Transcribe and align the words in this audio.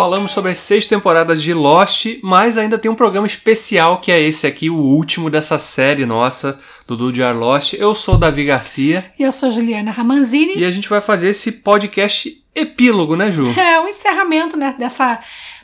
falamos 0.00 0.30
sobre 0.30 0.52
as 0.52 0.56
seis 0.56 0.86
temporadas 0.86 1.42
de 1.42 1.52
Lost, 1.52 2.06
mas 2.22 2.56
ainda 2.56 2.78
tem 2.78 2.90
um 2.90 2.94
programa 2.94 3.26
especial 3.26 4.00
que 4.00 4.10
é 4.10 4.18
esse 4.18 4.46
aqui, 4.46 4.70
o 4.70 4.74
último 4.74 5.28
dessa 5.28 5.58
série 5.58 6.06
nossa 6.06 6.58
do 6.86 6.96
Dudiar 6.96 7.36
Lost. 7.36 7.74
Eu 7.74 7.94
sou 7.94 8.16
Davi 8.16 8.46
Garcia. 8.46 9.12
E 9.18 9.22
eu 9.22 9.30
sou 9.30 9.50
Juliana 9.50 9.90
Ramanzini. 9.90 10.56
E 10.56 10.64
a 10.64 10.70
gente 10.70 10.88
vai 10.88 11.02
fazer 11.02 11.28
esse 11.28 11.52
podcast 11.52 12.42
epílogo, 12.54 13.14
né, 13.14 13.30
Ju? 13.30 13.52
É, 13.60 13.78
o 13.78 13.82
um 13.84 13.88
encerramento 13.88 14.56
né, 14.56 14.74
dessa 14.78 15.20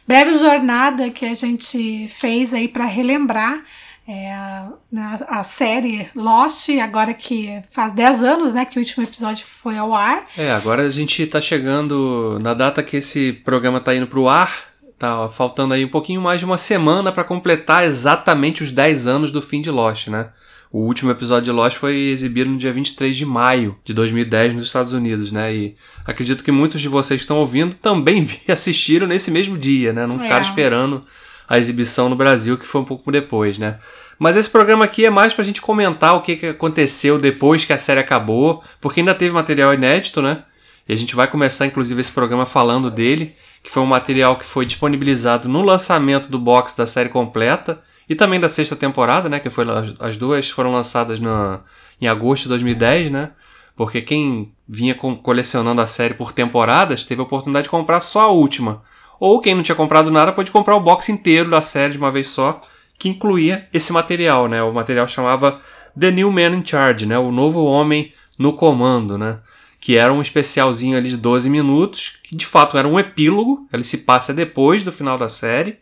breve 0.07 0.34
jornada 0.34 1.09
que 1.09 1.25
a 1.25 1.32
gente 1.32 2.07
fez 2.09 2.52
aí 2.52 2.68
para 2.68 2.84
relembrar 2.84 3.62
é, 4.09 4.33
a, 4.33 4.73
né, 4.91 5.19
a, 5.27 5.42
série 5.42 6.09
Lost, 6.15 6.69
agora 6.80 7.12
que 7.12 7.60
faz 7.70 7.92
10 7.92 8.23
anos 8.23 8.52
né, 8.52 8.65
que 8.65 8.79
o 8.79 8.80
último 8.80 9.05
episódio 9.05 9.45
foi 9.45 9.77
ao 9.77 9.92
ar. 9.92 10.27
É, 10.38 10.52
agora 10.52 10.82
a 10.82 10.88
gente 10.88 11.27
tá 11.27 11.41
chegando 11.41 12.38
na 12.41 12.55
data 12.55 12.82
que 12.82 12.98
esse 12.98 13.32
programa 13.32 13.80
tá 13.80 13.95
indo 13.95 14.06
pro 14.06 14.29
ar. 14.29 14.77
Tá 14.98 15.29
faltando 15.29 15.74
aí 15.74 15.84
um 15.84 15.91
pouquinho 15.91 16.23
mais 16.23 16.41
de 16.41 16.46
uma 16.46 16.56
semana 16.56 17.12
para 17.12 17.24
completar 17.24 17.84
exatamente 17.84 18.62
os 18.62 18.70
10 18.70 19.06
anos 19.06 19.30
do 19.30 19.42
fim 19.42 19.60
de 19.60 19.70
Lost, 19.70 20.09
né? 20.09 20.30
O 20.73 20.80
último 20.80 21.10
episódio 21.10 21.45
de 21.45 21.51
Lost 21.51 21.77
foi 21.77 21.96
exibido 22.09 22.51
no 22.51 22.57
dia 22.57 22.73
23 22.73 23.16
de 23.16 23.27
maio 23.27 23.77
de 23.84 23.93
2010 23.93 24.54
nos 24.54 24.66
Estados 24.66 24.93
Unidos, 24.93 25.30
né? 25.32 25.54
E 25.54 25.77
acredito 26.04 26.43
que 26.43 26.51
muitos 26.51 26.80
de 26.80 26.88
vocês 26.88 27.20
que 27.20 27.24
estão 27.24 27.38
ouvindo 27.38 27.74
também 27.74 28.27
assistiram 28.48 29.07
nesse 29.07 29.30
mesmo 29.30 29.59
dia, 29.59 29.93
né? 29.93 30.07
Não 30.07 30.18
ficaram 30.18 30.45
é. 30.45 30.48
esperando 30.48 31.04
a 31.48 31.59
exibição 31.59 32.09
no 32.09 32.16
Brasil, 32.16 32.56
que 32.59 32.66
foi 32.66 32.80
um 32.80 32.84
pouco 32.84 33.10
depois, 33.10 33.59
né? 33.59 33.78
Mas 34.18 34.37
esse 34.37 34.51
programa 34.51 34.84
aqui 34.84 35.04
é 35.04 35.10
mais 35.10 35.34
pra 35.34 35.45
gente 35.45 35.60
comentar 35.60 36.15
o 36.15 36.23
que, 36.23 36.37
que 36.37 36.46
aconteceu 36.46 37.18
depois 37.18 37.65
que 37.65 37.73
a 37.73 37.79
série 37.79 38.01
acabou, 38.01 38.62
porque 38.80 39.01
ainda 39.01 39.15
teve 39.15 39.34
material 39.34 39.74
inédito, 39.74 40.23
né? 40.23 40.45
E 40.88 40.93
a 40.93 40.96
gente 40.96 41.15
vai 41.15 41.29
começar, 41.29 41.66
inclusive, 41.66 42.01
esse 42.01 42.12
programa 42.12 42.46
falando 42.46 42.90
dele, 42.90 43.34
que 43.62 43.71
foi 43.71 43.82
um 43.82 43.87
material 43.87 44.37
que 44.37 44.46
foi 44.46 44.65
disponibilizado 44.65 45.48
no 45.48 45.62
lançamento 45.62 46.30
do 46.30 46.38
box 46.38 46.76
da 46.76 46.87
série 46.87 47.09
completa 47.09 47.82
e 48.09 48.15
também 48.15 48.38
da 48.38 48.49
sexta 48.49 48.76
temporada, 48.76 49.28
né? 49.28 49.40
Que 49.40 49.51
foi 49.51 49.65
as 49.99 50.16
duas 50.16 50.49
foram 50.49 50.73
lançadas 50.73 51.18
na, 51.21 51.60
em 52.01 52.06
agosto 52.06 52.45
de 52.45 52.51
2010, 52.51 53.10
né? 53.10 53.32
Porque 53.74 54.01
quem 54.01 54.54
vinha 54.66 54.95
colecionando 54.95 55.80
a 55.80 55.87
série 55.87 56.15
por 56.15 56.32
temporadas 56.32 57.04
teve 57.04 57.21
a 57.21 57.24
oportunidade 57.24 57.65
de 57.65 57.71
comprar 57.71 58.01
só 58.01 58.23
a 58.23 58.28
última. 58.28 58.82
Ou 59.18 59.40
quem 59.40 59.54
não 59.54 59.62
tinha 59.62 59.76
comprado 59.76 60.10
nada 60.10 60.32
pode 60.32 60.50
comprar 60.50 60.76
o 60.76 60.80
box 60.80 61.09
inteiro 61.10 61.50
da 61.50 61.62
série 61.62 61.92
de 61.92 61.98
uma 61.98 62.10
vez 62.10 62.28
só, 62.28 62.60
que 62.98 63.09
incluía 63.09 63.68
esse 63.72 63.92
material, 63.92 64.48
né? 64.48 64.62
O 64.62 64.72
material 64.72 65.06
chamava 65.06 65.60
The 65.98 66.10
New 66.10 66.31
Man 66.31 66.56
in 66.56 66.64
Charge, 66.64 67.06
né? 67.06 67.19
O 67.19 67.32
novo 67.32 67.64
homem 67.64 68.12
no 68.38 68.53
comando, 68.53 69.16
né? 69.16 69.38
Que 69.81 69.97
era 69.97 70.12
um 70.12 70.20
especialzinho 70.20 70.97
ali 70.97 71.10
de 71.10 71.16
12 71.16 71.48
minutos, 71.48 72.19
que 72.22 72.34
de 72.37 72.47
fato 72.47 72.76
era 72.76 72.88
um 72.88 72.98
epílogo, 72.98 73.66
ele 73.72 73.84
se 73.84 73.98
passa 73.98 74.34
depois 74.34 74.82
do 74.82 74.92
final 74.92 75.16
da 75.16 75.28
série. 75.28 75.78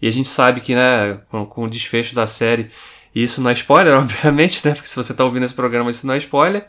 E 0.00 0.08
a 0.08 0.12
gente 0.12 0.28
sabe 0.28 0.60
que, 0.60 0.74
né, 0.74 1.20
com, 1.30 1.44
com 1.44 1.64
o 1.64 1.70
desfecho 1.70 2.14
da 2.14 2.26
série, 2.26 2.70
isso 3.14 3.42
não 3.42 3.50
é 3.50 3.52
spoiler, 3.54 3.94
obviamente, 3.98 4.66
né? 4.66 4.74
Porque 4.74 4.88
se 4.88 4.96
você 4.96 5.12
está 5.12 5.24
ouvindo 5.24 5.44
esse 5.44 5.54
programa, 5.54 5.90
isso 5.90 6.06
não 6.06 6.14
é 6.14 6.18
spoiler. 6.18 6.66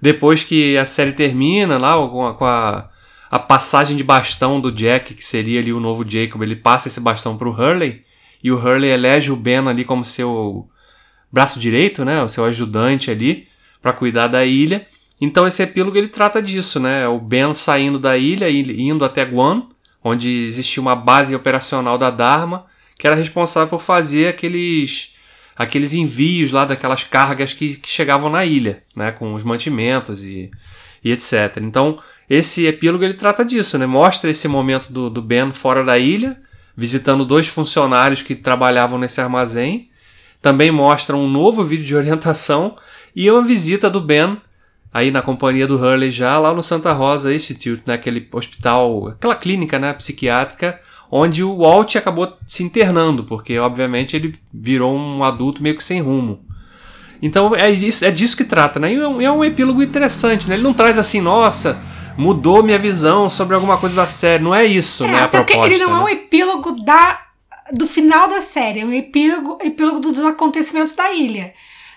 Depois 0.00 0.42
que 0.42 0.76
a 0.76 0.84
série 0.84 1.12
termina 1.12 1.78
lá, 1.78 1.94
com 2.08 2.26
a, 2.26 2.34
com 2.34 2.44
a 2.44 2.90
a 3.32 3.38
passagem 3.38 3.96
de 3.96 4.04
bastão 4.04 4.60
do 4.60 4.70
Jack, 4.70 5.14
que 5.14 5.24
seria 5.24 5.58
ali 5.58 5.72
o 5.72 5.80
novo 5.80 6.04
Jacob, 6.06 6.42
ele 6.42 6.54
passa 6.54 6.88
esse 6.88 7.00
bastão 7.00 7.34
para 7.34 7.48
o 7.48 7.50
Hurley 7.50 8.04
e 8.44 8.52
o 8.52 8.58
Hurley 8.58 8.90
elege 8.90 9.32
o 9.32 9.36
Ben 9.36 9.66
ali 9.66 9.86
como 9.86 10.04
seu 10.04 10.68
braço 11.32 11.58
direito, 11.58 12.04
né, 12.04 12.22
o 12.22 12.28
seu 12.28 12.44
ajudante 12.44 13.10
ali 13.10 13.48
para 13.80 13.94
cuidar 13.94 14.26
da 14.26 14.44
ilha. 14.44 14.86
Então 15.18 15.46
esse 15.46 15.62
epílogo 15.62 15.96
ele 15.96 16.08
trata 16.08 16.42
disso, 16.42 16.78
né? 16.78 17.08
O 17.08 17.18
Ben 17.18 17.54
saindo 17.54 17.98
da 17.98 18.18
ilha 18.18 18.50
e 18.50 18.82
indo 18.82 19.02
até 19.02 19.24
Guam, 19.24 19.70
onde 20.04 20.28
existia 20.28 20.82
uma 20.82 20.94
base 20.94 21.34
operacional 21.34 21.96
da 21.96 22.10
Dharma, 22.10 22.66
que 22.98 23.06
era 23.06 23.16
responsável 23.16 23.70
por 23.70 23.80
fazer 23.80 24.28
aqueles 24.28 25.14
aqueles 25.56 25.94
envios 25.94 26.50
lá 26.50 26.66
daquelas 26.66 27.04
cargas 27.04 27.54
que, 27.54 27.76
que 27.76 27.88
chegavam 27.88 28.28
na 28.28 28.44
ilha, 28.44 28.82
né, 28.94 29.10
com 29.10 29.32
os 29.32 29.42
mantimentos 29.42 30.22
e, 30.22 30.50
e 31.02 31.12
etc. 31.12 31.56
Então 31.62 31.98
esse 32.34 32.64
epílogo 32.64 33.04
ele 33.04 33.12
trata 33.12 33.44
disso, 33.44 33.76
né? 33.76 33.84
Mostra 33.84 34.30
esse 34.30 34.48
momento 34.48 34.90
do, 34.90 35.10
do 35.10 35.20
Ben 35.20 35.52
fora 35.52 35.84
da 35.84 35.98
ilha, 35.98 36.40
visitando 36.74 37.26
dois 37.26 37.46
funcionários 37.46 38.22
que 38.22 38.34
trabalhavam 38.34 38.98
nesse 38.98 39.20
armazém. 39.20 39.90
Também 40.40 40.70
mostra 40.70 41.14
um 41.14 41.28
novo 41.28 41.62
vídeo 41.62 41.84
de 41.84 41.94
orientação 41.94 42.74
e 43.14 43.30
uma 43.30 43.42
visita 43.42 43.90
do 43.90 44.00
Ben 44.00 44.38
aí 44.90 45.10
na 45.10 45.20
companhia 45.20 45.66
do 45.66 45.76
Hurley 45.76 46.10
já 46.10 46.38
lá 46.38 46.54
no 46.54 46.62
Santa 46.62 46.90
Rosa 46.94 47.34
Institute, 47.34 47.82
naquele 47.86 48.20
né? 48.20 48.26
hospital, 48.32 49.08
aquela 49.08 49.34
clínica, 49.34 49.78
né, 49.78 49.92
psiquiátrica, 49.92 50.80
onde 51.10 51.44
o 51.44 51.58
Walt 51.58 51.96
acabou 51.96 52.38
se 52.46 52.62
internando, 52.62 53.24
porque 53.24 53.58
obviamente 53.58 54.16
ele 54.16 54.34
virou 54.52 54.96
um 54.96 55.22
adulto 55.22 55.62
meio 55.62 55.76
que 55.76 55.84
sem 55.84 56.00
rumo. 56.00 56.46
Então 57.20 57.54
é, 57.54 57.70
isso, 57.70 58.06
é 58.06 58.10
disso 58.10 58.38
que 58.38 58.44
trata, 58.44 58.80
né? 58.80 58.92
E 58.92 58.96
é 58.96 59.06
um, 59.06 59.20
é 59.20 59.30
um 59.30 59.44
epílogo 59.44 59.82
interessante, 59.82 60.48
né? 60.48 60.54
Ele 60.54 60.62
não 60.62 60.74
traz 60.74 60.98
assim, 60.98 61.20
nossa, 61.20 61.80
mudou 62.16 62.62
minha 62.62 62.78
visão 62.78 63.28
sobre 63.28 63.54
alguma 63.54 63.78
coisa 63.78 63.96
da 63.96 64.06
série. 64.06 64.42
Não 64.42 64.54
é 64.54 64.64
isso, 64.64 65.04
é, 65.04 65.08
né? 65.08 65.22
A 65.22 65.28
proposta. 65.28 65.66
Ele 65.66 65.78
não 65.78 65.94
né? 65.94 66.00
é 66.00 66.04
um 66.04 66.08
epílogo 66.08 66.84
da, 66.84 67.20
do 67.72 67.86
final 67.86 68.28
da 68.28 68.40
série, 68.40 68.80
é 68.80 68.84
um 68.84 68.92
epílogo, 68.92 69.58
epílogo 69.62 70.00
dos 70.00 70.20
acontecimentos 70.20 70.94
da 70.94 71.12
ilha. 71.12 71.54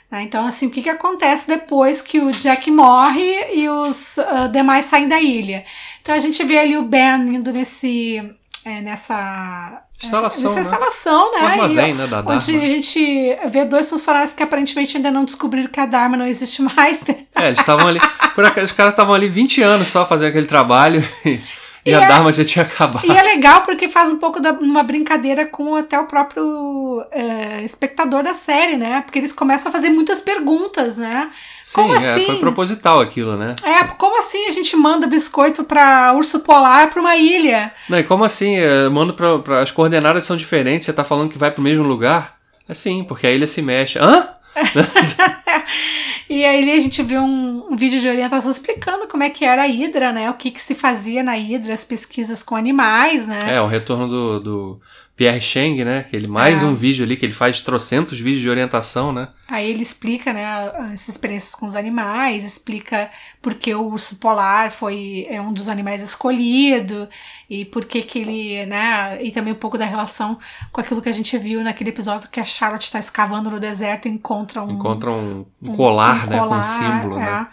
Né? 0.09 0.23
Então, 0.23 0.45
assim, 0.45 0.67
o 0.67 0.71
que, 0.71 0.81
que 0.81 0.89
acontece 0.89 1.47
depois 1.47 2.01
que 2.01 2.19
o 2.19 2.31
Jack 2.31 2.69
morre 2.71 3.53
e 3.53 3.67
os 3.69 4.17
uh, 4.17 4.49
demais 4.51 4.85
saem 4.85 5.07
da 5.07 5.21
ilha? 5.21 5.65
Então 6.01 6.13
a 6.13 6.19
gente 6.19 6.43
vê 6.43 6.59
ali 6.59 6.77
o 6.77 6.83
Ben 6.83 7.35
indo 7.35 7.51
nesse. 7.51 8.21
É, 8.63 8.81
nessa 8.81 9.84
Instalação, 10.05 10.53
Nessa 10.53 10.55
né? 10.55 10.61
instalação, 10.61 11.31
né? 11.31 11.39
armazém, 11.39 11.93
né, 11.93 12.07
da 12.07 12.21
Dharma. 12.21 12.35
Onde 12.35 12.55
a 12.55 12.67
gente 12.67 13.37
vê 13.47 13.65
dois 13.65 13.89
funcionários 13.89 14.33
que 14.33 14.43
aparentemente 14.43 14.97
ainda 14.97 15.11
não 15.11 15.25
descobriram 15.25 15.69
que 15.69 15.79
a 15.79 15.85
Dharma 15.85 16.17
não 16.17 16.25
existe 16.25 16.61
mais, 16.75 17.01
né? 17.01 17.17
É, 17.35 17.47
eles 17.47 17.59
estavam 17.59 17.87
ali. 17.87 17.99
Por 18.33 18.43
os 18.45 18.71
caras 18.71 18.93
estavam 18.93 19.13
ali 19.13 19.27
20 19.27 19.61
anos 19.61 19.87
só 19.87 20.05
fazendo 20.05 20.29
aquele 20.29 20.47
trabalho. 20.47 21.07
E... 21.25 21.39
E, 21.85 21.91
e 21.91 21.93
a 21.93 22.01
é, 22.01 22.07
Dharma 22.07 22.31
já 22.31 22.43
tinha 22.43 22.65
acabado. 22.65 23.05
E 23.05 23.11
é 23.11 23.21
legal 23.21 23.61
porque 23.61 23.87
faz 23.87 24.09
um 24.09 24.17
pouco 24.17 24.39
da, 24.39 24.51
uma 24.53 24.81
brincadeira 24.81 25.45
com 25.45 25.75
até 25.75 25.99
o 25.99 26.05
próprio 26.05 27.05
é, 27.11 27.63
espectador 27.63 28.23
da 28.23 28.33
série, 28.33 28.75
né? 28.75 29.01
Porque 29.01 29.19
eles 29.19 29.31
começam 29.31 29.69
a 29.69 29.71
fazer 29.71 29.89
muitas 29.89 30.19
perguntas, 30.19 30.97
né? 30.97 31.29
Sim, 31.63 31.75
como 31.75 31.93
é, 31.93 31.97
assim? 31.97 32.25
foi 32.25 32.39
proposital 32.39 32.99
aquilo, 32.99 33.37
né? 33.37 33.55
É, 33.63 33.83
como 33.83 34.17
assim 34.17 34.47
a 34.47 34.51
gente 34.51 34.75
manda 34.75 35.05
biscoito 35.05 35.63
para 35.63 36.13
urso 36.13 36.39
polar 36.39 36.89
para 36.89 36.99
uma 36.99 37.15
ilha? 37.15 37.71
Não, 37.87 37.99
e 37.99 38.03
como 38.03 38.23
assim? 38.23 38.55
É, 38.55 38.89
manda 38.89 39.13
para 39.13 39.61
as 39.61 39.69
coordenadas 39.69 40.25
são 40.25 40.35
diferentes, 40.35 40.87
você 40.87 40.93
tá 40.93 41.03
falando 41.03 41.29
que 41.29 41.37
vai 41.37 41.51
para 41.51 41.61
o 41.61 41.63
mesmo 41.63 41.83
lugar? 41.83 42.35
É 42.67 42.73
sim, 42.73 43.03
porque 43.03 43.27
a 43.27 43.31
ilha 43.31 43.45
se 43.45 43.61
mexe. 43.61 43.99
Hã? 43.99 44.27
e 46.29 46.45
aí 46.45 46.71
a 46.71 46.79
gente 46.79 47.03
vê 47.03 47.17
um, 47.17 47.67
um, 47.69 47.75
vídeo 47.75 47.99
de 47.99 48.07
orientação 48.07 48.49
explicando 48.49 49.07
como 49.07 49.23
é 49.23 49.29
que 49.29 49.43
era 49.43 49.63
a 49.63 49.67
Hidra, 49.67 50.11
né? 50.11 50.29
O 50.29 50.33
que, 50.35 50.51
que 50.51 50.61
se 50.61 50.73
fazia 50.73 51.23
na 51.23 51.37
Hidra, 51.37 51.73
as 51.73 51.83
pesquisas 51.83 52.41
com 52.41 52.55
animais, 52.55 53.27
né? 53.27 53.39
É, 53.47 53.61
o 53.61 53.67
retorno 53.67 54.07
do, 54.07 54.39
do 54.39 54.81
Pierre 55.15 55.39
Cheng, 55.39 55.83
né? 55.85 56.05
Ele 56.11 56.27
mais 56.27 56.61
é. 56.61 56.65
um 56.65 56.73
vídeo 56.73 57.05
ali 57.05 57.15
que 57.15 57.25
ele 57.25 57.31
faz 57.31 57.61
trocentos 57.61 58.19
vídeos 58.19 58.41
de 58.41 58.49
orientação, 58.49 59.13
né? 59.13 59.29
Aí 59.47 59.69
ele 59.69 59.83
explica, 59.83 60.33
né, 60.33 60.43
as 60.91 61.07
experiências 61.07 61.53
com 61.55 61.67
os 61.67 61.75
animais, 61.75 62.43
explica 62.43 63.09
por 63.41 63.53
que 63.53 63.73
o 63.75 63.85
urso 63.85 64.15
polar 64.15 64.71
foi 64.71 65.27
é 65.29 65.39
um 65.39 65.53
dos 65.53 65.69
animais 65.69 66.01
escolhido 66.01 67.07
e 67.47 67.63
por 67.63 67.85
que 67.85 68.01
que 68.01 68.19
ele, 68.19 68.65
né, 68.65 69.19
e 69.21 69.31
também 69.31 69.53
um 69.53 69.57
pouco 69.57 69.77
da 69.77 69.85
relação 69.85 70.37
com 70.71 70.81
aquilo 70.81 70.99
que 71.01 71.09
a 71.09 71.13
gente 71.13 71.37
viu 71.37 71.63
naquele 71.63 71.91
episódio 71.91 72.27
que 72.29 72.39
a 72.39 72.45
Charlotte 72.45 72.85
está 72.85 72.97
escavando 72.97 73.51
no 73.51 73.59
deserto 73.59 74.07
e 74.07 74.11
encontra 74.11 74.63
um 74.63 74.71
encontra 74.71 75.11
um, 75.11 75.45
um 75.61 75.75
colar, 75.75 76.23
um, 76.23 76.27
um 76.27 76.29
né, 76.29 76.39
colar, 76.39 76.49
com 76.49 76.59
um 76.59 76.63
símbolo, 76.63 77.19
é. 77.19 77.25
né? 77.25 77.47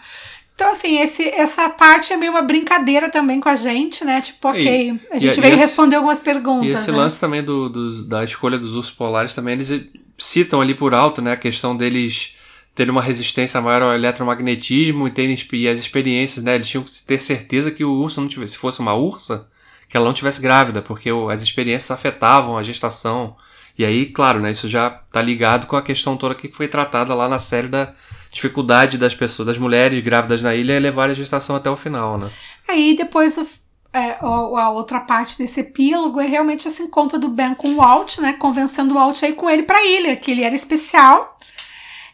Então, 0.63 0.71
assim, 0.71 1.01
esse, 1.01 1.27
essa 1.27 1.67
parte 1.67 2.13
é 2.13 2.15
meio 2.15 2.31
uma 2.31 2.41
brincadeira 2.41 3.09
também 3.09 3.37
com 3.41 3.49
a 3.49 3.55
gente, 3.55 4.05
né? 4.05 4.21
Tipo, 4.21 4.47
ok, 4.47 4.63
e, 4.63 5.13
a 5.13 5.19
gente 5.19 5.37
e, 5.37 5.41
veio 5.41 5.55
e 5.55 5.59
responder 5.59 5.97
algumas 5.97 6.21
perguntas. 6.21 6.69
E 6.69 6.71
esse 6.71 6.89
né? 6.89 6.99
lance 6.99 7.19
também 7.19 7.43
do, 7.43 7.67
do, 7.67 8.05
da 8.05 8.23
escolha 8.23 8.57
dos 8.57 8.73
ursos 8.73 8.93
polares 8.93 9.35
também, 9.35 9.55
eles 9.55 9.89
citam 10.17 10.61
ali 10.61 10.73
por 10.73 10.93
alto, 10.93 11.21
né? 11.21 11.33
A 11.33 11.37
questão 11.37 11.75
deles 11.75 12.35
terem 12.73 12.91
uma 12.91 13.01
resistência 13.01 13.59
maior 13.59 13.81
ao 13.81 13.93
eletromagnetismo 13.93 15.05
e, 15.05 15.11
terem, 15.11 15.35
e 15.51 15.67
as 15.67 15.79
experiências, 15.79 16.45
né? 16.45 16.55
Eles 16.55 16.69
tinham 16.69 16.83
que 16.85 16.91
ter 17.05 17.19
certeza 17.19 17.69
que 17.69 17.83
o 17.83 17.91
urso 17.91 18.21
não 18.21 18.29
tivesse, 18.29 18.53
se 18.53 18.59
fosse 18.59 18.79
uma 18.79 18.93
ursa, 18.93 19.49
que 19.89 19.97
ela 19.97 20.05
não 20.05 20.13
tivesse 20.13 20.41
grávida, 20.41 20.81
porque 20.81 21.11
o, 21.11 21.29
as 21.29 21.43
experiências 21.43 21.91
afetavam 21.91 22.57
a 22.57 22.63
gestação. 22.63 23.35
E 23.77 23.83
aí, 23.83 24.05
claro, 24.05 24.39
né? 24.39 24.51
Isso 24.51 24.69
já 24.69 24.89
tá 24.89 25.21
ligado 25.21 25.67
com 25.67 25.75
a 25.75 25.81
questão 25.81 26.15
toda 26.15 26.33
que 26.33 26.47
foi 26.47 26.69
tratada 26.69 27.13
lá 27.13 27.27
na 27.27 27.37
série 27.37 27.67
da 27.67 27.93
dificuldade 28.33 28.97
das 28.97 29.13
pessoas, 29.13 29.47
das 29.47 29.57
mulheres 29.57 30.01
grávidas 30.01 30.41
na 30.41 30.55
ilha 30.55 30.73
é 30.73 30.79
levar 30.79 31.09
a 31.09 31.13
gestação 31.13 31.55
até 31.55 31.69
o 31.69 31.75
final, 31.75 32.17
né? 32.17 32.29
Aí 32.67 32.95
depois 32.95 33.37
o, 33.37 33.45
é, 33.93 34.17
a 34.19 34.69
outra 34.71 34.99
parte 34.99 35.37
desse 35.37 35.59
epílogo 35.59 36.19
é 36.19 36.25
realmente 36.25 36.67
esse 36.67 36.81
encontro 36.81 37.19
do 37.19 37.29
Ben 37.29 37.53
com 37.53 37.69
o 37.69 37.75
Walt, 37.75 38.17
né? 38.17 38.33
Convencendo 38.33 38.93
o 38.93 38.97
Walt 38.97 39.21
aí 39.23 39.33
com 39.33 39.49
ele 39.49 39.63
pra 39.63 39.85
ilha, 39.85 40.15
que 40.15 40.31
ele 40.31 40.43
era 40.43 40.55
especial. 40.55 41.37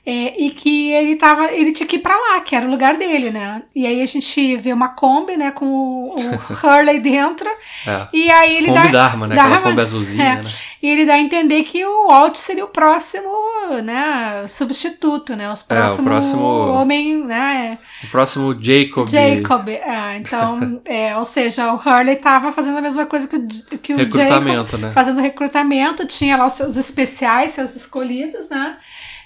É, 0.09 0.41
e 0.41 0.49
que 0.49 0.89
ele 0.91 1.15
tava, 1.15 1.51
ele 1.51 1.71
tinha 1.71 1.85
que 1.85 1.97
ir 1.97 1.99
pra 1.99 2.15
lá, 2.15 2.41
que 2.41 2.55
era 2.55 2.65
o 2.65 2.71
lugar 2.71 2.97
dele, 2.97 3.29
né? 3.29 3.61
E 3.75 3.85
aí 3.85 4.01
a 4.01 4.05
gente 4.07 4.57
vê 4.57 4.73
uma 4.73 4.89
Kombi, 4.89 5.37
né, 5.37 5.51
com 5.51 5.67
o, 5.67 6.15
o 6.15 6.39
Hurley 6.65 6.99
dentro. 6.99 7.47
É. 7.85 8.07
E 8.11 8.31
aí 8.31 8.57
ele 8.57 8.69
Kombi 8.69 8.87
dá. 8.87 8.87
Dharma, 8.87 9.27
né? 9.27 9.35
Dharma, 9.35 9.57
Aquela 9.57 9.69
Kombi 9.69 9.81
azulzinha, 9.83 10.23
é. 10.23 10.35
né? 10.37 10.43
E 10.81 10.87
ele 10.89 11.05
dá 11.05 11.13
a 11.13 11.19
entender 11.19 11.61
que 11.61 11.85
o 11.85 12.07
Walt 12.07 12.37
seria 12.37 12.65
o 12.65 12.69
próximo, 12.69 13.29
né, 13.83 14.47
substituto, 14.47 15.35
né? 15.35 15.53
Os 15.53 15.61
próximo, 15.61 16.07
próximo- 16.07 16.41
homem, 16.41 17.23
né? 17.23 17.77
O 18.03 18.07
próximo 18.07 18.57
Jacob. 18.59 19.07
Jacob. 19.07 19.69
É, 19.69 20.17
então, 20.17 20.81
é, 20.85 21.15
ou 21.17 21.25
seja, 21.25 21.71
o 21.71 21.75
Hurley 21.75 22.15
tava 22.15 22.51
fazendo 22.51 22.79
a 22.79 22.81
mesma 22.81 23.05
coisa 23.05 23.27
que 23.27 23.35
o, 23.35 23.47
que 23.77 23.93
o 23.93 23.97
Jacob 23.97 24.15
Recrutamento, 24.15 24.77
né? 24.79 24.91
fazendo 24.91 25.21
recrutamento, 25.21 26.07
tinha 26.07 26.35
lá 26.35 26.47
os 26.47 26.53
seus 26.53 26.77
especiais, 26.77 27.51
seus 27.51 27.75
escolhidos, 27.75 28.49
né? 28.49 28.75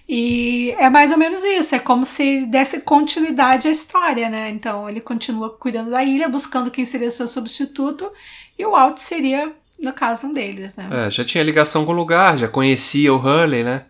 E 0.07 0.71
é 0.77 0.89
mais 0.89 1.11
ou 1.11 1.17
menos 1.17 1.43
isso, 1.43 1.73
é 1.75 1.79
como 1.79 2.05
se 2.05 2.45
desse 2.47 2.81
continuidade 2.81 3.67
à 3.67 3.71
história, 3.71 4.29
né? 4.29 4.49
Então 4.49 4.89
ele 4.89 4.99
continua 4.99 5.49
cuidando 5.49 5.89
da 5.91 6.03
ilha, 6.03 6.27
buscando 6.27 6.69
quem 6.69 6.83
seria 6.85 7.09
seu 7.09 7.27
substituto, 7.27 8.11
e 8.59 8.65
o 8.65 8.71
Walt 8.71 8.97
seria, 8.97 9.53
no 9.79 9.93
caso, 9.93 10.27
um 10.27 10.33
deles, 10.33 10.75
né? 10.75 10.89
É, 11.07 11.09
já 11.09 11.23
tinha 11.23 11.43
ligação 11.43 11.85
com 11.85 11.93
o 11.93 11.95
lugar, 11.95 12.37
já 12.37 12.47
conhecia 12.49 13.13
o 13.13 13.17
Hurley, 13.17 13.63
né? 13.63 13.85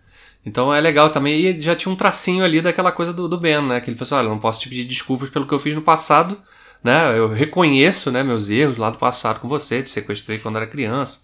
Então 0.45 0.73
é 0.73 0.79
legal 0.79 1.09
também. 1.09 1.39
E 1.39 1.59
já 1.59 1.75
tinha 1.75 1.91
um 1.91 1.95
tracinho 1.95 2.43
ali 2.43 2.61
daquela 2.61 2.91
coisa 2.91 3.11
do, 3.13 3.27
do 3.27 3.39
Ben, 3.39 3.61
né? 3.61 3.81
Que 3.81 3.89
ele 3.89 3.97
falou 3.97 4.05
assim: 4.05 4.15
olha, 4.15 4.29
não 4.29 4.39
posso 4.39 4.61
te 4.61 4.69
pedir 4.69 4.83
desculpas 4.83 5.29
pelo 5.29 5.47
que 5.47 5.53
eu 5.53 5.59
fiz 5.59 5.73
no 5.73 5.81
passado, 5.81 6.39
né? 6.83 7.17
Eu 7.17 7.29
reconheço 7.29 8.11
né, 8.11 8.21
meus 8.23 8.49
erros 8.49 8.77
lá 8.77 8.89
do 8.89 8.97
passado 8.97 9.39
com 9.39 9.47
você, 9.47 9.81
te 9.81 9.89
sequestrei 9.89 10.37
quando 10.37 10.57
era 10.57 10.67
criança, 10.67 11.21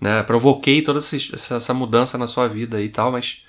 né? 0.00 0.22
Provoquei 0.22 0.80
toda 0.80 1.00
essa- 1.00 1.56
essa 1.56 1.74
mudança 1.74 2.16
na 2.16 2.26
sua 2.28 2.46
vida 2.48 2.80
e 2.80 2.88
tal, 2.88 3.10
mas 3.12 3.42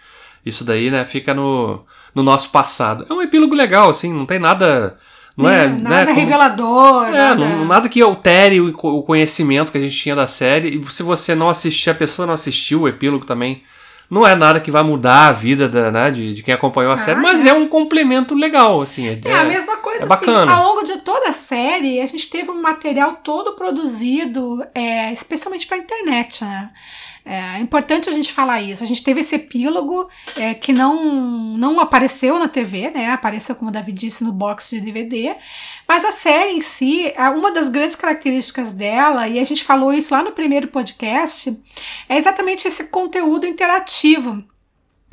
isso 0.45 0.63
daí, 0.63 0.89
né, 0.91 1.05
fica 1.05 1.33
no, 1.33 1.83
no 2.13 2.23
nosso 2.23 2.49
passado. 2.49 3.05
É 3.09 3.13
um 3.13 3.21
epílogo 3.21 3.55
legal, 3.55 3.89
assim, 3.89 4.13
não 4.13 4.25
tem 4.25 4.39
nada. 4.39 4.97
Não 5.35 5.49
é, 5.49 5.67
nada 5.67 5.89
né, 6.01 6.05
como- 6.05 6.19
revelador, 6.19 7.05
é, 7.07 7.11
nada... 7.11 7.35
não- 7.35 7.65
nada 7.65 7.89
que 7.89 7.99
altere 8.01 8.61
o, 8.61 8.69
o 8.69 9.01
conhecimento 9.03 9.71
que 9.71 9.77
a 9.79 9.81
gente 9.81 9.97
tinha 9.97 10.15
da 10.15 10.27
série. 10.27 10.77
E 10.79 10.83
se 10.91 11.01
você 11.01 11.33
não 11.33 11.49
assistir, 11.49 11.89
a 11.89 11.95
pessoa 11.95 12.25
não 12.27 12.33
assistiu 12.35 12.81
o 12.81 12.87
epílogo 12.87 13.25
também, 13.25 13.63
não 14.09 14.27
é 14.27 14.35
nada 14.35 14.59
que 14.59 14.69
vai 14.69 14.83
mudar 14.83 15.29
a 15.29 15.31
vida 15.31 15.67
da, 15.67 15.89
né, 15.89 16.11
de, 16.11 16.35
de 16.35 16.43
quem 16.43 16.53
acompanhou 16.53 16.91
a 16.91 16.95
Ah, 16.95 16.97
série, 16.97 17.19
mas 17.19 17.43
é. 17.43 17.49
é. 17.49 17.53
um 17.53 17.67
complemento 17.67 18.35
legal, 18.35 18.79
assim. 18.79 19.07
É, 19.07 19.19
É 19.25 19.33
a 19.35 19.43
mesma 19.43 19.77
coisa, 19.77 20.01
é 20.01 20.03
assim, 20.03 20.09
bacana. 20.09 20.51
ao 20.53 20.67
longo 20.75 20.83
de 20.83 20.97
toda 20.99 21.29
a 21.29 21.33
série, 21.33 21.99
a 21.99 22.05
gente 22.05 22.29
teve 22.29 22.51
um 22.51 22.61
material 22.61 23.13
todo 23.23 23.53
produzido, 23.53 24.63
é, 24.75 25.11
especialmente 25.11 25.65
para 25.65 25.77
internet, 25.77 26.43
né? 26.43 26.69
É 27.25 27.57
importante 27.59 28.09
a 28.09 28.11
gente 28.13 28.33
falar 28.33 28.61
isso. 28.61 28.83
A 28.83 28.87
gente 28.87 29.01
teve 29.03 29.21
esse 29.21 29.35
epílogo 29.35 30.09
é, 30.37 30.53
que 30.53 30.73
não, 30.73 31.57
não 31.57 31.79
apareceu 31.79 32.37
na 32.37 32.49
TV, 32.49 32.89
né? 32.89 33.11
Apareceu, 33.11 33.55
como 33.55 33.69
o 33.69 33.73
David 33.73 33.97
disse, 33.97 34.23
no 34.25 34.31
box 34.33 34.69
de 34.71 34.81
DVD. 34.81 35.33
Mas 35.87 36.03
a 36.03 36.11
série 36.11 36.51
em 36.51 36.61
si, 36.61 37.13
a- 37.15 37.31
uma 37.31 37.51
das 37.51 37.69
grandes 37.69 37.95
características 37.95 38.73
dela, 38.73 39.27
e 39.27 39.39
a 39.39 39.43
gente 39.43 39.63
falou 39.63 39.93
isso 39.93 40.13
lá 40.13 40.21
no 40.21 40.33
primeiro 40.33 40.67
podcast, 40.67 41.57
é 42.09 42.17
exatamente 42.17 42.67
esse 42.67 42.85
conteúdo 42.89 43.45
interativo 43.45 44.43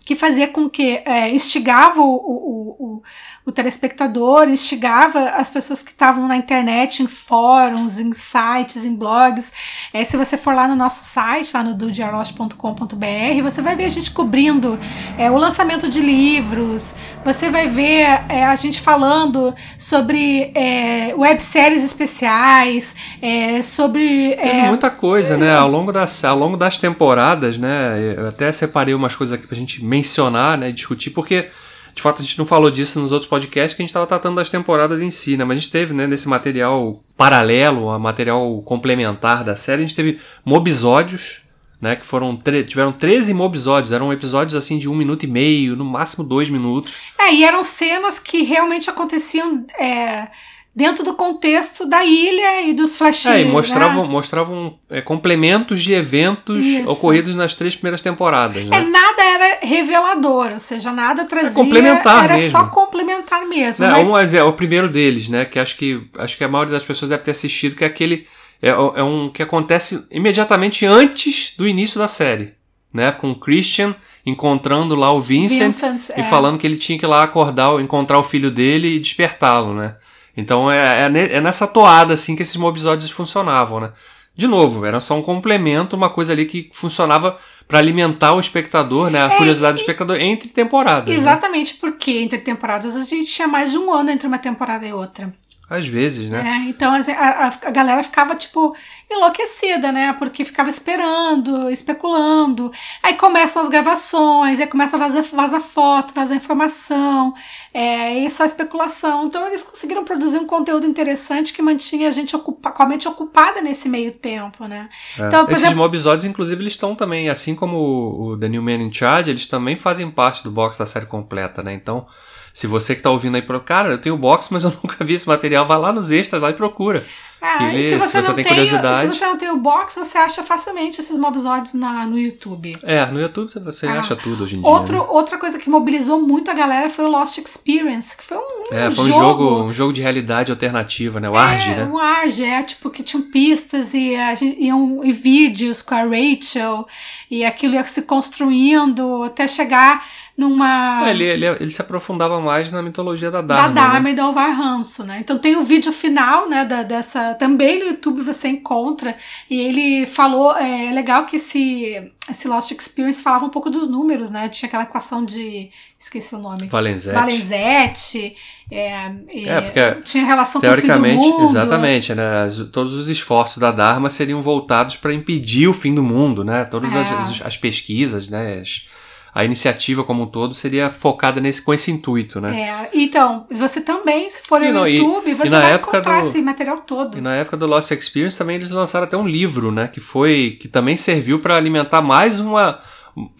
que 0.04 0.14
fazia 0.16 0.48
com 0.48 0.68
que 0.68 1.02
é, 1.04 1.30
instigava 1.30 2.00
o, 2.00 2.14
o, 2.14 2.76
o, 2.78 3.02
o 3.46 3.52
telespectador, 3.52 4.48
instigava 4.48 5.30
as 5.30 5.50
pessoas 5.50 5.82
que 5.82 5.90
estavam 5.90 6.26
na 6.26 6.36
internet, 6.36 7.02
em 7.02 7.06
fóruns, 7.06 7.98
em 7.98 8.12
sites, 8.12 8.84
em 8.84 8.94
blogs. 8.94 9.52
É, 9.92 10.04
se 10.04 10.16
você 10.16 10.36
for 10.36 10.54
lá 10.54 10.66
no 10.66 10.76
nosso 10.76 11.04
site, 11.04 11.50
lá 11.54 11.62
no 11.62 11.74
dudiaroche.com.br, 11.74 13.42
você 13.42 13.62
vai 13.62 13.76
ver 13.76 13.84
a 13.84 13.88
gente 13.88 14.10
cobrindo 14.10 14.78
é, 15.18 15.30
o 15.30 15.36
lançamento 15.36 15.88
de 15.88 16.00
livros, 16.00 16.94
você 17.24 17.50
vai 17.50 17.68
ver 17.68 18.24
é, 18.28 18.44
a 18.44 18.56
gente 18.56 18.80
falando 18.80 19.54
sobre 19.78 20.50
é, 20.54 21.14
webséries 21.16 21.84
especiais, 21.84 22.94
é, 23.20 23.62
sobre. 23.62 24.36
Teve 24.36 24.58
é, 24.58 24.68
muita 24.68 24.90
coisa, 24.90 25.36
né? 25.36 25.54
Ao 25.54 25.68
longo, 25.68 25.92
das, 25.92 26.24
ao 26.24 26.36
longo 26.36 26.56
das 26.56 26.78
temporadas, 26.78 27.58
né? 27.58 28.14
Eu 28.16 28.28
até 28.28 28.50
separei 28.52 28.94
umas 28.94 29.14
coisas 29.14 29.38
aqui 29.38 29.46
pra 29.46 29.56
gente 29.56 29.84
mencionar, 29.90 30.56
né? 30.56 30.70
Discutir, 30.70 31.10
porque 31.10 31.50
de 31.94 32.00
fato 32.00 32.22
a 32.22 32.24
gente 32.24 32.38
não 32.38 32.46
falou 32.46 32.70
disso 32.70 33.00
nos 33.00 33.12
outros 33.12 33.28
podcasts, 33.28 33.76
que 33.76 33.82
a 33.82 33.84
gente 33.84 33.90
estava 33.90 34.06
tratando 34.06 34.36
das 34.36 34.48
temporadas 34.48 35.02
em 35.02 35.10
si, 35.10 35.36
né? 35.36 35.44
Mas 35.44 35.58
a 35.58 35.60
gente 35.60 35.70
teve, 35.70 35.92
né, 35.92 36.06
nesse 36.06 36.28
material 36.28 37.00
paralelo, 37.16 37.90
a 37.90 37.98
material 37.98 38.62
complementar 38.62 39.44
da 39.44 39.56
série, 39.56 39.82
a 39.82 39.86
gente 39.86 39.96
teve 39.96 40.18
mobisódios, 40.44 41.42
né? 41.80 41.96
Que 41.96 42.06
foram 42.06 42.38
tiveram 42.66 42.92
13 42.92 43.34
mobisódios, 43.34 43.92
eram 43.92 44.12
episódios 44.12 44.54
assim 44.54 44.78
de 44.78 44.88
um 44.88 44.94
minuto 44.94 45.24
e 45.24 45.26
meio, 45.26 45.76
no 45.76 45.84
máximo 45.84 46.24
dois 46.24 46.48
minutos. 46.48 46.96
É, 47.18 47.34
e 47.34 47.44
eram 47.44 47.64
cenas 47.64 48.18
que 48.18 48.42
realmente 48.42 48.88
aconteciam 48.88 49.66
é, 49.78 50.28
dentro 50.74 51.04
do 51.04 51.14
contexto 51.14 51.84
da 51.84 52.04
ilha 52.04 52.62
e 52.62 52.72
dos 52.72 52.96
flashes. 52.96 53.26
É, 53.26 53.42
e 53.42 53.44
mostravam, 53.44 54.04
né? 54.04 54.10
mostravam 54.10 54.78
é, 54.88 55.00
complementos 55.00 55.82
de 55.82 55.92
eventos 55.92 56.64
Isso. 56.64 56.90
ocorridos 56.90 57.34
nas 57.34 57.54
três 57.54 57.74
primeiras 57.74 58.00
temporadas, 58.00 58.64
né? 58.64 58.76
É, 58.76 58.80
nada 58.80 59.22
era 59.22 59.58
revelador, 59.62 60.52
ou 60.52 60.58
seja, 60.58 60.92
nada 60.92 61.24
trazia. 61.24 61.52
complementar 61.52 62.24
era 62.24 62.34
mesmo. 62.34 62.50
só 62.50 62.66
complementar 62.66 63.46
mesmo. 63.46 63.84
Né, 63.84 64.04
mas 64.04 64.34
é 64.34 64.42
o 64.42 64.52
primeiro 64.52 64.88
deles, 64.88 65.28
né? 65.28 65.44
Que 65.44 65.58
acho 65.58 65.76
que 65.76 66.02
acho 66.18 66.36
que 66.36 66.44
a 66.44 66.48
maioria 66.48 66.72
das 66.72 66.84
pessoas 66.84 67.10
deve 67.10 67.22
ter 67.22 67.32
assistido, 67.32 67.74
que 67.74 67.84
é 67.84 67.86
aquele 67.86 68.26
é, 68.62 68.68
é 68.68 69.02
um 69.02 69.28
que 69.28 69.42
acontece 69.42 70.06
imediatamente 70.10 70.86
antes 70.86 71.54
do 71.56 71.66
início 71.66 71.98
da 71.98 72.06
série, 72.06 72.54
né? 72.92 73.10
Com 73.10 73.32
o 73.32 73.34
Christian 73.34 73.94
encontrando 74.24 74.94
lá 74.94 75.10
o 75.12 75.20
Vincent, 75.20 75.72
Vincent, 75.72 76.10
e 76.10 76.20
é. 76.20 76.22
falando 76.22 76.58
que 76.58 76.66
ele 76.66 76.76
tinha 76.76 76.98
que 76.98 77.04
ir 77.04 77.08
lá 77.08 77.22
acordar, 77.22 77.80
encontrar 77.80 78.18
o 78.18 78.22
filho 78.22 78.50
dele 78.50 78.96
e 78.96 79.00
despertá-lo, 79.00 79.74
né? 79.74 79.96
Então 80.40 80.70
é, 80.70 81.02
é, 81.02 81.36
é 81.36 81.40
nessa 81.40 81.66
toada 81.66 82.14
assim 82.14 82.34
que 82.34 82.42
esses 82.42 82.56
mobisódios 82.56 83.10
funcionavam, 83.10 83.80
né? 83.80 83.92
De 84.34 84.46
novo, 84.46 84.86
era 84.86 85.00
só 85.00 85.14
um 85.18 85.22
complemento, 85.22 85.96
uma 85.96 86.08
coisa 86.08 86.32
ali 86.32 86.46
que 86.46 86.70
funcionava 86.72 87.36
para 87.68 87.78
alimentar 87.78 88.32
o 88.32 88.40
espectador, 88.40 89.10
né? 89.10 89.22
A 89.22 89.36
curiosidade 89.36 89.74
do 89.74 89.80
espectador 89.80 90.16
entre 90.16 90.48
temporadas. 90.48 91.08
né? 91.08 91.14
Exatamente 91.14 91.74
porque 91.74 92.12
entre 92.12 92.38
temporadas 92.38 92.96
a 92.96 93.04
gente 93.04 93.26
tinha 93.30 93.46
mais 93.46 93.70
de 93.72 93.78
um 93.78 93.92
ano 93.92 94.10
entre 94.10 94.26
uma 94.26 94.38
temporada 94.38 94.86
e 94.86 94.92
outra. 94.92 95.32
Às 95.70 95.86
vezes, 95.86 96.28
né? 96.28 96.42
É, 96.44 96.68
então 96.68 96.92
a, 96.92 97.46
a- 97.46 97.70
galera 97.70 98.02
ficava, 98.02 98.34
tipo, 98.34 98.74
enlouquecida, 99.08 99.92
né? 99.92 100.12
Porque 100.18 100.44
ficava 100.44 100.68
esperando, 100.68 101.70
especulando. 101.70 102.72
Aí 103.00 103.14
começam 103.14 103.62
as 103.62 103.68
gravações, 103.68 104.58
aí 104.58 104.66
começa 104.66 104.96
a 104.96 104.98
vazar, 104.98 105.22
vazar 105.22 105.60
foto, 105.60 106.12
vazar 106.12 106.36
informação, 106.36 107.32
é, 107.72 108.18
e 108.18 108.28
só 108.28 108.44
especulação. 108.44 109.26
Então 109.26 109.46
eles 109.46 109.62
conseguiram 109.62 110.04
produzir 110.04 110.38
um 110.38 110.46
conteúdo 110.46 110.84
interessante 110.88 111.52
que 111.52 111.62
mantinha 111.62 112.08
a 112.08 112.10
gente 112.10 112.34
ocupa, 112.34 112.72
com 112.72 112.82
a 112.82 112.86
mente 112.86 113.06
ocupada 113.06 113.62
nesse 113.62 113.88
meio 113.88 114.10
tempo, 114.10 114.66
né? 114.66 114.88
É. 115.20 115.26
Então, 115.28 115.44
Esses 115.46 115.62
exemplo, 115.62 115.78
mobisódios, 115.78 116.24
inclusive, 116.24 116.60
eles 116.60 116.72
estão 116.72 116.96
também, 116.96 117.28
assim 117.28 117.54
como 117.54 117.76
o, 117.76 118.26
o 118.30 118.36
The 118.36 118.48
New 118.48 118.60
Man 118.62 118.82
in 118.82 118.92
Charge, 118.92 119.30
eles 119.30 119.46
também 119.46 119.76
fazem 119.76 120.10
parte 120.10 120.42
do 120.42 120.50
box 120.50 120.76
da 120.80 120.84
série 120.86 121.06
completa, 121.06 121.62
né? 121.62 121.72
Então, 121.72 122.08
se 122.52 122.66
você 122.66 122.94
que 122.94 123.02
tá 123.02 123.10
ouvindo 123.10 123.34
aí, 123.36 123.42
pro 123.42 123.60
cara, 123.60 123.90
eu 123.92 123.98
tenho 124.00 124.14
o 124.14 124.18
box, 124.18 124.48
mas 124.52 124.64
eu 124.64 124.70
nunca 124.82 125.04
vi 125.04 125.14
esse 125.14 125.26
material, 125.28 125.66
vai 125.66 125.78
lá 125.78 125.92
nos 125.92 126.10
extras 126.10 126.40
lá 126.42 126.50
e 126.50 126.54
procura. 126.54 127.04
é, 127.40 127.74
e 127.78 127.82
se 127.82 127.88
se 127.90 127.96
você, 127.96 128.22
você 128.22 128.28
não 128.28 128.34
tem 128.34 128.44
tem, 128.44 128.52
curiosidade- 128.54 128.98
se 129.12 129.18
você 129.18 129.24
não 129.26 129.36
tem 129.38 129.50
o 129.50 129.56
box, 129.56 129.94
você 129.96 130.18
acha 130.18 130.42
facilmente 130.42 131.00
esses 131.00 131.16
mobisódios 131.16 131.72
na, 131.72 132.06
no 132.06 132.18
YouTube. 132.18 132.72
É, 132.82 133.06
no 133.06 133.18
YouTube 133.18 133.50
você 133.64 133.86
Ah. 133.86 133.98
acha 134.00 134.14
tudo 134.14 134.44
hoje 134.44 134.56
em 134.56 134.60
dia. 134.60 134.68
Outro, 134.68 134.98
né? 134.98 135.06
outra 135.08 135.38
coisa 135.38 135.58
que 135.58 135.70
mobilizou 135.70 136.20
muito 136.20 136.50
a 136.50 136.54
galera 136.54 136.90
foi 136.90 137.06
o 137.06 137.08
Lost 137.08 137.38
Experience, 137.38 138.14
que 138.16 138.22
foi 138.24 138.36
um, 138.36 138.74
É, 138.74 138.90
foi 138.90 139.04
um 139.04 139.06
jogo, 139.06 139.18
jogo, 139.20 139.62
um 139.64 139.72
jogo 139.72 139.92
de 139.94 140.02
realidade 140.02 140.50
alternativa, 140.52 141.18
né? 141.18 141.30
O 141.30 141.36
ARG, 141.36 141.70
é, 141.70 141.76
né? 141.76 141.84
Um 141.86 141.96
ARG, 141.98 142.44
é, 142.44 142.62
tipo, 142.62 142.90
que 142.90 143.02
tinham 143.02 143.22
pistas 143.30 143.94
e, 143.94 144.14
a 144.16 144.34
gente, 144.34 144.62
e, 144.62 144.70
um, 144.70 145.02
e 145.02 145.10
vídeos 145.10 145.80
com 145.80 145.94
a 145.94 146.02
Rachel, 146.02 146.86
e 147.30 147.42
aquilo 147.42 147.72
ia 147.74 147.84
se 147.84 148.02
construindo 148.02 149.24
até 149.24 149.48
chegar 149.48 150.04
numa. 150.40 151.06
É, 151.06 151.10
ele, 151.10 151.24
ele, 151.24 151.46
ele 151.46 151.70
se 151.70 151.80
aprofundava 151.80 152.40
mais 152.40 152.70
na 152.72 152.82
mitologia 152.82 153.30
da 153.30 153.40
da 153.40 153.54
Dharma. 153.54 153.68
né? 153.68 153.74
Dharma 153.80 154.10
e 154.10 154.14
do 154.14 154.22
Alvar 154.22 154.50
Hanso, 154.60 155.04
né? 155.04 155.18
Então 155.20 155.38
tem 155.38 155.56
o 155.56 155.62
vídeo 155.62 155.92
final, 155.92 156.48
né, 156.48 156.64
da, 156.64 156.82
dessa, 156.82 157.34
também 157.34 157.78
no 157.80 157.86
YouTube 157.86 158.22
você 158.22 158.48
encontra, 158.48 159.14
e 159.48 159.60
ele 159.60 160.06
falou, 160.06 160.56
é, 160.56 160.86
é 160.86 160.92
legal 160.92 161.26
que 161.26 161.36
esse, 161.36 162.10
esse 162.28 162.48
Lost 162.48 162.70
Experience 162.72 163.22
falava 163.22 163.44
um 163.44 163.50
pouco 163.50 163.70
dos 163.70 163.88
números, 163.88 164.30
né, 164.30 164.48
tinha 164.48 164.66
aquela 164.68 164.82
equação 164.84 165.24
de, 165.24 165.70
esqueci 165.98 166.34
o 166.34 166.38
nome, 166.38 166.66
Valenzetti. 166.68 167.14
Valenzetti, 167.14 168.36
é, 168.70 169.10
É, 169.28 169.60
porque 169.60 170.02
tinha 170.02 170.24
relação 170.24 170.60
com 170.60 170.66
o 170.66 170.70
fim 170.70 170.76
do 170.76 170.82
Teoricamente, 170.86 171.26
mundo. 171.28 171.44
exatamente, 171.44 172.14
né? 172.14 172.24
Todos 172.72 172.94
os 172.94 173.08
esforços 173.08 173.58
da 173.58 173.70
Dharma 173.72 174.08
seriam 174.08 174.40
voltados 174.40 174.96
para 174.96 175.12
impedir 175.12 175.66
o 175.68 175.74
fim 175.74 175.94
do 175.94 176.02
mundo, 176.02 176.44
né? 176.44 176.64
Todas 176.64 176.94
as, 176.94 177.12
É. 177.12 177.14
as- 177.16 177.42
as 177.46 177.56
pesquisas, 177.56 178.28
né? 178.28 178.60
As- 178.60 178.86
a 179.34 179.44
iniciativa 179.44 180.02
como 180.04 180.24
um 180.24 180.26
todo 180.26 180.54
seria 180.54 180.90
focada 180.90 181.40
nesse, 181.40 181.62
com 181.62 181.72
esse 181.72 181.90
intuito, 181.90 182.40
né? 182.40 182.60
É, 182.60 182.88
então, 182.92 183.46
você 183.50 183.80
também, 183.80 184.28
se 184.28 184.42
for 184.42 184.60
E 184.62 184.68
no 184.68 184.72
não, 184.80 184.88
e- 184.88 184.96
YouTube, 184.96 185.34
você 185.34 185.46
e 185.46 185.50
vai 185.50 185.74
encontrar 185.76 186.20
do- 186.20 186.26
esse 186.26 186.42
material 186.42 186.78
todo. 186.78 187.16
E 187.18 187.20
na 187.20 187.34
época 187.36 187.56
do 187.56 187.66
Lost 187.66 187.90
Experience 187.92 188.36
também 188.36 188.56
eles 188.56 188.70
lançaram 188.70 189.04
até 189.04 189.16
um 189.16 189.26
livro, 189.26 189.70
né? 189.70 189.86
Que 189.88 190.00
foi 190.00 190.58
que 190.60 190.66
também 190.68 190.96
serviu 190.96 191.38
para 191.38 191.56
alimentar 191.56 192.02
mais 192.02 192.40
uma 192.40 192.80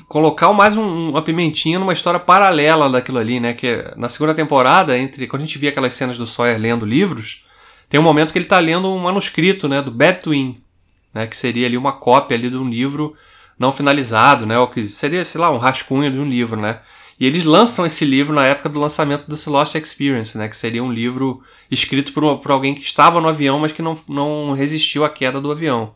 colocar 0.08 0.52
mais 0.52 0.76
um, 0.76 1.10
uma 1.10 1.22
pimentinha 1.22 1.78
numa 1.78 1.92
história 1.92 2.18
paralela 2.18 2.90
daquilo 2.90 3.18
ali, 3.18 3.38
né? 3.40 3.52
Que 3.54 3.84
na 3.96 4.08
segunda 4.08 4.34
temporada, 4.34 4.98
entre 4.98 5.26
quando 5.26 5.42
a 5.42 5.46
gente 5.46 5.58
via 5.58 5.70
aquelas 5.70 5.94
cenas 5.94 6.18
do 6.18 6.26
Sawyer 6.26 6.58
lendo 6.58 6.84
livros, 6.84 7.44
tem 7.88 7.98
um 7.98 8.02
momento 8.02 8.32
que 8.32 8.38
ele 8.38 8.44
está 8.44 8.58
lendo 8.58 8.88
um 8.88 8.98
manuscrito, 8.98 9.68
né, 9.68 9.80
do 9.82 9.90
Bad 9.90 10.20
Twin, 10.20 10.60
né, 11.14 11.26
que 11.26 11.36
seria 11.36 11.66
ali 11.66 11.76
uma 11.76 11.92
cópia 11.92 12.36
ali 12.36 12.48
de 12.50 12.56
um 12.56 12.68
livro 12.68 13.16
não 13.60 13.70
finalizado, 13.70 14.46
né, 14.46 14.58
ou 14.58 14.66
que 14.66 14.86
seria, 14.86 15.22
sei 15.22 15.38
lá, 15.38 15.50
um 15.50 15.58
rascunho 15.58 16.10
de 16.10 16.18
um 16.18 16.24
livro, 16.24 16.58
né? 16.58 16.80
E 17.20 17.26
eles 17.26 17.44
lançam 17.44 17.84
esse 17.84 18.06
livro 18.06 18.34
na 18.34 18.46
época 18.46 18.70
do 18.70 18.80
lançamento 18.80 19.26
do 19.28 19.50
Lost 19.50 19.74
Experience, 19.74 20.38
né, 20.38 20.48
que 20.48 20.56
seria 20.56 20.82
um 20.82 20.90
livro 20.90 21.42
escrito 21.70 22.14
por, 22.14 22.38
por 22.38 22.50
alguém 22.50 22.74
que 22.74 22.80
estava 22.80 23.20
no 23.20 23.28
avião, 23.28 23.58
mas 23.58 23.70
que 23.70 23.82
não, 23.82 23.94
não 24.08 24.52
resistiu 24.52 25.04
à 25.04 25.10
queda 25.10 25.38
do 25.38 25.52
avião. 25.52 25.92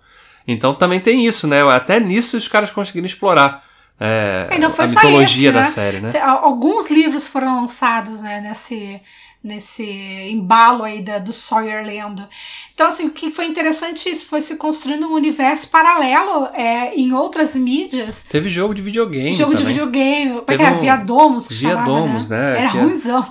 Então 0.47 0.75
também 0.75 1.01
tem 1.01 1.27
isso, 1.27 1.47
né? 1.47 1.63
Até 1.63 1.99
nisso 1.99 2.37
os 2.37 2.47
caras 2.47 2.71
conseguiram 2.71 3.07
explorar 3.07 3.65
é, 3.99 4.47
a 4.51 4.87
mitologia 4.87 5.49
esse, 5.49 5.57
né? 5.57 5.63
da 5.63 5.65
série, 5.65 6.01
né? 6.01 6.13
Alguns 6.21 6.91
livros 6.91 7.27
foram 7.27 7.63
lançados, 7.63 8.21
né, 8.21 8.43
nesse, 8.43 9.01
nesse 9.45 9.85
embalo 10.31 10.83
aí 10.83 11.03
da, 11.03 11.19
do 11.19 11.31
Sawyer 11.31 11.85
lendo. 11.85 12.27
Então, 12.73 12.87
assim, 12.87 13.07
o 13.07 13.11
que 13.11 13.31
foi 13.31 13.45
interessante 13.45 14.09
isso 14.09 14.27
foi 14.27 14.41
se 14.41 14.57
construindo 14.57 15.07
um 15.07 15.13
universo 15.13 15.69
paralelo 15.69 16.47
é, 16.55 16.95
em 16.95 17.13
outras 17.13 17.55
mídias. 17.55 18.23
Teve 18.23 18.49
jogo 18.49 18.75
de 18.75 18.81
videogame. 18.81 19.35
Jogo 19.35 19.55
também. 19.55 19.67
de 19.67 19.73
videogame. 19.73 20.31
Como 20.31 20.45
é 20.49 20.57
que 20.57 20.63
era? 20.63 20.75
Um... 20.75 20.81
Via 20.81 20.97
Domos 20.97 21.47
que 21.47 21.55
Via 21.55 21.71
chamava, 21.71 22.09
né? 22.09 22.27
né? 22.31 22.59
Era 22.59 22.71
que 22.71 22.79
ruimzão. 22.79 23.27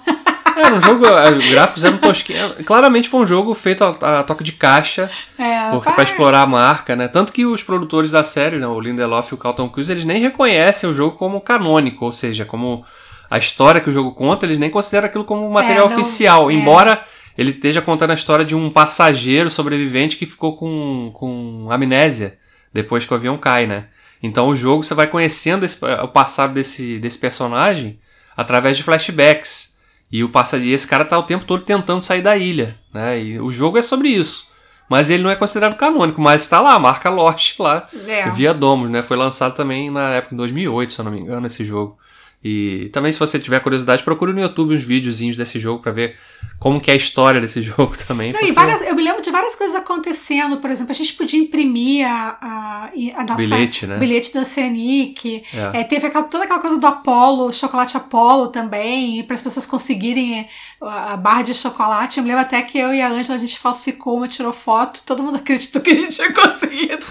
Era 0.55 0.75
um 0.77 0.81
jogo, 0.81 1.05
os 1.05 1.49
gráficos 1.49 1.83
eram 1.83 1.97
tosquinhos. 1.97 2.53
Claramente 2.63 3.09
foi 3.09 3.21
um 3.21 3.25
jogo 3.25 3.51
feito 3.55 3.83
a, 3.83 4.19
a 4.19 4.23
toque 4.23 4.43
de 4.43 4.51
caixa 4.51 5.09
É, 5.35 5.75
para 5.79 6.03
explorar 6.03 6.43
a 6.43 6.47
marca, 6.47 6.95
né? 6.95 7.07
Tanto 7.07 7.33
que 7.33 7.43
os 7.43 7.63
produtores 7.63 8.11
da 8.11 8.23
série, 8.23 8.57
né, 8.57 8.67
o 8.67 8.79
Lindelof 8.79 9.31
e 9.31 9.33
o 9.33 9.37
Carlton 9.37 9.67
Cuse, 9.67 9.91
eles 9.91 10.05
nem 10.05 10.21
reconhecem 10.21 10.87
o 10.87 10.93
jogo 10.93 11.17
como 11.17 11.41
canônico, 11.41 12.05
ou 12.05 12.13
seja, 12.13 12.45
como 12.45 12.85
a 13.33 13.37
história 13.39 13.81
que 13.81 13.89
o 13.89 13.93
jogo 13.93 14.11
conta, 14.13 14.45
eles 14.45 14.57
nem 14.59 14.69
consideram 14.69 15.07
aquilo 15.07 15.25
como 15.25 15.49
material 15.49 15.87
É, 15.87 15.89
não- 15.89 15.95
oficial, 15.95 16.51
é. 16.51 16.53
embora 16.53 17.03
ele 17.37 17.49
esteja 17.49 17.81
contando 17.81 18.11
a 18.11 18.13
história 18.13 18.45
de 18.45 18.55
um 18.55 18.69
passageiro 18.69 19.49
sobrevivente 19.49 20.17
que 20.17 20.25
ficou 20.25 20.55
com, 20.55 21.09
com 21.13 21.67
amnésia 21.71 22.37
depois 22.71 23.05
que 23.05 23.11
o 23.13 23.15
avião 23.15 23.37
cai, 23.37 23.65
né? 23.65 23.85
Então 24.21 24.47
o 24.49 24.55
jogo 24.55 24.83
você 24.83 24.93
vai 24.93 25.07
conhecendo 25.07 25.65
esse- 25.65 25.83
o 25.83 26.07
passado 26.09 26.53
desse, 26.53 26.99
desse 26.99 27.17
personagem 27.17 27.99
através 28.37 28.77
de 28.77 28.83
flashbacks. 28.83 29.73
E 30.11 30.23
o 30.23 30.29
passa- 30.29 30.57
e 30.57 30.71
esse 30.71 30.85
cara 30.87 31.03
tá 31.03 31.17
o 31.17 31.23
tempo 31.23 31.43
todo 31.43 31.63
tentando 31.63 32.03
sair 32.03 32.21
da 32.21 32.37
ilha, 32.37 32.75
né? 32.93 33.19
E 33.19 33.39
o 33.39 33.51
jogo 33.51 33.79
é 33.79 33.81
sobre 33.81 34.09
isso. 34.09 34.53
Mas 34.87 35.09
ele 35.09 35.23
não 35.23 35.29
é 35.31 35.35
considerado 35.35 35.75
canônico, 35.75 36.21
mas 36.21 36.43
está 36.43 36.59
lá, 36.61 36.73
a 36.75 36.79
marca 36.79 37.09
Lost 37.09 37.57
lá, 37.59 37.87
É. 38.07 38.29
via 38.29 38.53
Domus, 38.53 38.91
né? 38.91 39.01
Foi 39.01 39.17
lançado 39.17 39.55
também 39.55 39.89
na 39.89 40.09
época 40.11 40.35
de 40.35 40.37
2008, 40.37 40.93
se 40.93 40.99
eu 40.99 41.05
não 41.05 41.11
me 41.11 41.19
engano, 41.19 41.47
esse 41.47 41.65
jogo. 41.65 41.97
E 42.43 42.89
também 42.91 43.11
se 43.11 43.19
você 43.19 43.39
tiver 43.39 43.59
curiosidade, 43.61 44.03
procure 44.03 44.33
no 44.33 44.41
YouTube 44.41 44.75
uns 44.75 44.81
videozinhos 44.83 45.37
desse 45.37 45.59
jogo 45.59 45.81
pra 45.81 45.91
ver 45.93 46.17
como 46.59 46.79
que 46.81 46.91
é 46.91 46.93
a 46.93 46.97
história 46.97 47.39
desse 47.39 47.61
jogo 47.63 47.95
também. 48.07 48.33
Não, 48.33 48.39
porque- 48.39 48.51
várias, 48.53 48.81
eu 48.81 48.93
me 48.95 49.01
lembro 49.03 49.21
de 49.21 49.31
várias 49.31 49.55
coisas 49.55 49.75
acontecendo. 49.75 50.57
Por 50.57 50.69
exemplo, 50.69 50.91
a 50.91 50.95
gente 50.95 51.13
podia 51.13 51.39
imprimir 51.39 52.05
a, 52.05 52.37
a, 52.41 52.89
a 53.15 53.23
nossa 53.23 53.37
Bilhete, 53.43 53.87
né? 53.87 53.97
bilhete 53.97 54.33
do 54.33 54.39
Oceanic. 54.41 55.43
É. 55.73 55.79
É, 55.79 55.83
teve 55.85 56.07
aquela, 56.07 56.25
toda 56.25 56.43
aquela 56.43 56.59
coisa 56.59 56.77
do 56.77 56.85
Apollo, 56.87 57.53
chocolate 57.53 57.95
Apollo 57.95 58.49
também, 58.49 59.23
para 59.23 59.35
as 59.35 59.41
pessoas 59.41 59.65
conseguirem 59.65 60.39
é, 60.39 60.47
a 60.81 61.13
a 61.13 61.17
barra 61.17 61.43
de 61.43 61.53
chocolate. 61.53 62.17
Eu 62.17 62.23
me 62.23 62.29
lembro 62.29 62.43
até 62.43 62.61
que 62.61 62.77
eu 62.77 62.93
e 62.93 63.01
a 63.01 63.09
Ângela 63.09 63.35
a 63.35 63.39
gente 63.39 63.57
falsificou 63.59 64.17
uma, 64.17 64.27
tirou 64.27 64.51
foto, 64.51 65.01
todo 65.05 65.23
mundo 65.23 65.37
acreditou 65.39 65.81
que 65.81 65.91
a 65.91 65.95
gente 65.95 66.15
tinha 66.15 66.33
conseguido. 66.33 67.05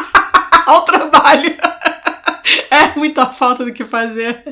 Ao 0.66 0.84
trabalho. 0.84 1.56
É 2.70 2.96
muita 2.98 3.26
falta 3.26 3.64
do 3.64 3.72
que 3.72 3.84
fazer. 3.84 4.42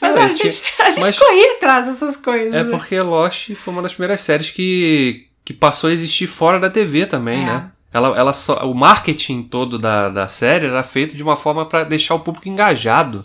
Mas 0.00 0.14
É, 0.16 0.22
a, 0.22 0.28
tinha- 0.28 0.50
gente, 0.50 0.64
a 0.80 0.90
gente 0.90 1.00
mas- 1.06 1.18
corria 1.18 1.52
atrás 1.56 1.86
dessas 1.86 2.16
coisas. 2.16 2.54
É 2.54 2.62
né? 2.64 2.70
porque 2.70 3.00
Lost 3.00 3.54
foi 3.54 3.72
uma 3.72 3.82
das 3.82 3.92
primeiras 3.92 4.20
séries 4.20 4.50
que, 4.50 5.26
que 5.44 5.52
passou 5.52 5.88
a 5.90 5.92
existir 5.92 6.26
fora 6.26 6.60
da 6.60 6.68
TV 6.70 7.06
também, 7.06 7.42
É. 7.42 7.46
né? 7.46 7.70
Ela, 7.94 8.16
ela 8.18 8.32
só, 8.32 8.56
o 8.66 8.74
marketing 8.74 9.42
todo 9.42 9.78
da, 9.78 10.08
da 10.08 10.26
série 10.26 10.66
era 10.66 10.82
feito 10.82 11.14
de 11.14 11.22
uma 11.22 11.36
forma 11.36 11.66
pra 11.66 11.84
deixar 11.84 12.14
o 12.14 12.20
público 12.20 12.48
engajado. 12.48 13.22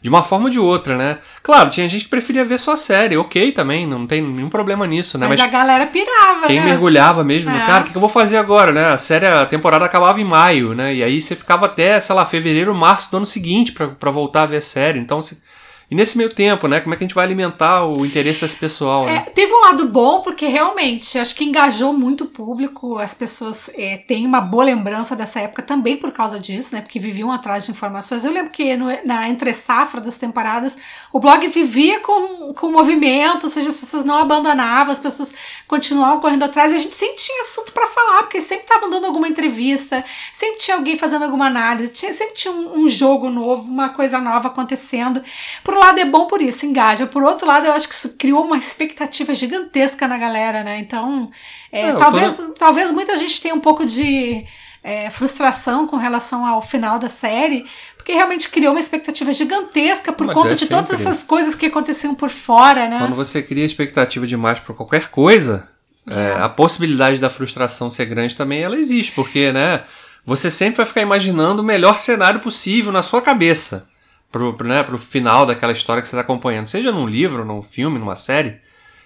De 0.00 0.08
uma 0.08 0.22
forma 0.22 0.44
ou 0.46 0.50
de 0.50 0.60
outra, 0.60 0.96
né? 0.96 1.18
Claro, 1.42 1.70
tinha 1.70 1.88
gente 1.88 2.04
que 2.04 2.10
preferia 2.10 2.44
ver 2.44 2.58
só 2.58 2.72
a 2.72 2.76
série, 2.76 3.16
ok 3.16 3.50
também, 3.52 3.86
não 3.86 4.06
tem 4.06 4.22
nenhum 4.22 4.48
problema 4.48 4.86
nisso, 4.86 5.18
né? 5.18 5.26
Mas, 5.28 5.40
Mas, 5.40 5.48
a 5.48 5.52
galera 5.52 5.86
pirava, 5.86 6.46
quem 6.46 6.60
né? 6.60 6.66
mergulhava 6.66 7.24
mesmo, 7.24 7.50
É. 7.50 7.66
cara, 7.66 7.84
o 7.84 7.86
que, 7.90 7.96
eu 7.96 8.00
vou 8.00 8.08
fazer 8.08 8.36
agora, 8.36 8.70
né? 8.72 8.92
A 8.92 8.98
série, 8.98 9.26
a 9.26 9.44
temporada 9.44 9.84
acabava 9.84 10.20
em 10.20 10.24
maio, 10.24 10.74
né? 10.74 10.94
E 10.94 11.02
aí 11.02 11.20
você 11.20 11.34
ficava 11.34 11.66
até, 11.66 11.98
sei 12.00 12.14
lá, 12.14 12.24
fevereiro, 12.24 12.74
março 12.74 13.10
do 13.10 13.16
ano 13.16 13.26
seguinte 13.26 13.72
pra, 13.72 13.88
pra 13.88 14.10
voltar 14.10 14.42
a 14.42 14.46
ver 14.46 14.58
a 14.58 14.62
série. 14.62 14.98
Então, 15.00 15.20
se- 15.20 15.42
e 15.90 15.94
nesse 15.94 16.18
meio 16.18 16.28
tempo, 16.28 16.68
né? 16.68 16.80
Como 16.80 16.92
é 16.94 16.96
que 16.98 17.04
a 17.04 17.06
gente 17.06 17.14
vai 17.14 17.24
alimentar 17.24 17.84
o 17.86 18.04
interesse 18.04 18.42
desse 18.42 18.56
pessoal, 18.56 19.08
É, 19.08 19.12
né? 19.14 19.20
teve 19.34 19.52
um 19.52 19.60
lado 19.62 19.88
bom, 19.88 20.20
porque 20.20 20.46
realmente 20.46 21.18
acho 21.18 21.34
que 21.34 21.44
engajou 21.44 21.92
muito 21.94 22.24
o 22.24 22.26
público. 22.26 22.98
As 22.98 23.14
pessoas 23.14 23.70
é, 23.74 23.96
têm 23.96 24.26
uma 24.26 24.40
boa 24.40 24.64
lembrança 24.64 25.16
dessa 25.16 25.40
época 25.40 25.62
também 25.62 25.96
por 25.96 26.12
causa 26.12 26.38
disso, 26.38 26.74
né? 26.74 26.82
Porque 26.82 26.98
viviam 26.98 27.32
atrás 27.32 27.64
de 27.64 27.70
informações. 27.70 28.24
Eu 28.24 28.32
lembro 28.32 28.50
que 28.50 28.76
no- 28.76 28.86
na 29.04 29.28
entre 29.28 29.54
safra 29.54 30.00
das 30.00 30.18
temporadas, 30.18 30.76
o 31.12 31.18
blog 31.18 31.46
vivia 31.48 32.00
com, 32.00 32.52
com 32.52 32.70
movimento, 32.70 33.44
ou 33.44 33.48
seja, 33.48 33.70
as 33.70 33.76
pessoas 33.76 34.04
não 34.04 34.18
abandonavam, 34.18 34.92
as 34.92 34.98
pessoas 34.98 35.32
continuavam 35.66 36.20
correndo 36.20 36.42
atrás 36.44 36.72
e 36.72 36.76
a 36.76 36.78
gente 36.78 36.94
sempre 36.94 37.16
tinha 37.16 37.42
assunto 37.42 37.72
para 37.72 37.86
falar, 37.86 38.24
porque 38.24 38.40
sempre 38.42 38.64
estavam 38.64 38.90
dando 38.90 39.06
alguma 39.06 39.26
entrevista, 39.26 40.04
sempre 40.34 40.58
tinha 40.58 40.76
alguém 40.76 40.96
fazendo 40.96 41.24
alguma 41.24 41.46
análise, 41.46 41.92
tinha- 41.94 42.12
sempre 42.12 42.34
tinha 42.34 42.52
um, 42.52 42.80
um 42.80 42.88
jogo 42.90 43.30
novo, 43.30 43.62
uma 43.70 43.88
coisa 43.88 44.18
nova 44.18 44.48
acontecendo. 44.48 45.22
Por 45.64 45.77
um 45.78 45.80
lado 45.80 45.98
é 46.00 46.04
bom 46.04 46.26
por 46.26 46.42
isso, 46.42 46.66
engaja. 46.66 47.06
Por 47.06 47.22
outro 47.22 47.46
lado, 47.46 47.66
eu 47.66 47.72
acho 47.72 47.88
que 47.88 47.94
isso 47.94 48.16
criou 48.18 48.44
uma 48.44 48.58
expectativa 48.58 49.32
gigantesca 49.32 50.06
na 50.08 50.18
galera, 50.18 50.64
né? 50.64 50.78
Então, 50.78 51.30
é, 51.72 51.82
É, 51.82 51.88
eu 51.90 51.92
tô 51.92 51.98
talvez, 51.98 52.40
talvez 52.58 52.90
muita 52.90 53.16
gente 53.16 53.40
tenha 53.40 53.54
um 53.54 53.60
pouco 53.60 53.86
de 53.86 54.44
é, 54.82 55.08
frustração 55.10 55.86
com 55.86 55.96
relação 55.96 56.44
ao 56.44 56.60
final 56.60 56.98
da 56.98 57.08
série, 57.08 57.64
porque 57.96 58.12
realmente 58.12 58.48
criou 58.48 58.72
uma 58.72 58.80
expectativa 58.80 59.32
gigantesca 59.32 60.12
por 60.12 60.26
Mas 60.26 60.36
conta 60.36 60.52
é 60.52 60.56
de 60.56 60.66
todas 60.66 60.88
sempre. 60.88 61.06
essas 61.06 61.22
coisas 61.22 61.54
que 61.54 61.66
aconteciam 61.66 62.14
por 62.14 62.30
fora, 62.30 62.88
né? 62.88 62.98
Quando 62.98 63.14
você 63.14 63.42
cria 63.42 63.64
expectativa 63.64 64.26
demais 64.26 64.58
por 64.58 64.74
qualquer 64.74 65.08
coisa, 65.08 65.68
é, 66.10 66.32
a 66.40 66.48
possibilidade 66.48 67.20
da 67.20 67.30
frustração 67.30 67.90
ser 67.90 68.06
grande 68.06 68.36
também 68.36 68.62
ela 68.62 68.76
existe, 68.76 69.12
porque, 69.12 69.52
né, 69.52 69.84
você 70.24 70.50
sempre 70.50 70.78
vai 70.78 70.86
ficar 70.86 71.02
imaginando 71.02 71.62
o 71.62 71.64
melhor 71.64 71.98
cenário 71.98 72.40
possível 72.40 72.92
na 72.92 73.02
sua 73.02 73.22
cabeça 73.22 73.87
pro, 74.30 74.54
pro, 74.54 74.66
né, 74.68 74.82
pro 74.82 74.98
final 74.98 75.44
daquela 75.46 75.72
história 75.72 76.02
que 76.02 76.08
você 76.08 76.14
está 76.16 76.22
acompanhando, 76.22 76.66
seja 76.66 76.92
num 76.92 77.06
livro, 77.06 77.44
num 77.44 77.62
filme, 77.62 77.98
numa 77.98 78.16
série, 78.16 78.58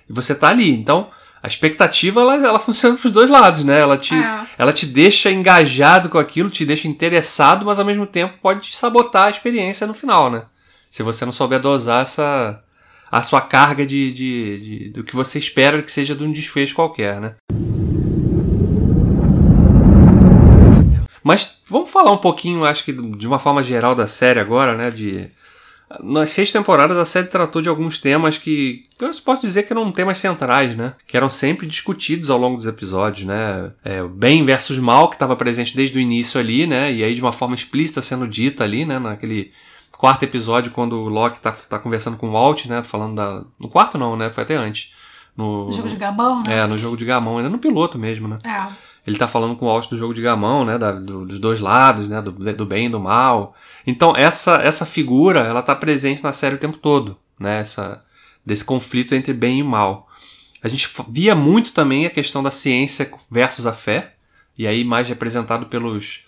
e 0.09 0.13
você 0.13 0.35
tá 0.35 0.49
ali. 0.49 0.71
Então, 0.71 1.11
a 1.43 1.47
expectativa 1.49 2.21
ela, 2.21 2.35
ela 2.37 2.59
funciona 2.61 2.97
pros 2.97 3.13
dois 3.13 3.31
lados, 3.31 3.65
né? 3.65 3.81
Ela 3.81 3.97
te, 3.99 4.15
É. 4.15 4.41
ela 4.59 4.73
te 4.73 4.87
deixa 4.87 5.31
engajado 5.31 6.09
com 6.09 6.19
aquilo, 6.19 6.51
te 6.51 6.65
deixa 6.65 6.87
interessado, 6.89 7.65
mas 7.67 7.79
ao 7.79 7.85
mesmo 7.87 8.07
tempo 8.07 8.35
pode 8.43 8.61
te 8.71 8.77
sabotar 8.77 9.27
a 9.27 9.31
experiência 9.31 9.87
no 9.87 9.95
final, 9.95 10.31
né? 10.31 10.45
Se 10.91 11.03
você 11.03 11.25
não 11.25 11.33
souber 11.33 11.61
dosar 11.61 12.03
essa 12.03 12.63
a 13.11 13.23
sua 13.23 13.43
carga 13.43 13.85
de, 13.85 14.11
de, 14.13 14.59
de- 14.59 14.89
do 14.91 15.05
que 15.05 15.15
você 15.15 15.39
espera 15.39 15.83
que 15.83 15.93
seja 15.93 16.15
de 16.15 16.25
um 16.25 16.33
desfecho 16.33 16.75
qualquer, 16.75 17.21
né? 17.21 17.35
Mas 21.23 21.63
vamos 21.67 21.91
falar 21.91 22.13
um 22.13 22.19
pouquinho, 22.19 22.65
acho 22.65 22.85
que 22.85 22.93
de 22.93 23.27
uma 23.27 23.39
forma 23.39 23.63
geral 23.63 23.95
da 23.95 24.07
série 24.07 24.41
agora, 24.41 24.77
né? 24.77 24.91
De 24.91 25.31
nas 26.03 26.31
seis 26.31 26.51
temporadas 26.51 26.97
a 26.97 27.05
série 27.05 27.27
tratou 27.27 27.61
de 27.61 27.69
alguns 27.69 27.99
temas 27.99 28.39
que 28.39 28.83
eu 29.01 29.11
posso 29.25 29.43
dizer 29.43 29.65
que 29.65 29.73
eram 29.73 29.91
temas 29.93 30.19
centrais, 30.19 30.75
né? 30.75 30.95
Que 31.07 31.17
eram 31.17 31.29
sempre 31.29 31.67
discutidos 31.67 32.31
ao 32.31 32.39
longo 32.39 32.57
dos 32.57 32.67
episódios, 32.67 33.27
né? 33.27 33.73
É, 33.85 34.03
o 34.03 34.09
bem 34.09 34.45
versus 34.45 34.79
mal 34.79 35.09
que 35.09 35.17
estava 35.17 35.37
presente 35.37 35.77
desde 35.77 35.99
o 35.99 36.01
início 36.01 36.41
ali, 36.41 36.67
né? 36.67 36.93
E 36.93 37.05
aí 37.05 37.15
de 37.15 37.21
uma 37.21 37.33
forma 37.33 37.55
explícita 37.55 38.01
sendo 38.01 38.27
dita 38.27 38.65
ali, 38.65 38.85
né? 38.85 38.99
Naquele 38.99 39.53
quarto 39.91 40.23
episódio 40.25 40.73
quando 40.73 40.95
o 40.95 41.09
Loki 41.09 41.41
tá, 41.41 41.53
tá 41.53 41.79
conversando 41.79 42.17
com 42.17 42.29
o 42.29 42.33
Walt, 42.33 42.67
né? 42.67 42.83
Falando 42.83 43.17
da 43.17 43.45
no 43.61 43.69
quarto 43.69 43.99
não, 43.99 44.17
né? 44.17 44.31
Foi 44.33 44.45
até 44.45 44.57
antes. 44.57 44.93
No, 45.37 45.69
O 45.69 45.73
jogo 45.73 45.89
de 45.89 45.97
gabão, 45.97 46.43
né? 46.47 46.59
é, 46.59 46.67
no 46.67 46.77
jogo 46.77 46.97
de 46.97 47.07
gamão, 47.07 47.39
ainda 47.39 47.49
no 47.49 47.59
piloto 47.59 47.99
mesmo, 47.99 48.29
né? 48.29 48.37
É. 48.45 48.67
Ele 49.07 49.19
tá 49.19 49.27
falando 49.27 49.57
com 49.57 49.67
o 49.67 49.69
Walt 49.69 49.89
do 49.89 49.97
jogo 49.97 50.15
de 50.15 50.23
gamão, 50.23 50.65
né? 50.65 50.79
da- 50.79 50.93
do- 50.93 51.27
dos 51.27 51.41
dois 51.41 51.59
lados, 51.61 52.09
né? 52.09 52.23
Do, 52.23 52.31
do 52.33 52.67
bem 52.67 52.87
e 52.87 52.89
do 52.89 53.01
mal. 53.01 53.55
Então, 53.87 54.15
essa, 54.17 54.57
essa 54.63 54.87
figura, 54.87 55.41
ela 55.41 55.61
tá 55.63 55.75
presente 55.75 56.23
na 56.23 56.33
série 56.33 56.55
o 56.55 56.59
tempo 56.59 56.77
todo, 56.77 57.17
né? 57.39 57.61
Essa, 57.61 58.05
desse 58.47 58.65
conflito 58.65 59.15
entre 59.15 59.33
bem 59.33 59.59
e 59.59 59.63
mal. 59.63 60.09
A 60.63 60.69
gente 60.69 60.89
via 61.09 61.35
muito 61.35 61.73
também 61.73 62.07
a 62.07 62.11
questão 62.11 62.43
da 62.43 62.51
ciência 62.53 63.11
versus 63.29 63.67
a 63.67 63.73
fé, 63.73 64.15
e 64.57 64.67
aí 64.67 64.85
mais 64.85 65.09
representado 65.09 65.67
pelos, 65.67 66.21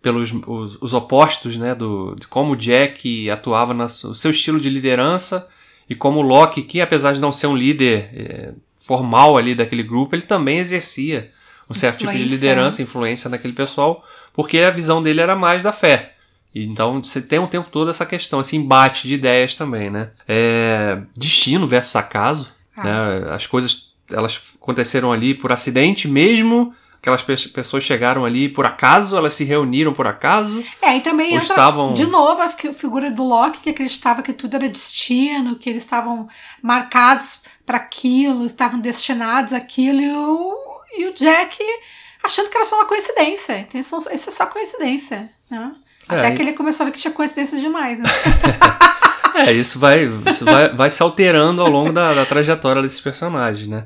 pelos 0.00 0.32
os, 0.46 0.80
os 0.80 0.94
opostos, 0.94 1.58
né? 1.58 1.74
Do, 1.74 2.14
de 2.18 2.26
como 2.26 2.56
Jack 2.56 3.28
atuava 3.28 3.74
no 3.74 3.86
seu 3.88 4.30
estilo 4.30 4.58
de 4.58 4.70
liderança 4.70 5.46
e 5.90 5.94
como 5.94 6.22
Loki, 6.22 6.62
que 6.62 6.80
apesar 6.80 7.12
de 7.12 7.20
não 7.20 7.30
ser 7.32 7.48
um 7.48 7.56
líder 7.56 8.08
eh, 8.14 8.54
formal 8.80 9.36
ali 9.36 9.54
daquele 9.54 9.82
grupo, 9.82 10.14
ele 10.14 10.22
também 10.22 10.56
exercia 10.58 11.30
um 11.70 11.74
certo 11.74 11.98
tipo 12.00 12.10
de 12.12 12.18
Influência, 12.18 12.34
liderança, 12.34 12.82
influência 12.82 13.30
naquele 13.30 13.52
pessoal, 13.54 14.04
porque 14.32 14.58
a 14.58 14.70
visão 14.70 15.02
dele 15.02 15.20
era 15.20 15.34
mais 15.36 15.62
da 15.62 15.72
fé. 15.72 16.12
Então 16.54 17.02
você 17.02 17.20
tem 17.20 17.38
o 17.38 17.48
tempo 17.48 17.68
todo 17.70 17.90
essa 17.90 18.06
questão, 18.06 18.40
esse 18.40 18.56
embate 18.56 19.08
de 19.08 19.14
ideias 19.14 19.54
também, 19.54 19.90
né? 19.90 20.10
É, 20.28 20.98
destino 21.16 21.66
versus 21.66 21.96
acaso, 21.96 22.52
Ah. 22.76 22.84
né? 22.84 23.30
As 23.34 23.46
coisas 23.46 23.92
elas 24.12 24.40
aconteceram 24.60 25.10
ali 25.12 25.34
por 25.34 25.50
acidente 25.50 26.06
mesmo. 26.06 26.74
Aquelas 27.00 27.22
pe- 27.22 27.48
pessoas 27.48 27.82
chegaram 27.84 28.24
ali 28.24 28.48
por 28.48 28.64
acaso, 28.64 29.16
elas 29.16 29.34
se 29.34 29.44
reuniram 29.44 29.92
por 29.92 30.06
acaso. 30.06 30.64
É, 30.80 30.96
e 30.96 31.00
também 31.00 31.34
entra 31.34 31.42
estavam- 31.48 31.92
de 31.92 32.06
novo 32.06 32.40
a 32.40 32.48
fi- 32.48 32.72
figura 32.72 33.10
do 33.10 33.24
Loki, 33.24 33.60
que 33.60 33.70
acreditava 33.70 34.22
que 34.22 34.32
tudo 34.32 34.54
era 34.56 34.68
destino, 34.68 35.56
que 35.56 35.68
eles 35.68 35.82
estavam 35.82 36.28
marcados 36.62 37.40
para 37.66 37.76
aquilo, 37.78 38.46
estavam 38.46 38.78
destinados 38.80 39.52
àquilo, 39.52 40.00
e 40.00 40.12
o, 40.14 40.73
e 40.98 41.06
o 41.08 41.14
Jack 41.14 41.58
achando 42.22 42.48
que 42.50 42.56
era 42.56 42.66
só 42.66 42.76
uma 42.76 42.86
coincidência. 42.86 43.58
Então, 43.58 43.80
isso, 43.80 43.96
é 44.10 44.16
só 44.18 44.46
coincidência. 44.46 45.28
Né? 45.50 45.72
É, 46.08 46.18
Até 46.18 46.30
que 46.32 46.42
ele 46.42 46.52
começou 46.52 46.84
a 46.84 46.86
ver 46.86 46.92
que 46.92 46.98
tinha 47.00 47.12
coincidências 47.12 47.60
demais. 47.60 47.98
Né? 48.00 48.08
É, 49.36 49.50
isso 49.52 49.80
vai, 49.80 50.04
isso 50.30 50.44
vai, 50.44 50.68
vai 50.72 50.88
se 50.88 51.02
alterando 51.02 51.60
ao 51.60 51.68
longo 51.68 51.92
da, 51.92 52.14
da 52.14 52.24
trajetória 52.24 52.80
desses 52.80 53.00
personagens, 53.00 53.66
né? 53.66 53.84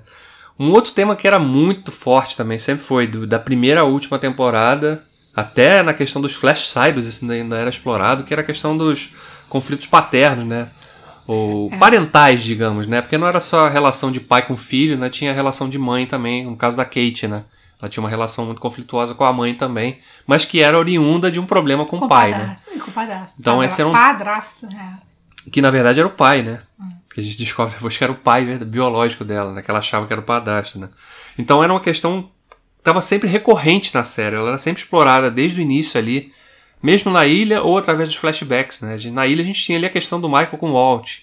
Um 0.59 0.71
outro 0.73 0.93
tema 0.93 1.17
que 1.17 1.27
era 1.27 1.39
muito 1.39 1.91
forte 1.91 2.37
também, 2.37 2.59
sempre 2.59 2.85
foi, 2.85 3.07
do- 3.07 3.27
da 3.27 3.39
primeira 3.39 3.81
à 3.81 3.85
última 3.85 4.19
temporada, 4.19 5.03
até 5.35 5.83
na 5.83 5.95
questão 5.95 6.21
dos 6.21 6.35
flash 6.35 6.69
sides, 6.69 7.07
isso 7.07 7.25
ainda- 7.25 7.33
ainda 7.35 7.57
era 7.57 7.71
explorado, 7.71 8.25
que 8.25 8.35
era 8.35 8.43
a 8.43 8.45
questão 8.45 8.77
dos 8.77 9.09
conflitos 9.49 9.87
paternos, 9.87 10.45
né? 10.45 10.69
Ou 11.29 11.69
parentais, 11.79 12.43
digamos, 12.43 12.87
né? 12.87 13.03
Porque 13.03 13.19
não 13.19 13.27
era 13.27 13.39
só 13.39 13.67
a 13.67 13.69
relação 13.69 14.11
de 14.11 14.19
pai 14.19 14.47
com 14.47 14.57
filho, 14.57 14.97
né? 14.97 15.11
Tinha 15.11 15.31
a 15.31 15.35
relação 15.35 15.69
de 15.69 15.79
mãe 15.79 16.07
também, 16.07 16.47
no 16.47 16.57
caso 16.57 16.79
da 16.79 16.87
Kate, 16.87 17.29
né? 17.29 17.45
Ela 17.81 17.89
tinha 17.91 18.03
uma 18.03 18.09
relação 18.09 18.47
muito 18.47 18.63
conflituosa 18.63 19.15
com 19.15 19.25
a 19.25 19.33
mãe 19.33 19.55
também, 19.55 19.99
mas 20.27 20.47
que 20.47 20.61
era 20.63 20.79
oriunda 20.79 21.31
de 21.31 21.39
um 21.39 21.45
problema 21.45 21.85
com, 21.85 21.99
o 21.99 22.09
pai, 22.09 22.31
né? 22.31 22.39
padrasto, 22.39 22.71
e 22.75 22.79
Com 22.81 22.91
o 22.91 22.95
padrasto. 22.95 23.37
Então, 23.39 23.63
esse 23.63 23.81
era 23.81 23.89
um- 23.91 23.93
Padrasto, 23.93 24.67
é. 24.67 25.51
Que 25.53 25.61
na 25.61 25.69
verdade 25.71 26.01
era 26.01 26.09
o 26.09 26.13
pai, 26.13 26.43
né? 26.43 26.61
Que 27.13 27.21
a 27.21 27.23
gente 27.23 27.37
descobre 27.37 27.75
depois 27.75 27.97
que 27.97 28.03
era 28.03 28.13
o 28.13 28.17
pai 28.17 28.45
né, 28.45 28.57
biológico 28.65 29.23
dela, 29.23 29.53
né? 29.53 29.61
Que 29.61 29.71
ela 29.71 29.81
achava 29.81 30.07
que 30.07 30.13
era 30.13 30.21
o 30.21 30.25
padrasto, 30.25 30.79
né? 30.79 30.89
Então 31.39 31.63
era 31.63 31.73
uma 31.73 31.81
questão 31.81 32.23
que 32.23 32.59
estava 32.79 33.03
sempre 33.03 33.29
recorrente 33.29 33.95
na 33.95 34.03
série. 34.03 34.35
Ela 34.37 34.49
era 34.49 34.59
sempre 34.59 34.83
explorada 34.83 35.31
desde 35.31 35.61
o 35.61 35.63
início 35.63 36.01
ali, 36.01 36.33
mesmo 36.83 37.13
na 37.13 37.27
ilha 37.27 37.63
ou 37.63 37.77
através 37.79 38.09
dos 38.09 38.17
flashbacks, 38.17 38.81
né? 38.81 38.97
Na 39.13 39.27
ilha 39.27 39.43
a 39.43 39.45
gente 39.45 39.63
tinha 39.63 39.79
ali 39.79 39.87
a 39.87 39.91
questão 39.91 40.21
do 40.21 40.29
Michael 40.29 40.59
com 40.59 40.71
o 40.71 40.75
Walt, 40.75 41.21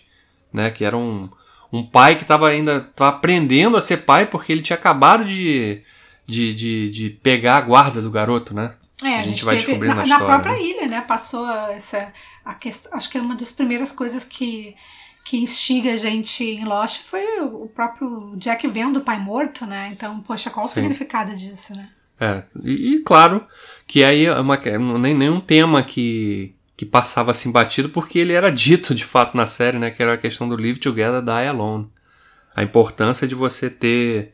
né? 0.52 0.70
Que 0.70 0.84
era 0.84 0.98
um, 0.98 1.30
um 1.72 1.84
pai 1.84 2.16
que 2.16 2.24
estava 2.24 2.50
ainda 2.50 2.82
tava 2.96 3.18
aprendendo 3.18 3.78
a 3.78 3.82
ser 3.82 3.98
pai 3.98 4.26
porque 4.26 4.52
ele 4.52 4.62
tinha 4.62 4.78
acabado 4.78 5.26
de, 5.26 5.82
de, 6.26 6.54
de, 6.54 6.90
de 6.90 7.10
pegar 7.10 7.58
a 7.58 7.62
guarda 7.62 8.02
do 8.02 8.12
garoto, 8.12 8.54
né? 8.54 8.72
É, 9.04 9.08
A 9.08 9.14
a 9.16 9.18
gente 9.20 9.30
gente 9.30 9.46
vai 9.46 9.56
teve, 9.56 9.68
descobrindo 9.68 9.96
na, 9.96 10.02
na 10.02 10.08
na 10.08 10.16
história, 10.16 10.26
própria 10.26 10.54
né? 10.54 10.62
ilha, 10.64 10.88
né? 10.88 11.02
Passou 11.02 11.50
essa. 11.70 12.12
A 12.44 12.54
questão, 12.54 12.94
acho 12.94 13.10
que 13.10 13.18
é 13.18 13.22
uma 13.22 13.36
das 13.36 13.52
primeiras 13.52 13.92
coisas 13.92 14.24
que, 14.24 14.76
que 15.24 15.38
instiga 15.38 15.92
a 15.92 15.98
gente 15.98 16.44
em 16.44 16.64
Lost 16.64 17.02
foi 17.02 17.24
o 17.42 17.64
o 17.64 17.68
próprio 17.68 18.34
Jack 18.38 18.68
vendo 18.68 18.98
o 18.98 19.02
pai 19.02 19.20
morto, 19.20 19.66
né? 19.66 19.90
Então, 19.92 20.22
poxa, 20.22 20.50
qual 20.50 20.66
o 20.66 20.70
Sim. 20.70 20.76
significado 20.76 21.36
disso, 21.36 21.74
né? 21.76 21.90
É, 22.20 22.44
e, 22.64 22.96
e 22.96 23.00
claro 23.00 23.46
que 23.88 24.04
aí 24.04 24.26
é 24.26 24.40
uma, 24.40 24.56
é 24.56 24.78
nem, 24.78 25.14
nenhum 25.14 25.40
tema 25.40 25.84
que, 25.84 26.54
que 26.76 26.86
passava 26.86 27.32
assim 27.32 27.52
batido, 27.52 27.90
porque 27.90 28.20
ele 28.20 28.34
era 28.34 28.50
dito 28.52 28.96
de 28.96 29.04
fato 29.04 29.36
na 29.36 29.46
série, 29.46 29.78
né? 29.78 29.92
Que 29.92 30.02
era 30.02 30.14
a 30.14 30.18
questão 30.18 30.48
do 30.48 30.56
Live 30.56 30.80
Together, 30.80 31.22
Die 31.22 31.48
Alone. 31.48 31.88
A 32.56 32.64
importância 32.64 33.28
de 33.28 33.36
você 33.36 33.70
ter 33.70 34.34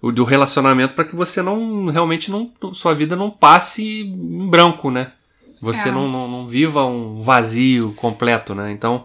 o 0.00 0.12
do 0.12 0.24
relacionamento 0.24 0.94
para 0.94 1.04
que 1.04 1.16
você 1.16 1.42
não 1.42 1.86
realmente 1.86 2.30
não 2.30 2.52
sua 2.72 2.94
vida 2.94 3.16
não 3.16 3.30
passe 3.30 4.02
em 4.02 4.48
branco, 4.48 4.90
né? 4.90 5.12
Você 5.60 5.88
É. 5.88 5.92
não, 5.92 6.08
não, 6.08 6.28
não 6.28 6.46
viva 6.46 6.84
um 6.84 7.20
vazio 7.20 7.92
completo, 7.94 8.54
né? 8.54 8.70
Então 8.70 9.04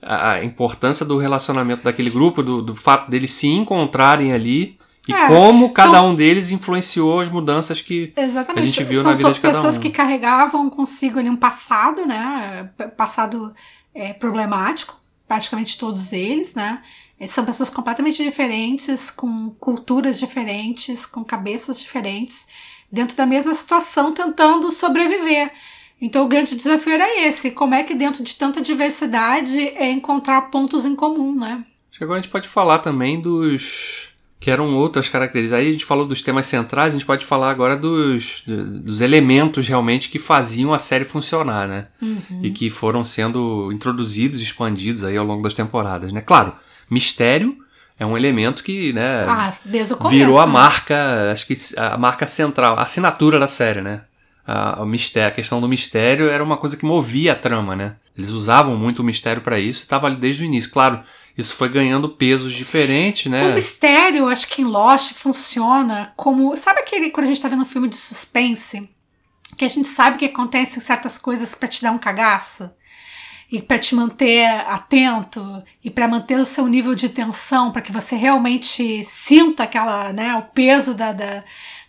a, 0.00 0.32
a 0.32 0.44
importância 0.44 1.04
do 1.04 1.18
relacionamento 1.18 1.82
daquele 1.82 2.08
grupo, 2.08 2.42
do, 2.42 2.62
do 2.62 2.76
fato 2.76 3.10
deles 3.10 3.32
se 3.32 3.48
encontrarem 3.48 4.32
ali 4.32 4.78
e 5.08 5.12
É, 5.12 5.26
como 5.28 5.70
cada 5.70 5.98
são- 5.98 6.10
um 6.10 6.14
deles 6.14 6.50
influenciou 6.50 7.20
as 7.20 7.28
mudanças 7.28 7.80
que 7.80 8.12
Exatamente. 8.16 8.64
a 8.64 8.66
gente 8.66 8.84
viu 8.84 9.02
São 9.02 9.10
na 9.12 9.16
vida 9.16 9.32
de 9.32 9.40
cada 9.40 9.54
pessoas 9.54 9.76
um. 9.76 9.80
que 9.80 9.90
carregavam 9.90 10.68
consigo 10.70 11.18
ali 11.18 11.30
um 11.30 11.36
passado, 11.36 12.04
né? 12.06 12.70
Passado 12.96 13.54
é, 13.94 14.12
problemático, 14.12 14.98
praticamente 15.26 15.78
todos 15.78 16.12
eles, 16.12 16.54
né? 16.54 16.82
Eh, 17.20 17.26
São 17.26 17.44
pessoas 17.44 17.68
completamente 17.70 18.22
diferentes, 18.22 19.10
com 19.10 19.50
culturas 19.58 20.18
diferentes, 20.20 21.04
com 21.04 21.24
cabeças 21.24 21.80
diferentes, 21.80 22.46
dentro 22.92 23.16
da 23.16 23.26
mesma 23.26 23.52
situação, 23.54 24.12
tentando 24.14 24.70
sobreviver. 24.70 25.50
Então 26.00 26.24
o 26.24 26.28
grande 26.28 26.54
desafio 26.54 26.92
era 26.92 27.26
esse: 27.26 27.50
como 27.50 27.74
é 27.74 27.82
que 27.82 27.92
dentro 27.94 28.22
de 28.22 28.36
tanta 28.36 28.60
diversidade 28.60 29.58
é 29.70 29.90
encontrar 29.90 30.42
pontos 30.42 30.84
em 30.86 30.94
comum, 30.94 31.34
né? 31.34 31.64
Acho 31.90 31.98
que 31.98 32.04
agora 32.04 32.20
a 32.20 32.22
gente 32.22 32.30
pode 32.30 32.46
falar 32.48 32.78
também 32.78 33.20
dos. 33.20 34.07
Que 34.40 34.50
eram 34.50 34.74
outras 34.76 35.08
características. 35.08 35.58
Aí 35.60 35.68
a 35.68 35.72
gente 35.72 35.84
falou 35.84 36.06
dos 36.06 36.22
temas 36.22 36.46
centrais, 36.46 36.94
a 36.94 36.96
gente 36.98 37.06
pode 37.06 37.26
falar 37.26 37.50
agora 37.50 37.76
dos, 37.76 38.42
dos 38.46 39.00
elementos 39.00 39.66
realmente 39.66 40.08
que 40.08 40.18
faziam 40.18 40.72
a 40.72 40.78
série 40.78 41.04
funcionar, 41.04 41.66
né? 41.66 41.86
E 42.42 42.50
que 42.50 42.70
foram 42.70 43.02
sendo 43.02 43.70
introduzidos, 43.72 44.40
expandidos 44.40 45.02
aí 45.02 45.16
ao 45.16 45.26
longo 45.26 45.42
das 45.42 45.54
temporadas, 45.54 46.12
né? 46.12 46.20
Claro, 46.20 46.52
mistério 46.88 47.56
é 47.98 48.06
um 48.06 48.16
elemento 48.16 48.62
que, 48.62 48.92
né, 48.92 49.24
Ah, 49.28 49.52
começo. 49.96 50.08
virou 50.08 50.38
a 50.38 50.46
né? 50.46 50.52
marca, 50.52 51.32
acho 51.32 51.44
que 51.46 51.54
a 51.76 51.98
marca 51.98 52.26
central, 52.28 52.78
a 52.78 52.82
assinatura 52.82 53.40
da 53.40 53.48
série, 53.48 53.80
né? 53.80 54.02
A, 54.50 54.82
o 54.82 54.86
mistério, 54.86 55.28
a 55.28 55.34
questão 55.34 55.60
do 55.60 55.68
mistério 55.68 56.30
era 56.30 56.42
uma 56.42 56.56
coisa 56.56 56.74
que 56.74 56.86
movia 56.86 57.32
a 57.32 57.36
trama, 57.36 57.76
né? 57.76 57.96
Eles 58.16 58.30
usavam 58.30 58.74
muito 58.76 59.00
o 59.00 59.04
mistério 59.04 59.42
pra 59.42 59.60
isso, 59.60 59.82
estava 59.82 60.06
ali 60.06 60.16
desde 60.16 60.42
o 60.42 60.46
início. 60.46 60.70
Claro, 60.70 61.02
isso 61.36 61.54
foi 61.54 61.68
ganhando 61.68 62.08
pesos 62.08 62.54
diferentes, 62.54 63.26
O 63.26 63.28
né? 63.30 63.52
mistério, 63.54 64.20
eu 64.20 64.28
acho 64.28 64.48
que 64.48 64.62
em 64.62 64.64
Lost 64.64 65.12
funciona 65.12 66.14
como. 66.16 66.56
Sabe 66.56 66.80
aquele 66.80 67.10
quando 67.10 67.24
a 67.24 67.28
gente 67.28 67.42
tá 67.42 67.48
vendo 67.48 67.60
um 67.60 67.66
filme 67.66 67.88
de 67.88 67.96
suspense? 67.96 68.88
Que 69.56 69.66
a 69.66 69.68
gente 69.68 69.86
sabe 69.86 70.16
que 70.16 70.24
acontecem 70.24 70.80
certas 70.82 71.18
coisas 71.18 71.54
pra 71.54 71.68
te 71.68 71.82
dar 71.82 71.92
um 71.92 71.98
cagaço? 71.98 72.70
E 73.50 73.62
pra 73.62 73.78
te 73.78 73.94
manter 73.94 74.46
atento 74.66 75.62
e 75.82 75.88
pra 75.90 76.06
manter 76.06 76.38
o 76.38 76.44
seu 76.44 76.66
nível 76.66 76.94
de 76.94 77.08
tensão, 77.08 77.70
pra 77.72 77.80
que 77.80 77.90
você 77.90 78.14
realmente 78.14 79.02
sinta 79.04 79.62
aquela, 79.62 80.12
né, 80.12 80.34
o 80.36 80.42
peso 80.42 80.92
da, 80.92 81.12
da, 81.12 81.42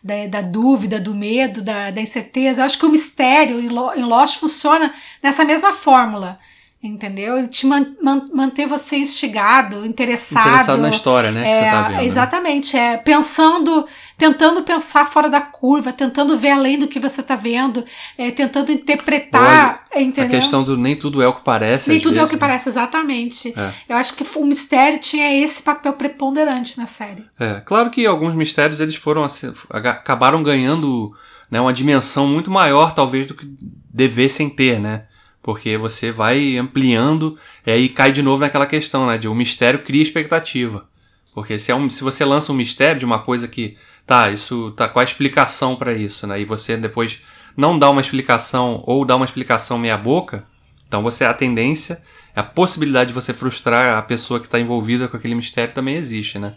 da, 0.03 0.25
da 0.27 0.41
dúvida, 0.41 0.99
do 0.99 1.13
medo, 1.13 1.62
da, 1.62 1.91
da 1.91 2.01
incerteza. 2.01 2.62
Eu 2.62 2.65
acho 2.65 2.79
que 2.79 2.85
o 2.85 2.89
mistério 2.91 3.59
em 3.59 3.67
Lo- 3.67 3.93
em 3.93 4.03
Lost 4.03 4.38
funciona 4.39 4.93
nessa 5.21 5.43
mesma 5.43 5.73
fórmula. 5.73 6.39
Entendeu? 6.81 7.37
Ele 7.37 7.47
te 7.47 7.65
man, 7.67 7.87
man- 8.01 8.23
manter 8.33 8.65
você 8.65 8.95
instigado, 8.95 9.85
interessado. 9.85 10.47
Interessado 10.47 10.81
na 10.81 10.87
história, 10.89 11.29
né? 11.29 11.43
Que 11.43 11.55
você 11.55 11.61
tá 11.65 11.81
vendo. 11.81 11.97
né? 11.97 12.05
Exatamente, 12.05 12.77
é 12.77 12.95
pensando, 12.95 13.85
tentando 14.17 14.63
pensar 14.63 15.05
fora 15.05 15.29
da 15.29 15.41
curva, 15.41 15.91
tentando 15.91 16.37
ver 16.37 16.51
além 16.51 16.79
do 16.79 16.87
que 16.87 16.97
você 16.97 17.21
tá 17.21 17.35
vendo, 17.35 17.83
é, 18.17 18.31
tentando 18.31 18.71
interpretar, 18.71 19.83
A 19.93 19.99
entendeu? 20.01 20.29
questão 20.31 20.63
do 20.63 20.77
nem 20.77 20.95
tudo 20.95 21.21
é 21.21 21.27
o 21.27 21.33
que 21.33 21.43
parece. 21.43 21.89
Nem 21.89 21.99
tudo 21.99 22.11
é 22.13 22.19
o 22.19 22.19
vezes, 22.19 22.29
que 22.29 22.35
né? 22.37 22.39
parece, 22.39 22.69
exatamente. 22.69 23.53
É. 23.57 23.71
Eu 23.89 23.97
acho 23.97 24.15
que 24.15 24.23
o 24.37 24.45
mistério 24.45 24.99
tinha 24.99 25.35
esse 25.35 25.61
papel 25.61 25.91
preponderante 25.93 26.77
na 26.77 26.87
série. 26.87 27.25
É, 27.37 27.59
claro 27.65 27.89
que 27.89 28.05
alguns 28.05 28.33
mistérios 28.33 28.79
eles 28.79 28.95
foram 28.95 29.25
assim, 29.25 29.51
acabaram 29.69 30.41
ganhando 30.41 31.11
né, 31.51 31.59
uma 31.59 31.73
dimensão 31.73 32.25
muito 32.25 32.49
maior 32.49 32.93
talvez 32.93 33.27
do 33.27 33.33
que 33.33 33.45
devessem 33.93 34.49
ter, 34.49 34.79
né? 34.79 35.03
Porque 35.49 35.75
você 35.77 36.12
vai 36.12 36.57
ampliando 36.57 37.35
e 37.65 37.71
aí 37.71 37.89
cai 37.89 38.12
de 38.12 38.21
novo 38.21 38.41
naquela 38.41 38.67
questão, 38.67 39.07
né? 39.07 39.17
De 39.17 39.27
o 39.27 39.33
mistério 39.33 39.81
cria 39.81 40.03
expectativa. 40.03 40.85
Porque 41.33 41.57
se, 41.57 41.71
é 41.71 41.75
um, 41.75 41.89
se 41.89 42.03
você 42.03 42.23
lança 42.23 42.51
um 42.51 42.55
mistério 42.55 42.99
de 42.99 43.05
uma 43.05 43.17
coisa 43.17 43.47
que 43.47 43.75
tá, 44.05 44.29
isso 44.29 44.69
tá 44.77 44.88
qual 44.88 45.01
a 45.01 45.03
explicação 45.03 45.75
para 45.75 45.91
isso, 45.91 46.27
né? 46.27 46.39
E 46.39 46.45
você 46.45 46.77
depois 46.77 47.23
não 47.57 47.79
dá 47.79 47.89
uma 47.89 47.99
explicação 47.99 48.83
ou 48.85 49.03
dá 49.03 49.15
uma 49.15 49.25
explicação 49.25 49.79
meia 49.79 49.97
boca, 49.97 50.45
então 50.88 51.01
você 51.01 51.25
a 51.25 51.33
tendência, 51.33 51.99
a 52.35 52.43
possibilidade 52.43 53.07
de 53.07 53.13
você 53.15 53.33
frustrar 53.33 53.97
a 53.97 54.01
pessoa 54.03 54.39
que 54.39 54.45
está 54.45 54.59
envolvida 54.59 55.07
com 55.07 55.17
aquele 55.17 55.33
mistério 55.33 55.73
também 55.73 55.95
existe, 55.95 56.38
né? 56.38 56.53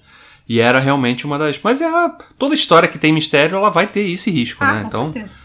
E 0.47 0.61
era 0.61 0.79
realmente 0.81 1.25
uma 1.25 1.39
das. 1.39 1.59
Mas 1.63 1.81
é 1.81 1.87
a- 1.87 2.15
toda 2.39 2.55
história 2.55 2.89
que 2.91 2.99
tem 2.99 3.11
mistério, 3.11 3.57
ela 3.57 3.71
vai 3.71 3.87
ter 3.87 4.03
esse 4.11 4.31
risco, 4.31 4.63
Ah, 4.63 4.75
né? 4.75 4.81
com 4.83 4.89
Então, 4.89 5.13
certeza. 5.15 5.37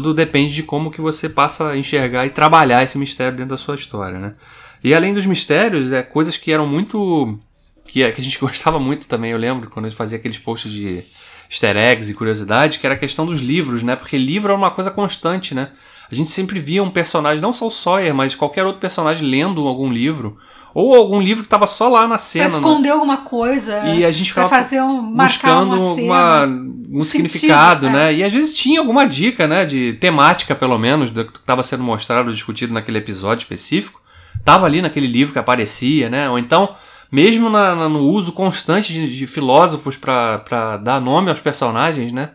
Tudo 0.00 0.12
depende 0.12 0.52
de 0.52 0.64
como 0.64 0.90
que 0.90 1.00
você 1.00 1.28
passa 1.28 1.68
a 1.70 1.78
enxergar 1.78 2.26
e 2.26 2.30
trabalhar 2.30 2.82
esse 2.82 2.98
mistério 2.98 3.36
dentro 3.36 3.50
da 3.50 3.56
sua 3.56 3.76
história, 3.76 4.18
né? 4.18 4.34
E 4.82 4.92
além 4.92 5.14
dos 5.14 5.24
mistérios, 5.24 5.92
é 5.92 6.02
coisas 6.02 6.36
que 6.36 6.50
eram 6.50 6.66
muito 6.66 7.38
que, 7.86 8.02
é- 8.02 8.08
a 8.08 8.20
gente 8.20 8.38
gostava 8.40 8.80
muito 8.80 9.06
também, 9.06 9.30
eu 9.30 9.38
lembro 9.38 9.70
quando 9.70 9.86
a 9.86 9.88
gente 9.88 9.96
fazia 9.96 10.18
aqueles 10.18 10.36
posts 10.36 10.72
de 10.72 11.04
easter 11.48 11.76
eggs 11.76 12.10
e 12.10 12.14
curiosidade, 12.14 12.80
que 12.80 12.86
era 12.86 12.96
a 12.96 12.98
questão 12.98 13.24
dos 13.24 13.40
livros, 13.40 13.84
né? 13.84 13.94
Porque 13.94 14.18
livro 14.18 14.52
é 14.52 14.56
uma 14.56 14.72
coisa 14.72 14.90
constante, 14.90 15.54
né? 15.54 15.70
A 16.10 16.14
gente 16.14 16.30
sempre 16.30 16.58
via 16.58 16.82
um 16.82 16.90
personagem, 16.90 17.40
não 17.40 17.52
só 17.52 17.68
o 17.68 17.70
Sawyer, 17.70 18.12
mas 18.12 18.34
qualquer 18.34 18.64
outro 18.66 18.80
personagem 18.80 19.28
lendo 19.28 19.66
algum 19.68 19.92
livro. 19.92 20.36
Ou 20.74 20.92
algum 20.96 21.20
livro 21.20 21.44
que 21.44 21.46
estava 21.46 21.68
só 21.68 21.88
lá 21.88 22.08
na 22.08 22.18
cena. 22.18 22.48
Pra 22.48 22.58
esconder 22.58 22.88
né? 22.88 22.94
alguma 22.94 23.18
coisa. 23.18 23.78
E 23.94 24.04
a 24.04 24.10
gente 24.10 24.30
ficava 24.30 24.48
fazer 24.48 24.82
um, 24.82 25.14
buscando 25.14 25.76
uma, 25.94 26.46
um 26.46 27.04
Sentido, 27.04 27.28
significado, 27.28 27.88
né? 27.88 28.06
né? 28.06 28.14
E 28.14 28.24
às 28.24 28.32
vezes 28.32 28.56
tinha 28.56 28.80
alguma 28.80 29.06
dica, 29.06 29.46
né? 29.46 29.64
De 29.64 29.92
temática, 29.94 30.52
pelo 30.52 30.76
menos, 30.76 31.12
do 31.12 31.24
que 31.24 31.38
estava 31.38 31.62
sendo 31.62 31.84
mostrado, 31.84 32.32
discutido 32.32 32.74
naquele 32.74 32.98
episódio 32.98 33.44
específico. 33.44 34.02
Tava 34.44 34.66
ali 34.66 34.82
naquele 34.82 35.06
livro 35.06 35.32
que 35.32 35.38
aparecia, 35.38 36.10
né? 36.10 36.28
Ou 36.28 36.40
então, 36.40 36.74
mesmo 37.10 37.48
na, 37.48 37.76
na, 37.76 37.88
no 37.88 38.00
uso 38.00 38.32
constante 38.32 38.92
de, 38.92 39.16
de 39.16 39.26
filósofos 39.28 39.96
para 39.96 40.76
dar 40.82 41.00
nome 41.00 41.30
aos 41.30 41.40
personagens, 41.40 42.10
né? 42.10 42.30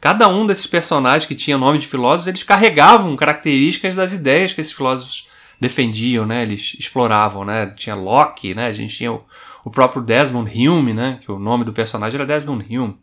Cada 0.00 0.28
um 0.28 0.46
desses 0.46 0.66
personagens 0.68 1.26
que 1.26 1.34
tinha 1.34 1.58
nome 1.58 1.78
de 1.78 1.86
filósofos, 1.88 2.28
eles 2.28 2.42
carregavam 2.44 3.16
características 3.16 3.96
das 3.96 4.12
ideias 4.12 4.52
que 4.52 4.60
esses 4.60 4.72
filósofos 4.72 5.26
defendiam, 5.62 6.26
né? 6.26 6.42
Eles 6.42 6.74
exploravam, 6.76 7.44
né? 7.44 7.66
Tinha 7.76 7.94
Locke, 7.94 8.52
né? 8.52 8.66
A 8.66 8.72
gente 8.72 8.96
tinha 8.96 9.12
o, 9.12 9.24
o 9.64 9.70
próprio 9.70 10.02
Desmond 10.02 10.50
Hume, 10.50 10.92
né? 10.92 11.20
Que 11.22 11.30
o 11.30 11.38
nome 11.38 11.64
do 11.64 11.72
personagem 11.72 12.20
era 12.20 12.26
Desmond 12.26 12.64
Hume. 12.68 12.98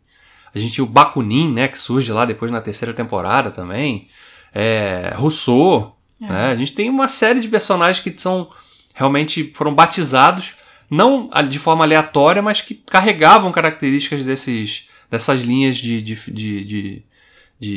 A 0.54 0.58
gente 0.58 0.74
tinha 0.74 0.84
o 0.84 0.88
Bakunin, 0.88 1.50
né? 1.50 1.68
Que 1.68 1.78
surge 1.78 2.12
lá 2.12 2.26
depois 2.26 2.52
na 2.52 2.60
terceira 2.60 2.92
temporada 2.92 3.50
também. 3.50 4.08
É, 4.54 5.14
Rousseau, 5.16 5.96
é. 6.20 6.26
né? 6.26 6.46
A 6.48 6.56
gente 6.56 6.74
tem 6.74 6.90
uma 6.90 7.08
série 7.08 7.40
de 7.40 7.48
personagens 7.48 7.98
que 7.98 8.14
são 8.20 8.50
realmente 8.94 9.52
foram 9.54 9.74
batizados 9.74 10.56
não 10.90 11.30
de 11.48 11.58
forma 11.58 11.84
aleatória, 11.84 12.42
mas 12.42 12.60
que 12.60 12.74
carregavam 12.74 13.50
características 13.52 14.22
desses 14.22 14.86
dessas 15.08 15.42
linhas 15.42 15.76
de, 15.76 16.02
de, 16.02 16.14
de, 16.14 16.64
de, 16.64 17.04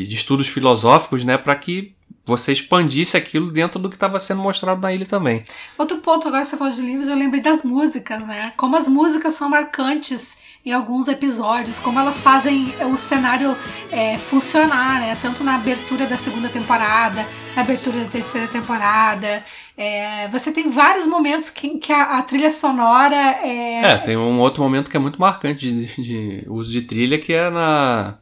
de 0.07 0.13
estudos 0.13 0.47
filosóficos, 0.47 1.23
né? 1.23 1.37
Para 1.37 1.55
que 1.55 1.95
você 2.25 2.53
expandisse 2.53 3.17
aquilo 3.17 3.51
dentro 3.51 3.79
do 3.79 3.89
que 3.89 3.95
estava 3.95 4.19
sendo 4.19 4.41
mostrado 4.41 4.81
na 4.81 4.93
ilha 4.93 5.05
também. 5.05 5.43
Outro 5.77 5.97
ponto, 5.97 6.27
agora 6.27 6.43
que 6.43 6.47
você 6.47 6.57
falou 6.57 6.73
de 6.73 6.81
livros, 6.81 7.07
eu 7.07 7.15
lembrei 7.15 7.41
das 7.41 7.63
músicas, 7.63 8.25
né? 8.25 8.53
Como 8.55 8.77
as 8.77 8.87
músicas 8.87 9.33
são 9.33 9.49
marcantes 9.49 10.37
em 10.65 10.71
alguns 10.71 11.09
episódios, 11.09 11.77
como 11.77 11.99
elas 11.99 12.21
fazem 12.21 12.73
o 12.89 12.95
cenário 12.95 13.57
é, 13.91 14.17
funcionar, 14.17 15.01
né? 15.01 15.17
Tanto 15.21 15.43
na 15.43 15.55
abertura 15.55 16.05
da 16.05 16.15
segunda 16.15 16.47
temporada, 16.47 17.27
na 17.53 17.61
abertura 17.61 17.99
da 17.99 18.09
terceira 18.09 18.47
temporada. 18.47 19.43
É, 19.77 20.29
você 20.29 20.53
tem 20.53 20.69
vários 20.69 21.05
momentos 21.05 21.49
que, 21.49 21.77
que 21.79 21.91
a, 21.91 22.19
a, 22.19 22.21
trilha 22.21 22.49
sonora 22.49 23.15
é. 23.15 23.81
É, 23.83 23.97
tem 23.97 24.15
um 24.15 24.39
outro 24.39 24.63
momento 24.63 24.89
que 24.89 24.95
é 24.95 24.99
muito 24.99 25.19
marcante 25.19 25.69
de, 25.69 26.01
de 26.01 26.43
uso 26.47 26.71
de 26.71 26.83
trilha, 26.83 27.19
que 27.19 27.33
é 27.33 27.49
na 27.49 28.17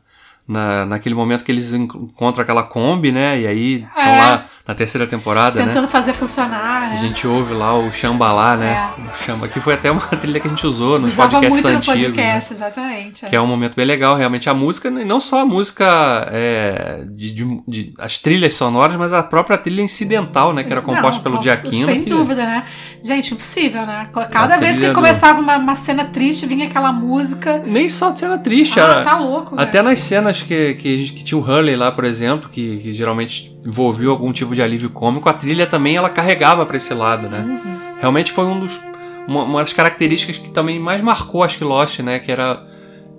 na, 0.51 0.85
naquele 0.85 1.15
momento 1.15 1.43
que 1.43 1.51
eles 1.51 1.71
encontram 1.71 2.43
aquela 2.43 2.63
Kombi, 2.63 3.11
né? 3.11 3.39
E 3.39 3.47
aí 3.47 3.75
estão 3.75 4.03
é. 4.03 4.19
lá 4.19 4.45
na 4.67 4.75
terceira 4.75 5.07
temporada, 5.07 5.53
Tentando 5.53 5.67
né? 5.67 5.73
Tentando 5.73 5.91
fazer 5.91 6.13
funcionar, 6.13 6.89
né? 6.89 6.93
A 6.93 6.95
gente 6.95 7.25
ouve 7.27 7.53
lá 7.53 7.77
o 7.77 7.91
Xambalá, 7.91 8.55
né? 8.55 8.91
É. 8.97 9.01
O 9.01 9.23
Xamba, 9.23 9.47
que 9.47 9.59
foi 9.59 9.73
até 9.73 9.89
uma 9.89 10.01
trilha 10.21 10.39
que 10.39 10.47
a 10.47 10.49
gente 10.49 10.65
usou 10.67 10.99
no 10.99 11.07
Usava 11.07 11.31
podcast 11.31 11.63
muito 11.63 11.77
antigo. 11.77 11.97
No 11.97 12.03
podcast, 12.03 12.53
né? 12.53 12.57
exatamente. 12.57 13.25
É. 13.25 13.29
Que 13.29 13.35
é 13.35 13.41
um 13.41 13.47
momento 13.47 13.75
bem 13.75 13.85
legal, 13.85 14.15
realmente. 14.15 14.49
A 14.49 14.53
música, 14.53 14.89
não 14.91 15.19
só 15.19 15.41
a 15.41 15.45
música 15.45 16.27
é, 16.31 17.03
de, 17.09 17.31
de, 17.31 17.61
de, 17.67 17.93
as 17.97 18.19
trilhas 18.19 18.53
sonoras, 18.53 18.95
mas 18.95 19.13
a 19.13 19.23
própria 19.23 19.57
trilha 19.57 19.81
incidental, 19.81 20.53
né? 20.53 20.63
Que 20.63 20.71
era 20.71 20.81
composta 20.81 21.15
não, 21.15 21.23
pelo 21.23 21.41
Giacchino. 21.41 21.87
Sem 21.87 22.03
que... 22.03 22.09
dúvida, 22.09 22.43
né? 22.43 22.63
Gente, 23.03 23.33
impossível, 23.33 23.85
né? 23.85 24.07
Cada 24.29 24.57
vez 24.57 24.77
que 24.77 24.91
começava 24.91 25.37
do... 25.37 25.41
uma, 25.41 25.57
uma, 25.57 25.75
cena 25.75 26.05
triste, 26.05 26.45
vinha 26.45 26.65
aquela 26.65 26.91
música. 26.91 27.63
Nem 27.65 27.89
só 27.89 28.15
cena 28.15 28.37
triste. 28.37 28.79
Ah, 28.79 28.83
era... 28.83 29.03
tá 29.03 29.17
louco. 29.17 29.59
Até 29.59 29.81
nas 29.81 29.99
cenas 29.99 30.43
que, 30.43 30.75
que, 30.75 31.09
que 31.09 31.23
tinha 31.23 31.37
o 31.37 31.41
Hurley 31.41 31.75
lá, 31.75 31.91
por 31.91 32.05
exemplo, 32.05 32.47
que, 32.49 32.77
que 32.77 32.93
geralmente 32.93 33.51
envolveu 33.65 34.11
algum 34.11 34.31
tipo 34.31 34.53
de 34.55 34.60
alívio 34.63 34.89
cômico, 34.89 35.29
a 35.29 35.33
trilha 35.33 35.67
também 35.67 35.95
ela 35.95 36.09
carregava 36.09 36.65
para 36.65 36.77
esse 36.77 36.93
lado, 36.93 37.29
né? 37.29 37.39
Uhum. 37.39 37.77
Realmente 37.99 38.31
foi 38.31 38.45
um 38.45 38.59
dos 38.59 38.79
uma, 39.27 39.43
uma, 39.43 39.59
das 39.59 39.73
características 39.73 40.37
que 40.37 40.49
também 40.49 40.79
mais 40.79 41.01
marcou 41.01 41.43
acho 41.43 41.57
que 41.57 41.63
Lost, 41.63 41.99
né, 41.99 42.19
que 42.19 42.31
era 42.31 42.65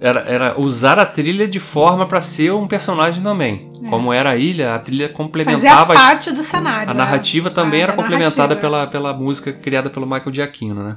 era, 0.00 0.20
era 0.20 0.60
usar 0.60 0.98
a 0.98 1.06
trilha 1.06 1.46
de 1.46 1.60
forma 1.60 2.06
para 2.06 2.20
ser 2.20 2.52
um 2.52 2.66
personagem 2.66 3.22
também. 3.22 3.70
É. 3.84 3.88
Como 3.88 4.12
era 4.12 4.30
a 4.30 4.36
ilha, 4.36 4.74
a 4.74 4.78
trilha 4.80 5.08
complementava 5.08 5.86
Fazia 5.86 6.02
parte 6.02 6.32
do 6.32 6.42
cenário. 6.42 6.90
A 6.90 6.94
narrativa 6.94 7.48
né? 7.48 7.54
também 7.54 7.82
era 7.82 7.92
complementada 7.92 8.56
pela, 8.56 8.88
pela 8.88 9.12
música 9.12 9.52
criada 9.52 9.88
pelo 9.88 10.04
Michael 10.04 10.34
Giacchino, 10.34 10.82
né? 10.82 10.96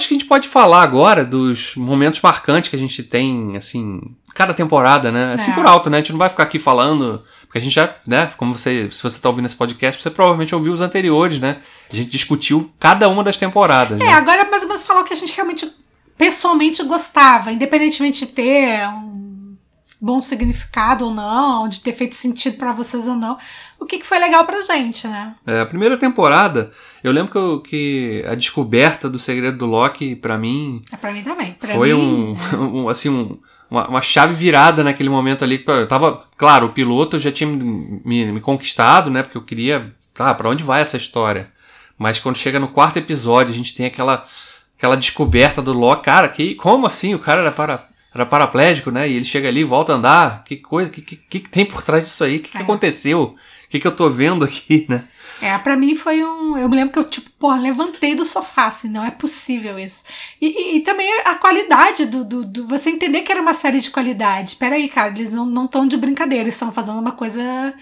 Acho 0.00 0.08
que 0.08 0.14
a 0.14 0.18
gente 0.18 0.28
pode 0.28 0.48
falar 0.48 0.82
agora 0.82 1.24
dos 1.24 1.74
momentos 1.76 2.20
marcantes 2.20 2.68
que 2.68 2.76
a 2.76 2.78
gente 2.78 3.02
tem, 3.02 3.56
assim, 3.56 4.00
cada 4.34 4.52
temporada, 4.52 5.12
né? 5.12 5.34
Assim 5.34 5.50
é. 5.52 5.54
por 5.54 5.66
alto, 5.66 5.88
né? 5.88 5.98
A 5.98 6.00
gente 6.00 6.12
não 6.12 6.18
vai 6.18 6.28
ficar 6.28 6.42
aqui 6.42 6.58
falando 6.58 7.22
porque 7.50 7.58
a 7.58 7.60
gente 7.60 7.74
já, 7.74 7.92
né, 8.06 8.30
como 8.36 8.56
você, 8.56 8.88
se 8.92 9.02
você 9.02 9.16
está 9.16 9.28
ouvindo 9.28 9.46
esse 9.46 9.56
podcast, 9.56 10.00
você 10.00 10.08
provavelmente 10.08 10.54
ouviu 10.54 10.72
os 10.72 10.80
anteriores, 10.80 11.40
né? 11.40 11.58
A 11.92 11.96
gente 11.96 12.08
discutiu 12.08 12.70
cada 12.78 13.08
uma 13.08 13.24
das 13.24 13.36
temporadas. 13.36 14.00
É, 14.00 14.04
né? 14.04 14.12
agora 14.12 14.48
mais 14.48 14.62
ou 14.62 14.68
menos 14.68 14.84
falar 14.84 15.00
o 15.00 15.04
que 15.04 15.12
a 15.12 15.16
gente 15.16 15.34
realmente 15.34 15.68
pessoalmente 16.16 16.80
gostava, 16.84 17.50
independentemente 17.50 18.24
de 18.24 18.32
ter 18.32 18.86
um 18.88 19.09
bom 20.00 20.22
significado 20.22 21.06
ou 21.06 21.14
não, 21.14 21.68
de 21.68 21.80
ter 21.80 21.92
feito 21.92 22.14
sentido 22.14 22.56
para 22.56 22.72
vocês 22.72 23.06
ou 23.06 23.14
não, 23.14 23.36
o 23.78 23.84
que, 23.84 23.98
que 23.98 24.06
foi 24.06 24.18
legal 24.18 24.44
pra 24.44 24.60
gente, 24.60 25.06
né? 25.06 25.34
É, 25.46 25.60
a 25.60 25.66
primeira 25.66 25.96
temporada, 25.96 26.70
eu 27.04 27.12
lembro 27.12 27.32
que, 27.32 27.38
eu, 27.38 27.60
que 27.60 28.24
a 28.26 28.34
descoberta 28.34 29.10
do 29.10 29.18
segredo 29.18 29.58
do 29.58 29.66
Loki, 29.66 30.16
para 30.16 30.38
mim. 30.38 30.80
É, 30.92 30.96
pra 30.96 31.12
mim 31.12 31.22
também. 31.22 31.52
Pra 31.52 31.68
foi 31.74 31.92
mim... 31.92 32.00
um, 32.00 32.36
um, 32.84 32.88
assim, 32.88 33.08
um 33.08 33.38
uma, 33.70 33.86
uma 33.86 34.02
chave 34.02 34.34
virada 34.34 34.82
naquele 34.82 35.08
momento 35.08 35.44
ali. 35.44 35.62
Eu 35.64 35.86
tava, 35.86 36.24
claro, 36.36 36.66
o 36.66 36.72
piloto 36.72 37.18
já 37.18 37.30
tinha 37.30 37.48
me, 37.48 38.00
me, 38.04 38.32
me 38.32 38.40
conquistado, 38.40 39.10
né? 39.10 39.22
Porque 39.22 39.38
eu 39.38 39.42
queria, 39.42 39.92
tá, 40.12 40.34
para 40.34 40.48
onde 40.48 40.64
vai 40.64 40.82
essa 40.82 40.96
história? 40.96 41.50
Mas 41.96 42.18
quando 42.18 42.36
chega 42.36 42.58
no 42.58 42.68
quarto 42.68 42.98
episódio, 42.98 43.52
a 43.52 43.56
gente 43.56 43.74
tem 43.74 43.86
aquela 43.86 44.26
aquela 44.76 44.96
descoberta 44.96 45.60
do 45.60 45.74
Loki, 45.74 46.04
cara, 46.04 46.26
que 46.26 46.54
como 46.54 46.86
assim? 46.86 47.14
O 47.14 47.18
cara 47.18 47.42
era 47.42 47.52
para 47.52 47.86
era 48.14 48.26
paraplégico, 48.26 48.90
né? 48.90 49.08
E 49.08 49.14
ele 49.14 49.24
chega 49.24 49.48
ali 49.48 49.60
e 49.60 49.64
volta 49.64 49.92
a 49.92 49.96
andar. 49.96 50.44
Que 50.44 50.56
coisa, 50.56 50.90
que, 50.90 51.00
que, 51.00 51.16
que 51.16 51.48
tem 51.48 51.64
por 51.64 51.82
trás 51.82 52.04
disso 52.04 52.24
aí? 52.24 52.36
O 52.36 52.40
que, 52.40 52.50
que 52.50 52.58
é. 52.58 52.62
aconteceu? 52.62 53.22
O 53.22 53.36
que, 53.68 53.78
que 53.78 53.86
eu 53.86 53.94
tô 53.94 54.10
vendo 54.10 54.44
aqui, 54.44 54.86
né? 54.88 55.04
É, 55.40 55.56
pra 55.56 55.76
mim 55.76 55.94
foi 55.94 56.22
um. 56.22 56.58
Eu 56.58 56.68
me 56.68 56.76
lembro 56.76 56.92
que 56.92 56.98
eu, 56.98 57.04
tipo, 57.04 57.30
porra, 57.38 57.58
levantei 57.58 58.14
do 58.14 58.26
sofá, 58.26 58.66
assim, 58.66 58.90
não 58.90 59.04
é 59.04 59.10
possível 59.10 59.78
isso. 59.78 60.04
E, 60.40 60.46
e, 60.46 60.76
e 60.76 60.80
também 60.82 61.10
a 61.24 61.34
qualidade 61.36 62.04
do, 62.04 62.24
do, 62.24 62.44
do, 62.44 62.66
Você 62.66 62.90
entender 62.90 63.22
que 63.22 63.32
era 63.32 63.40
uma 63.40 63.54
série 63.54 63.80
de 63.80 63.90
qualidade. 63.90 64.56
Peraí, 64.56 64.88
cara, 64.88 65.10
eles 65.10 65.32
não 65.32 65.64
estão 65.64 65.86
de 65.86 65.96
brincadeira, 65.96 66.44
eles 66.44 66.54
estão 66.54 66.70
fazendo 66.72 66.98
uma 66.98 67.12
coisa 67.12 67.74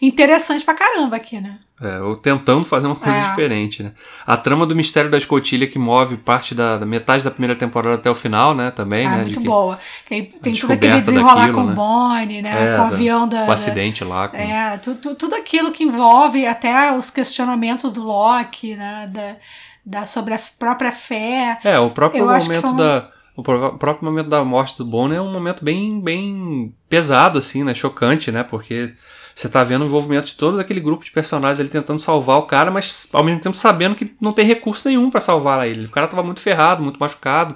interessante 0.00 0.64
pra 0.64 0.74
caramba 0.74 1.16
aqui, 1.16 1.40
né? 1.40 1.58
É, 1.80 2.00
ou 2.00 2.16
tentando 2.16 2.64
fazer 2.64 2.86
uma 2.86 2.96
coisa 2.96 3.18
é. 3.18 3.28
diferente, 3.28 3.82
né? 3.82 3.92
A 4.26 4.34
trama 4.34 4.64
do 4.64 4.74
mistério 4.74 5.10
da 5.10 5.18
escotilha 5.18 5.66
que 5.66 5.78
move 5.78 6.16
parte 6.16 6.54
da, 6.54 6.78
da, 6.78 6.86
metade 6.86 7.22
da 7.22 7.30
primeira 7.30 7.54
temporada 7.54 7.96
até 7.96 8.10
o 8.10 8.14
final, 8.14 8.54
né? 8.54 8.70
Também, 8.70 9.06
ah, 9.06 9.16
né? 9.16 9.24
muito 9.24 9.40
boa. 9.40 9.78
Que 10.06 10.22
tem 10.22 10.54
tudo 10.54 10.72
aquele 10.72 11.02
desenrolar 11.02 11.48
daquilo, 11.48 11.54
com 11.54 11.64
o 11.64 11.66
né? 11.66 11.74
Bonnie, 11.74 12.42
né? 12.42 12.72
É, 12.72 12.76
com 12.76 12.82
o 12.82 12.86
avião 12.86 13.28
da. 13.28 13.44
O 13.44 13.52
acidente 13.52 14.02
lá. 14.04 14.28
Com... 14.28 14.38
É, 14.38 14.78
tudo, 14.78 15.14
tudo 15.14 15.34
aquilo 15.34 15.70
que 15.70 15.84
envolve 15.84 16.46
até 16.46 16.96
os 16.96 17.10
questionamentos 17.10 17.92
do 17.92 18.02
Loki, 18.04 18.74
né? 18.74 19.10
Da, 19.12 19.36
da, 19.84 20.06
sobre 20.06 20.32
a 20.32 20.40
própria 20.58 20.90
fé. 20.90 21.58
É, 21.62 21.78
o 21.78 21.90
próprio 21.90 22.24
momento 22.24 22.68
um... 22.68 22.76
da. 22.76 23.10
O 23.36 23.42
próprio 23.42 23.98
momento 24.02 24.30
da 24.30 24.42
morte 24.42 24.78
do 24.78 24.84
Bonnie 24.86 25.18
é 25.18 25.20
um 25.20 25.30
momento 25.30 25.62
bem, 25.62 26.00
bem 26.00 26.74
pesado, 26.88 27.38
assim, 27.38 27.62
né? 27.62 27.74
Chocante, 27.74 28.32
né? 28.32 28.42
Porque 28.42 28.94
você 29.36 29.50
tá 29.50 29.62
vendo 29.62 29.82
o 29.82 29.84
envolvimento 29.84 30.28
de 30.28 30.32
todo 30.32 30.58
aquele 30.58 30.80
grupo 30.80 31.04
de 31.04 31.10
personagens 31.10 31.60
ele 31.60 31.68
tentando 31.68 31.98
salvar 31.98 32.38
o 32.38 32.44
cara, 32.44 32.70
mas 32.70 33.06
ao 33.12 33.22
mesmo 33.22 33.38
tempo 33.38 33.54
sabendo 33.54 33.94
que 33.94 34.16
não 34.18 34.32
tem 34.32 34.46
recurso 34.46 34.88
nenhum 34.88 35.10
para 35.10 35.20
salvar 35.20 35.68
ele. 35.68 35.84
O 35.84 35.90
cara 35.90 36.08
tava 36.08 36.22
muito 36.22 36.40
ferrado, 36.40 36.82
muito 36.82 36.98
machucado. 36.98 37.54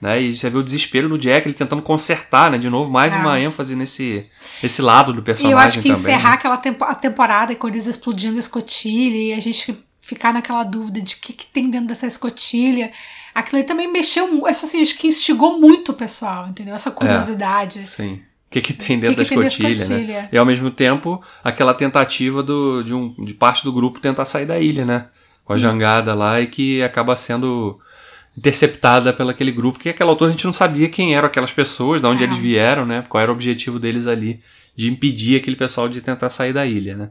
Né? 0.00 0.20
E 0.20 0.34
você 0.34 0.50
vê 0.50 0.58
o 0.58 0.62
desespero 0.62 1.08
do 1.08 1.16
Jack, 1.16 1.46
ele 1.46 1.54
tentando 1.54 1.82
consertar, 1.82 2.50
né? 2.50 2.58
De 2.58 2.68
novo, 2.68 2.90
mais 2.90 3.12
é. 3.12 3.16
uma 3.16 3.38
ênfase 3.38 3.76
nesse 3.76 4.26
esse 4.60 4.82
lado 4.82 5.12
do 5.12 5.22
personagem. 5.22 5.52
E 5.52 5.54
eu 5.54 5.58
acho 5.58 5.80
que 5.80 5.88
também, 5.88 6.02
encerrar 6.02 6.30
né? 6.30 6.34
aquela 6.34 6.56
tempo, 6.56 6.84
a 6.84 6.94
temporada 6.96 7.54
com 7.54 7.68
eles 7.68 7.86
explodindo 7.86 8.36
a 8.36 8.40
escotilha 8.40 9.16
e 9.16 9.32
a 9.32 9.38
gente 9.38 9.78
ficar 10.00 10.32
naquela 10.32 10.64
dúvida 10.64 11.00
de 11.00 11.14
o 11.14 11.18
que, 11.18 11.32
que 11.34 11.46
tem 11.46 11.70
dentro 11.70 11.86
dessa 11.86 12.08
escotilha. 12.08 12.90
Aquilo 13.32 13.58
aí 13.58 13.64
também 13.64 13.92
mexeu, 13.92 14.46
assim, 14.46 14.82
acho 14.82 14.98
que 14.98 15.06
instigou 15.06 15.60
muito 15.60 15.92
o 15.92 15.94
pessoal, 15.94 16.48
entendeu? 16.48 16.74
Essa 16.74 16.90
curiosidade. 16.90 17.80
É, 17.80 17.86
sim 17.86 18.20
que, 18.50 18.60
que 18.60 18.72
tem 18.72 18.98
dentro 18.98 19.24
que 19.24 19.28
que 19.28 19.36
da, 19.36 19.46
escotilha, 19.46 19.88
né? 19.88 20.28
E 20.32 20.36
ao 20.36 20.44
mesmo 20.44 20.72
tempo, 20.72 21.22
aquela 21.42 21.72
tentativa 21.72 22.42
do, 22.42 22.82
de, 22.82 22.92
um, 22.92 23.14
de 23.24 23.32
parte 23.32 23.62
do 23.62 23.72
grupo 23.72 24.00
tentar 24.00 24.24
sair 24.24 24.44
da 24.44 24.58
ilha, 24.58 24.84
né? 24.84 25.06
Com 25.44 25.52
a 25.52 25.56
hum. 25.56 25.58
jangada 25.58 26.12
lá 26.14 26.40
e 26.40 26.48
que 26.48 26.82
acaba 26.82 27.14
sendo 27.14 27.78
interceptada 28.36 29.12
pelo 29.12 29.30
aquele 29.30 29.52
grupo, 29.52 29.78
que 29.78 29.88
aquela 29.88 30.10
altura 30.10 30.30
a 30.30 30.32
gente 30.32 30.44
não 30.44 30.52
sabia 30.52 30.88
quem 30.88 31.14
eram 31.14 31.26
aquelas 31.26 31.52
pessoas, 31.52 32.00
de 32.00 32.06
onde 32.08 32.24
é. 32.24 32.26
eles 32.26 32.36
vieram, 32.36 32.84
né? 32.84 33.04
Qual 33.08 33.22
era 33.22 33.30
o 33.30 33.34
objetivo 33.34 33.78
deles 33.78 34.08
ali, 34.08 34.40
de 34.74 34.90
impedir 34.90 35.40
aquele 35.40 35.56
pessoal 35.56 35.88
de 35.88 36.00
tentar 36.00 36.28
sair 36.28 36.52
da 36.52 36.66
ilha, 36.66 36.96
né? 36.96 37.10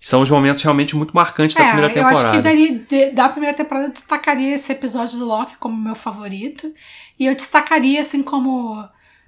São 0.00 0.20
os 0.20 0.30
momentos 0.30 0.64
realmente 0.64 0.96
muito 0.96 1.14
marcantes 1.14 1.54
da 1.54 1.62
é, 1.62 1.66
primeira 1.68 1.88
temporada. 1.88 2.18
Eu 2.18 2.26
acho 2.26 2.36
que 2.36 2.42
daria, 2.42 3.12
da 3.12 3.28
primeira 3.28 3.56
temporada 3.56 3.86
eu 3.86 3.92
destacaria 3.92 4.52
esse 4.52 4.72
episódio 4.72 5.16
do 5.16 5.26
Loki 5.26 5.54
como 5.60 5.76
meu 5.76 5.94
favorito. 5.94 6.74
E 7.20 7.26
eu 7.26 7.36
destacaria, 7.36 8.00
assim, 8.00 8.20
como 8.20 8.84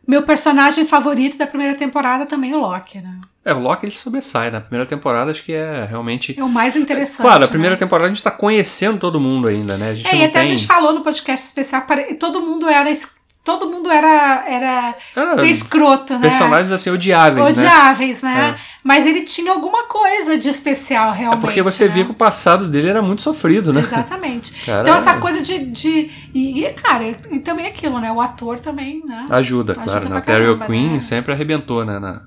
Meu 0.06 0.22
personagem 0.22 0.84
favorito 0.84 1.36
da 1.36 1.46
primeira 1.46 1.74
temporada 1.74 2.26
também 2.26 2.52
é 2.52 2.56
o 2.56 2.60
Loki, 2.60 2.98
né? 2.98 3.20
É, 3.44 3.52
o 3.52 3.58
Loki 3.58 3.84
ele 3.84 3.92
sobressai. 3.92 4.50
Na 4.50 4.60
primeira 4.60 4.86
temporada 4.86 5.30
acho 5.30 5.44
que 5.44 5.52
é 5.52 5.84
realmente. 5.84 6.38
É 6.38 6.42
o 6.42 6.48
mais 6.48 6.76
interessante. 6.76 7.22
Claro, 7.26 7.44
a 7.44 7.48
primeira 7.48 7.74
né? 7.74 7.78
temporada 7.78 8.08
a 8.08 8.12
gente 8.12 8.22
tá 8.22 8.30
conhecendo 8.30 8.98
todo 8.98 9.20
mundo 9.20 9.48
ainda, 9.48 9.76
né? 9.76 9.90
A 9.90 9.94
gente 9.94 10.08
É, 10.08 10.16
e 10.16 10.24
até 10.24 10.38
a 10.38 10.42
tem... 10.42 10.56
gente 10.56 10.66
falou 10.66 10.92
no 10.94 11.02
podcast 11.02 11.46
especial, 11.46 11.84
todo 12.18 12.40
mundo 12.40 12.68
era. 12.68 12.90
Todo 13.44 13.70
mundo 13.70 13.90
era, 13.90 14.42
era 14.48 14.96
escroto, 15.44 16.14
né? 16.14 16.20
personagens 16.30 16.72
assim 16.72 16.88
odiáveis, 16.88 17.44
né? 17.44 17.52
Odiáveis, 17.52 18.22
né? 18.22 18.56
É. 18.56 18.60
Mas 18.82 19.04
ele 19.04 19.20
tinha 19.20 19.52
alguma 19.52 19.84
coisa 19.84 20.38
de 20.38 20.48
especial, 20.48 21.12
É 21.12 21.18
realmente. 21.18 21.42
porque 21.42 21.60
você 21.60 21.84
né? 21.86 21.92
via 21.92 22.04
que 22.06 22.10
o 22.10 22.14
passado 22.14 22.66
dele 22.66 22.88
era 22.88 23.02
muito 23.02 23.20
sofrido, 23.20 23.70
né? 23.70 23.82
Exatamente. 23.82 24.54
Então, 24.84 24.96
essa 24.96 25.10
é- 25.10 25.18
coisa 25.18 25.42
de. 25.42 25.66
de 25.66 26.10
e, 26.34 26.66
cara, 26.82 27.04
e 27.04 27.38
também 27.40 27.66
aquilo, 27.66 28.00
né? 28.00 28.10
O 28.10 28.18
ator 28.20 28.58
também, 28.58 29.02
né? 29.04 29.26
Ajuda, 29.30 29.72
Ajuda 29.72 29.84
claro. 29.84 30.08
Né? 30.08 30.18
O 30.18 30.22
Terry 30.22 30.48
O'Quinn 30.48 30.94
né? 30.94 31.00
sempre 31.00 31.34
arrebentou, 31.34 31.84
né? 31.84 31.98
Na, 31.98 32.22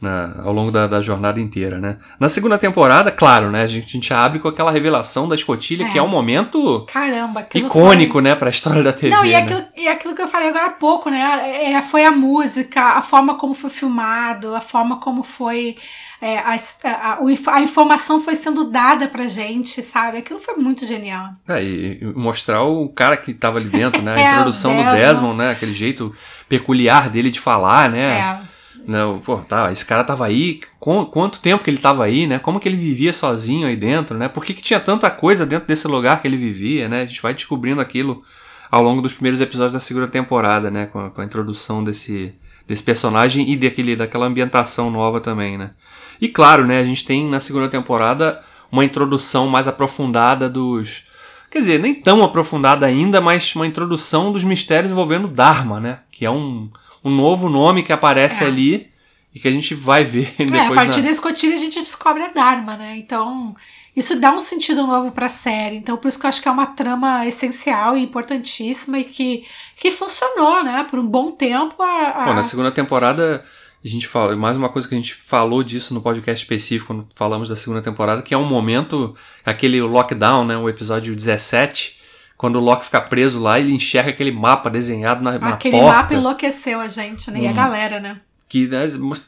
na- 0.00 0.42
ao 0.44 0.52
longo 0.52 0.70
da, 0.70 0.86
da 0.86 1.00
jornada 1.00 1.40
inteira, 1.40 1.78
né? 1.78 1.96
Na 2.20 2.28
segunda 2.28 2.56
temporada, 2.56 3.10
claro, 3.10 3.50
né? 3.50 3.62
A 3.62 3.66
gente, 3.66 3.86
a 3.86 3.90
gente 3.90 4.14
abre 4.14 4.38
com 4.38 4.46
aquela 4.48 4.70
revelação 4.70 5.26
da 5.28 5.34
escotilha, 5.34 5.84
É. 5.84 5.88
que 5.90 5.98
é 5.98 6.02
um 6.02 6.06
momento 6.08 6.86
Caramba, 6.92 7.46
icônico, 7.54 8.20
né? 8.20 8.34
Pra 8.34 8.48
história 8.50 8.82
da 8.82 8.92
TV, 8.92 9.10
Não, 9.14 9.24
e 9.24 9.30
né? 9.30 9.36
aquilo, 9.38 9.64
e 9.76 9.88
aquilo 9.88 10.14
que 10.14 10.22
eu 10.22 10.28
falei 10.28 10.48
agora 10.48 10.66
há 10.66 10.70
pouco, 10.70 11.10
né? 11.10 11.72
É, 11.72 11.82
foi 11.82 12.04
a 12.04 12.12
música, 12.12 12.80
a 12.80 13.02
forma 13.02 13.34
como 13.36 13.54
foi 13.54 13.70
filmado, 13.70 14.54
a 14.54 14.60
forma 14.60 14.98
como 15.00 15.22
foi. 15.24 15.76
é, 16.20 16.38
a, 16.38 16.56
a, 16.84 17.18
a 17.56 17.60
informação 17.60 18.20
foi 18.20 18.34
sendo 18.36 18.70
dada 18.70 19.08
pra 19.08 19.26
gente, 19.28 19.82
sabe? 19.82 20.18
Aquilo 20.18 20.38
foi 20.40 20.54
muito 20.54 20.84
genial. 20.86 21.30
É, 21.48 21.62
e, 21.62 21.98
e 22.00 22.04
mostrar 22.14 22.62
o 22.62 22.88
cara 22.88 23.16
que 23.16 23.32
tava 23.34 23.58
ali 23.58 23.68
dentro, 23.68 24.00
né? 24.02 24.14
A 24.14 24.18
É, 24.20 24.30
introdução 24.32 24.72
do 24.72 24.82
Desmond. 24.82 25.00
Desmond, 25.00 25.36
né? 25.38 25.50
Aquele 25.50 25.72
jeito 25.74 26.14
peculiar 26.48 27.08
dele 27.08 27.30
de 27.30 27.40
falar, 27.40 27.88
né? 27.90 28.18
É. 28.20 28.57
Não, 28.88 29.18
pô, 29.18 29.36
tá, 29.36 29.70
esse 29.70 29.84
cara 29.84 30.02
tava 30.02 30.24
aí, 30.24 30.62
com, 30.80 31.04
quanto 31.04 31.42
tempo 31.42 31.62
que 31.62 31.68
ele 31.68 31.76
tava 31.76 32.04
aí, 32.04 32.26
né? 32.26 32.38
Como 32.38 32.58
que 32.58 32.66
ele 32.66 32.76
vivia 32.78 33.12
sozinho 33.12 33.68
aí 33.68 33.76
dentro, 33.76 34.16
né? 34.16 34.28
Por 34.28 34.42
que, 34.42 34.54
que 34.54 34.62
tinha 34.62 34.80
tanta 34.80 35.10
coisa 35.10 35.44
dentro 35.44 35.68
desse 35.68 35.86
lugar 35.86 36.22
que 36.22 36.26
ele 36.26 36.38
vivia, 36.38 36.88
né? 36.88 37.02
A 37.02 37.04
gente 37.04 37.20
vai 37.20 37.34
descobrindo 37.34 37.82
aquilo 37.82 38.22
ao 38.70 38.82
longo 38.82 39.02
dos 39.02 39.12
primeiros 39.12 39.42
episódios 39.42 39.74
da 39.74 39.78
segunda 39.78 40.08
temporada, 40.08 40.70
né? 40.70 40.86
Com 40.86 41.00
a, 41.00 41.10
com 41.10 41.20
a 41.20 41.24
introdução 41.26 41.84
desse, 41.84 42.32
desse 42.66 42.82
personagem 42.82 43.52
e 43.52 43.58
daquele, 43.58 43.94
daquela 43.94 44.24
ambientação 44.24 44.90
nova 44.90 45.20
também, 45.20 45.58
né? 45.58 45.72
E 46.18 46.26
claro, 46.26 46.66
né? 46.66 46.80
A 46.80 46.84
gente 46.84 47.04
tem 47.04 47.28
na 47.28 47.40
segunda 47.40 47.68
temporada 47.68 48.42
uma 48.72 48.86
introdução 48.86 49.46
mais 49.48 49.68
aprofundada 49.68 50.48
dos. 50.48 51.04
Quer 51.50 51.58
dizer, 51.58 51.78
nem 51.78 51.94
tão 51.94 52.22
aprofundada 52.24 52.86
ainda, 52.86 53.20
mas 53.20 53.54
uma 53.54 53.66
introdução 53.66 54.32
dos 54.32 54.44
mistérios 54.44 54.90
envolvendo 54.90 55.28
Dharma, 55.28 55.78
né? 55.78 55.98
Que 56.10 56.24
é 56.24 56.30
um, 56.30 56.70
um 57.04 57.10
novo 57.10 57.48
nome 57.48 57.82
que 57.82 57.92
aparece 57.92 58.44
É. 58.44 58.46
ali 58.46 58.90
e 59.34 59.38
que 59.40 59.46
a 59.48 59.50
gente 59.50 59.74
vai 59.74 60.02
ver 60.04 60.34
É, 60.38 60.44
depois 60.44 60.70
a 60.70 60.74
partir 60.74 60.98
na... 61.00 61.04
da 61.06 61.10
escotilha 61.10 61.54
a 61.54 61.58
gente 61.58 61.78
descobre 61.80 62.22
a 62.22 62.28
Dharma, 62.28 62.76
né? 62.76 62.96
Então, 62.96 63.54
isso 63.94 64.18
dá 64.18 64.32
um 64.32 64.40
sentido 64.40 64.86
novo 64.86 65.12
pra 65.12 65.28
série. 65.28 65.76
Então, 65.76 65.96
por 65.96 66.08
isso 66.08 66.18
que 66.18 66.24
eu 66.26 66.28
acho 66.28 66.40
que 66.42 66.48
é 66.48 66.50
uma 66.50 66.66
trama 66.66 67.26
essencial 67.26 67.96
e 67.96 68.02
importantíssima 68.02 68.98
e 68.98 69.04
que, 69.04 69.44
que 69.76 69.90
funcionou, 69.90 70.62
né? 70.64 70.86
Por 70.88 70.98
um 70.98 71.06
bom 71.06 71.30
tempo. 71.32 71.82
A, 71.82 72.22
a- 72.22 72.24
Bom, 72.26 72.34
na 72.34 72.42
segunda 72.42 72.70
temporada, 72.70 73.44
a 73.84 73.88
gente 73.88 74.06
fala, 74.08 74.34
mais 74.34 74.56
uma 74.56 74.68
coisa 74.70 74.88
que 74.88 74.94
a 74.94 74.98
gente 74.98 75.14
falou 75.14 75.62
disso 75.62 75.92
no 75.94 76.00
podcast 76.00 76.42
específico, 76.44 76.86
quando 76.94 77.06
falamos 77.14 77.48
da 77.48 77.54
segunda 77.56 77.82
temporada, 77.82 78.22
que 78.22 78.32
é 78.34 78.38
um 78.38 78.44
momento, 78.48 79.14
aquele 79.44 79.80
lockdown, 79.82 80.44
né, 80.44 80.56
o 80.56 80.68
episódio 80.68 81.14
17, 81.14 81.97
quando 82.38 82.56
o 82.56 82.60
Loki 82.60 82.84
fica 82.86 83.00
preso 83.00 83.38
lá, 83.40 83.58
ele 83.60 83.72
enxerga 83.72 84.10
aquele 84.10 84.30
mapa 84.30 84.70
desenhado 84.70 85.22
na, 85.22 85.38
na 85.38 85.48
Aquele 85.50 85.76
porta. 85.76 85.92
mapa 85.96 86.14
enlouqueceu 86.14 86.80
a 86.80 86.86
gente, 86.88 87.30
né? 87.30 87.40
E 87.42 87.46
a 87.46 87.50
Hum. 87.50 87.54
galera, 87.54 88.00
né? 88.00 88.20
que 88.48 88.66
né, 88.66 88.86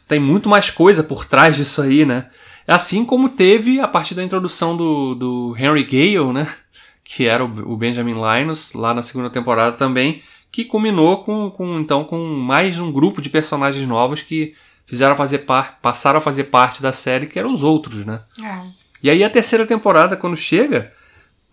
tem 0.08 0.18
muito 0.18 0.48
mais 0.48 0.70
coisa 0.70 1.02
por 1.02 1.26
trás 1.26 1.54
disso 1.56 1.82
aí, 1.82 2.06
né? 2.06 2.26
Assim 2.66 3.04
como 3.04 3.28
teve 3.28 3.78
a 3.78 3.86
partir 3.86 4.14
da 4.14 4.22
introdução 4.24 4.74
do, 4.74 5.14
do 5.14 5.54
Henry 5.58 5.84
Gale, 5.84 6.32
né? 6.32 6.46
Que 7.04 7.26
era 7.26 7.44
o, 7.44 7.72
o 7.72 7.76
Benjamin 7.76 8.14
Linus, 8.14 8.72
lá 8.72 8.94
na 8.94 9.02
segunda 9.02 9.28
temporada 9.28 9.76
também, 9.76 10.22
que 10.50 10.64
culminou 10.64 11.22
com, 11.22 11.50
com 11.50 11.78
então 11.80 12.02
com 12.04 12.16
mais 12.36 12.78
um 12.78 12.90
grupo 12.90 13.20
de 13.20 13.28
personagens 13.28 13.86
novos 13.86 14.22
que 14.22 14.54
fizeram 14.86 15.14
fazer 15.14 15.38
par, 15.40 15.78
passaram 15.82 16.18
a 16.18 16.22
fazer 16.22 16.44
parte 16.44 16.80
da 16.80 16.92
série, 16.92 17.26
que 17.26 17.38
eram 17.38 17.52
os 17.52 17.62
outros, 17.62 18.06
né? 18.06 18.22
É. 18.42 18.60
E 19.02 19.10
aí 19.10 19.22
a 19.22 19.28
terceira 19.28 19.66
temporada, 19.66 20.16
quando 20.16 20.36
chega, 20.36 20.92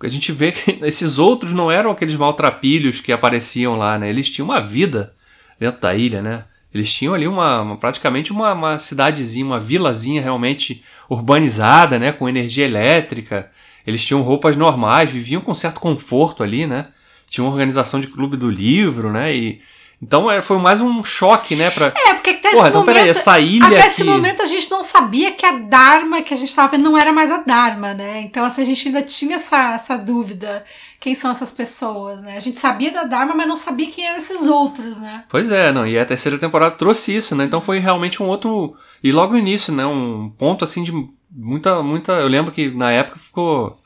a 0.01 0.07
gente 0.07 0.31
vê 0.31 0.51
que 0.51 0.79
esses 0.85 1.17
outros 1.19 1.53
não 1.53 1.71
eram 1.71 1.91
aqueles 1.91 2.15
maltrapilhos 2.15 2.99
que 3.01 3.11
apareciam 3.11 3.75
lá, 3.75 3.97
né? 3.97 4.09
Eles 4.09 4.29
tinham 4.29 4.47
uma 4.47 4.61
vida 4.61 5.13
dentro 5.59 5.81
da 5.81 5.95
ilha, 5.95 6.21
né? 6.21 6.45
Eles 6.73 6.93
tinham 6.93 7.13
ali 7.13 7.27
uma, 7.27 7.61
uma- 7.61 7.77
praticamente 7.77 8.31
uma, 8.31 8.53
uma 8.53 8.77
cidadezinha, 8.77 9.45
uma 9.45 9.59
vilazinha 9.59 10.21
realmente 10.21 10.83
urbanizada, 11.09 11.97
né? 11.97 12.11
Com 12.11 12.27
energia 12.29 12.65
elétrica. 12.65 13.49
Eles 13.85 14.03
tinham 14.03 14.21
roupas 14.21 14.55
normais, 14.55 15.09
viviam 15.09 15.41
com 15.41 15.53
certo 15.55 15.79
conforto 15.79 16.43
ali, 16.43 16.67
né? 16.67 16.87
Tinha 17.29 17.43
uma 17.43 17.51
organização 17.51 17.99
de 17.99 18.07
clube 18.07 18.37
do 18.37 18.49
livro, 18.49 19.11
né? 19.11 19.35
E 19.35 19.61
então 20.01 20.29
é, 20.29 20.41
foi 20.41 20.57
mais 20.59 20.79
um 20.79 21.03
choque, 21.03 21.55
né? 21.55 21.71
Pra, 21.71 21.87
É, 21.87 22.13
porque 22.13 22.29
até 22.29 22.51
Porra, 22.51 22.59
esse 22.61 22.69
então 22.69 22.81
momento. 22.81 22.93
peraí, 22.95 23.09
essa 23.09 23.39
ilha 23.39 23.65
Até 23.67 23.79
aqui. 23.79 23.87
esse 23.87 24.03
momento 24.03 24.41
a 24.41 24.45
gente 24.45 24.69
não 24.69 24.83
sabia 24.83 25.31
que 25.31 25.45
a 25.45 25.53
Dharma 25.57 26.21
que 26.21 26.33
a 26.33 26.37
gente 26.37 26.49
estava 26.49 26.69
vendo 26.69 26.83
não 26.83 26.97
era 26.97 27.11
mais 27.11 27.31
a 27.31 27.37
Dharma, 27.37 27.93
né? 27.93 28.21
Então 28.21 28.45
assim, 28.45 28.61
a 28.61 28.65
gente 28.65 28.87
ainda 28.87 29.01
tinha 29.01 29.35
essa, 29.37 29.73
essa 29.73 29.97
dúvida. 29.97 30.63
Quem 30.99 31.15
são 31.15 31.31
essas 31.31 31.51
pessoas, 31.51 32.21
né? 32.23 32.37
A 32.37 32.39
gente 32.39 32.57
sabia 32.59 32.91
da 32.91 33.03
Dharma, 33.03 33.33
mas 33.35 33.47
não 33.47 33.55
sabia 33.55 33.87
quem 33.87 34.05
eram 34.05 34.17
esses 34.17 34.47
outros, 34.47 34.97
né? 34.97 35.23
Pois 35.29 35.49
é, 35.51 35.71
não, 35.71 35.85
e 35.87 35.97
a 35.97 36.05
terceira 36.05 36.37
temporada 36.37 36.75
trouxe 36.75 37.15
isso, 37.15 37.35
né? 37.35 37.43
Então 37.45 37.59
foi 37.61 37.79
realmente 37.79 38.21
um 38.21 38.27
outro. 38.27 38.75
E 39.03 39.11
logo 39.11 39.33
no 39.33 39.39
início, 39.39 39.73
né? 39.73 39.85
Um 39.85 40.29
ponto 40.37 40.63
assim 40.63 40.83
de 40.83 40.91
muita. 41.31 41.81
muita 41.81 42.13
Eu 42.13 42.27
lembro 42.27 42.51
que 42.51 42.69
na 42.69 42.91
época 42.91 43.17
ficou 43.17 43.79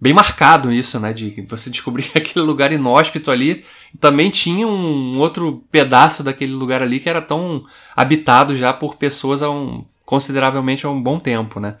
bem 0.00 0.12
marcado 0.12 0.72
isso, 0.72 0.98
né? 1.00 1.12
De 1.12 1.44
você 1.48 1.70
descobrir 1.70 2.10
aquele 2.14 2.44
lugar 2.44 2.72
inóspito 2.72 3.30
ali. 3.30 3.64
Também 4.00 4.30
tinha 4.30 4.66
um 4.66 5.18
outro 5.18 5.64
pedaço 5.70 6.22
daquele 6.22 6.52
lugar 6.52 6.82
ali 6.82 7.00
que 7.00 7.08
era 7.08 7.20
tão 7.20 7.64
habitado 7.96 8.54
já 8.54 8.72
por 8.72 8.96
pessoas 8.96 9.42
há 9.42 9.50
um. 9.50 9.84
consideravelmente 10.04 10.86
há 10.86 10.90
um 10.90 11.02
bom 11.02 11.18
tempo, 11.18 11.60
né? 11.60 11.76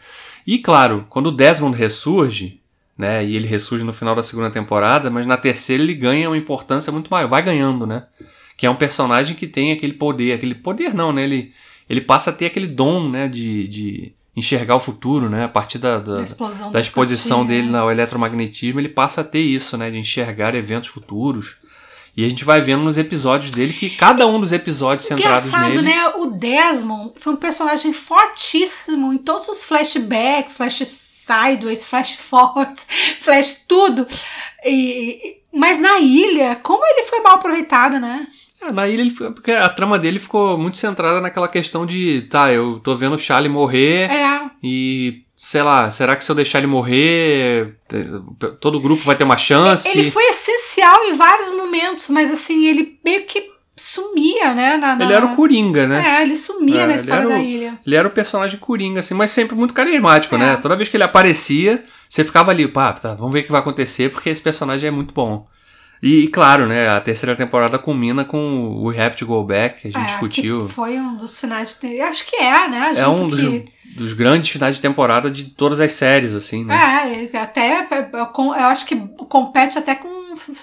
E 0.46 0.58
claro, 0.58 1.06
quando 1.08 1.26
o 1.26 1.32
Desmond 1.32 1.76
ressurge, 1.76 2.60
né? 2.96 3.24
E 3.24 3.36
ele 3.36 3.46
ressurge 3.46 3.84
no 3.84 3.92
final 3.92 4.14
da 4.14 4.22
segunda 4.22 4.50
temporada, 4.50 5.10
mas 5.10 5.26
na 5.26 5.36
terceira 5.36 5.82
ele 5.82 5.94
ganha 5.94 6.28
uma 6.28 6.36
importância 6.36 6.92
muito 6.92 7.08
maior, 7.10 7.28
vai 7.28 7.42
ganhando, 7.42 7.86
né? 7.86 8.06
Que 8.56 8.66
é 8.66 8.70
um 8.70 8.74
personagem 8.74 9.36
que 9.36 9.46
tem 9.46 9.70
aquele 9.70 9.92
poder, 9.92 10.32
aquele 10.32 10.54
poder 10.54 10.92
não, 10.92 11.12
né? 11.12 11.22
Ele, 11.22 11.52
ele 11.88 12.00
passa 12.00 12.30
a 12.30 12.32
ter 12.32 12.46
aquele 12.46 12.66
dom, 12.66 13.08
né? 13.08 13.28
De, 13.28 13.68
de 13.68 14.12
enxergar 14.38 14.76
o 14.76 14.80
futuro, 14.80 15.28
né? 15.28 15.44
A 15.44 15.48
partir 15.48 15.78
da, 15.78 15.98
da, 15.98 16.16
Da 16.16 16.70
da 16.70 16.80
exposição 16.80 17.44
dele 17.44 17.68
né? 17.68 17.78
no 17.80 17.90
eletromagnetismo, 17.90 18.80
ele 18.80 18.88
passa 18.88 19.20
a 19.20 19.24
ter 19.24 19.40
isso, 19.40 19.76
né? 19.76 19.90
De 19.90 19.98
enxergar 19.98 20.54
eventos 20.54 20.88
futuros. 20.88 21.56
E 22.16 22.24
a 22.24 22.28
gente 22.28 22.44
vai 22.44 22.60
vendo 22.60 22.82
nos 22.82 22.98
episódios 22.98 23.52
dele 23.52 23.72
que 23.72 23.90
cada 23.90 24.26
um 24.26 24.40
dos 24.40 24.50
episódios 24.50 25.06
centrados 25.06 25.46
Engraçado, 25.46 25.68
nele. 25.70 25.82
né? 25.82 26.08
O 26.16 26.32
Desmond 26.32 27.12
foi 27.16 27.32
um 27.32 27.36
personagem 27.36 27.92
fortíssimo 27.92 29.12
em 29.12 29.18
todos 29.18 29.46
os 29.48 29.62
flashbacks, 29.62 30.56
flash 30.56 30.82
sideways, 31.28 31.86
flash 31.86 32.16
forwards, 32.16 32.86
flash 33.20 33.64
tudo. 33.68 34.06
E, 34.64 35.36
mas 35.52 35.78
na 35.78 36.00
ilha, 36.00 36.56
como 36.56 36.84
ele 36.84 37.04
foi 37.04 37.20
mal 37.20 37.34
aproveitado, 37.34 38.00
né? 38.00 38.26
É, 38.60 38.72
na 38.72 38.88
ilha 38.88 39.00
ele 39.02 39.10
foi, 39.10 39.30
porque 39.30 39.52
a 39.52 39.68
trama 39.68 39.98
dele 39.98 40.18
ficou 40.18 40.58
muito 40.58 40.76
centrada 40.76 41.20
naquela 41.20 41.46
questão 41.48 41.86
de, 41.86 42.22
tá, 42.22 42.52
eu 42.52 42.80
tô 42.80 42.94
vendo 42.94 43.14
o 43.14 43.18
Charlie 43.18 43.48
morrer 43.48 44.10
É, 44.10 44.40
e 44.62 45.22
sei 45.36 45.62
lá, 45.62 45.90
será 45.92 46.16
que 46.16 46.24
se 46.24 46.30
eu 46.30 46.34
deixar 46.34 46.58
ele 46.58 46.66
morrer, 46.66 47.76
todo 48.60 48.76
o 48.78 48.80
grupo 48.80 49.04
vai 49.04 49.16
ter 49.16 49.22
uma 49.24 49.36
chance? 49.36 49.88
ele 49.96 50.10
foi 50.10 50.24
essencial 50.24 51.04
em 51.04 51.14
vários 51.14 51.52
momentos, 51.52 52.08
mas 52.10 52.32
assim, 52.32 52.66
ele 52.66 52.98
meio 53.04 53.24
que 53.26 53.48
sumia, 53.76 54.54
né? 54.54 54.76
na- 54.76 54.96
na- 54.96 55.04
Ele 55.04 55.14
era 55.14 55.24
o 55.26 55.36
Coringa, 55.36 55.86
né? 55.86 56.02
É, 56.18 56.22
ele 56.22 56.34
sumia 56.34 56.80
É, 56.80 56.86
na 56.88 56.94
história 56.96 57.28
da 57.28 57.36
o- 57.36 57.40
ilha. 57.40 57.78
Ele 57.86 57.94
era 57.94 58.08
o 58.08 58.10
personagem 58.10 58.58
Coringa, 58.58 58.98
assim, 58.98 59.14
mas 59.14 59.30
sempre 59.30 59.54
muito 59.54 59.72
carismático, 59.72 60.34
É. 60.34 60.38
né? 60.38 60.56
Toda 60.56 60.74
vez 60.74 60.88
que 60.88 60.96
ele 60.96 61.04
aparecia, 61.04 61.84
você 62.08 62.24
ficava 62.24 62.50
ali, 62.50 62.66
pá, 62.66 62.92
tá, 62.92 63.14
vamos 63.14 63.32
ver 63.32 63.40
o 63.40 63.44
que 63.44 63.52
vai 63.52 63.60
acontecer, 63.60 64.10
porque 64.10 64.30
esse 64.30 64.42
personagem 64.42 64.88
é 64.88 64.90
muito 64.90 65.14
bom. 65.14 65.46
E, 66.02 66.24
e, 66.24 66.28
claro, 66.28 66.66
né, 66.66 66.88
a 66.88 67.00
terceira 67.00 67.34
temporada 67.34 67.78
culmina 67.78 68.24
com 68.24 68.38
o 68.38 68.84
We 68.86 69.00
Have 69.00 69.16
to 69.16 69.26
Go 69.26 69.42
Back, 69.44 69.80
que 69.82 69.88
a 69.88 69.90
gente 69.90 70.02
É, 70.02 70.06
discutiu. 70.06 70.66
que 70.66 70.72
foi 70.72 70.98
um 70.98 71.16
dos 71.16 71.38
finais 71.40 71.76
de. 71.80 72.00
Acho 72.00 72.26
que 72.26 72.36
é, 72.36 72.68
né? 72.68 72.92
É 72.96 73.08
um 73.08 73.28
dos, 73.28 73.40
que... 73.40 73.64
dos 73.96 74.12
grandes 74.12 74.50
finais 74.50 74.76
de 74.76 74.80
temporada 74.80 75.30
de 75.30 75.44
todas 75.50 75.80
as 75.80 75.92
séries, 75.92 76.32
assim, 76.34 76.64
né? 76.64 77.28
É, 77.32 77.36
até 77.38 77.86
eu 78.12 78.26
com- 78.26 78.54
eu 78.54 78.66
acho 78.66 78.86
que 78.86 78.96
compete 79.28 79.76
até 79.78 79.94
com 79.94 80.08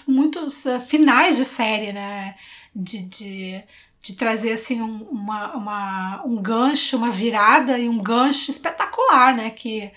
muitos 0.08 0.65
eh, 0.65 0.80
finais 0.80 1.38
de 1.38 1.43
série, 1.45 1.91
né? 1.91 2.36
De, 2.74 3.04
de, 3.04 3.62
de 4.02 4.13
trazer 4.13 4.52
assim 4.54 4.82
um, 4.82 5.04
uma, 5.12 5.54
uma- 5.56 6.24
um 6.26 6.41
gancho, 6.41 6.95
uma 6.98 7.10
virada 7.12 7.78
e 7.78 7.89
um 7.89 7.98
gancho 8.02 8.52
espetacular, 8.52 9.36
né? 9.36 9.50
Que 9.50 9.91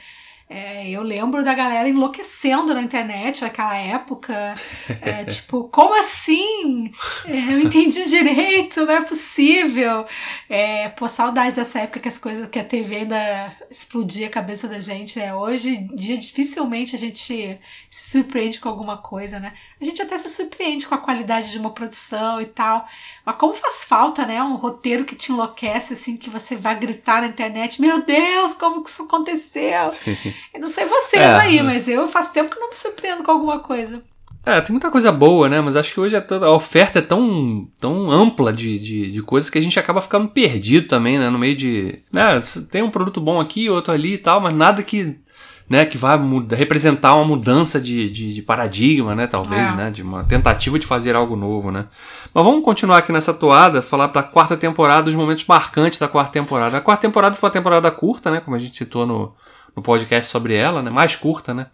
É, 0.50 0.88
eu 0.88 1.02
lembro 1.02 1.44
da 1.44 1.52
galera 1.52 1.87
enlouquecendo 1.87 2.72
na 2.72 2.80
internet 2.80 3.42
naquela 3.42 3.76
época. 3.76 4.54
É, 5.02 5.24
tipo, 5.30 5.64
como 5.64 5.98
assim? 6.00 6.90
É, 7.26 7.52
eu 7.52 7.61
entendi 7.61 8.08
direito, 8.08 8.87
não 8.87 8.94
é 8.94 9.02
possível. 9.02 10.06
É, 10.48 10.88
pô, 10.88 11.06
saudade 11.06 11.54
dessa 11.54 11.80
época 11.80 12.00
que 12.00 12.08
as 12.08 12.16
coisas, 12.16 12.48
que 12.48 12.58
a 12.58 12.64
TV 12.64 12.96
ainda 12.96 13.52
explodia 13.70 14.26
a 14.26 14.30
cabeça 14.30 14.66
da 14.66 14.80
gente. 14.80 15.18
Né? 15.18 15.34
Hoje 15.34 15.76
em 15.76 15.94
dia, 15.94 16.16
dificilmente 16.16 16.96
a 16.96 16.98
gente 16.98 17.61
se 17.90 18.11
surpreende 18.11 18.58
com 18.58 18.70
alguma 18.70 18.96
coisa, 18.96 19.38
né? 19.38 19.52
A 19.78 19.84
gente 19.84 20.00
até 20.00 20.16
se 20.16 20.30
surpreende 20.30 20.87
com 20.87 20.94
a 20.94 20.98
qualidade 20.98 21.50
de 21.50 21.58
uma 21.58 21.70
produção 21.70 22.40
e 22.40 22.46
tal. 22.46 22.87
Mas 23.24 23.37
como 23.37 23.52
faz 23.52 23.84
falta, 23.84 24.24
né? 24.24 24.42
Um 24.42 24.56
roteiro 24.56 25.04
que 25.04 25.14
te 25.14 25.30
enlouquece, 25.30 25.92
assim, 25.92 26.16
que 26.16 26.30
você 26.30 26.56
vai 26.56 26.78
gritar 26.78 27.20
na 27.20 27.28
internet: 27.28 27.82
Meu 27.82 28.02
Deus, 28.02 28.54
como 28.54 28.82
que 28.82 28.88
isso 28.88 29.02
aconteceu? 29.02 29.90
eu 30.55 30.61
não 30.61 30.68
sei 30.68 30.87
vocês 30.87 31.22
é, 31.22 31.37
aí, 31.37 31.62
mas 31.62 31.88
eu 31.88 32.09
faz 32.09 32.31
tempo 32.31 32.51
que 32.51 32.61
não 32.61 32.68
me 32.68 32.74
surpreendo 32.74 33.22
com 33.22 33.31
alguma 33.31 33.61
coisa. 33.61 34.03
É, 34.46 34.61
tem 34.61 34.72
muita 34.72 34.90
coisa 34.90 35.12
boa, 35.12 35.48
né? 35.48 35.61
Mas 35.61 35.77
acho 35.77 35.92
que 35.92 36.01
hoje 36.01 36.16
é 36.16 36.20
toda, 36.20 36.46
a 36.46 36.53
oferta 36.53 37.01
é 37.01 37.03
tão, 37.03 37.68
tão 37.79 38.11
ampla 38.11 38.53
de, 38.53 38.79
de, 38.79 39.12
de, 39.12 39.22
coisas 39.22 39.51
que 39.51 39.59
a 39.59 39.61
gente 39.61 39.79
acaba 39.79 40.01
ficando 40.01 40.29
perdido 40.29 40.88
também, 40.88 41.18
né? 41.18 41.29
No 41.29 41.38
meio 41.38 41.55
de. 41.55 42.03
Né, 42.11 42.40
tem 42.70 42.83
um 42.83 42.90
produto 42.90 43.20
bom 43.20 43.38
aqui, 43.40 43.68
outro 43.68 43.92
ali 43.92 44.14
e 44.14 44.18
tal, 44.18 44.40
mas 44.40 44.55
nada 44.55 44.83
que 44.83 45.20
né, 45.68 45.85
que 45.85 45.98
vai 45.98 46.18
representar 46.57 47.14
uma 47.14 47.27
mudança 47.27 47.79
de, 47.79 48.09
de, 48.11 48.33
de 48.33 48.42
paradigma, 48.42 49.14
né, 49.14 49.27
talvez, 49.27 49.61
é. 49.61 49.74
né, 49.74 49.90
de 49.90 50.03
uma 50.03 50.24
tentativa 50.24 50.79
de 50.79 50.87
fazer 50.87 51.14
algo 51.14 51.37
novo, 51.37 51.70
né. 51.70 51.87
Mas 52.33 52.42
vamos 52.42 52.64
continuar 52.64 52.98
aqui 52.98 53.12
nessa 53.12 53.35
toada, 53.35 53.83
falar 53.83 54.09
para 54.09 54.22
a 54.22 54.24
quarta 54.24 54.57
temporada, 54.57 55.11
os 55.11 55.14
momentos 55.14 55.44
marcantes 55.44 55.98
da 55.98 56.09
quarta 56.09 56.33
temporada. 56.33 56.77
A 56.77 56.81
quarta 56.81 57.03
temporada 57.03 57.35
foi 57.35 57.48
uma 57.48 57.53
temporada 57.53 57.90
curta, 57.90 58.31
né, 58.31 58.40
como 58.40 58.57
a 58.57 58.59
gente 58.59 58.77
citou 58.79 59.07
no, 59.07 59.35
no 59.79 59.83
podcast 59.83 60.31
sobre 60.31 60.55
ela, 60.55 60.83
né, 60.83 60.91
mais 60.91 61.14
curta, 61.14 61.55
né, 61.55 61.69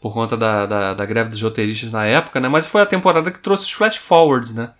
por 0.00 0.12
conta 0.12 0.36
da, 0.36 0.66
da, 0.66 0.94
da 0.94 1.06
greve 1.06 1.28
dos 1.28 1.40
roteiristas 1.40 1.92
na 1.92 2.04
época, 2.06 2.40
né, 2.40 2.48
mas 2.48 2.66
foi 2.66 2.80
a 2.80 2.86
temporada 2.86 3.30
que 3.30 3.38
trouxe 3.38 3.66
os 3.66 3.72
flash 3.72 3.96
forwards, 3.96 4.54
né, 4.54 4.70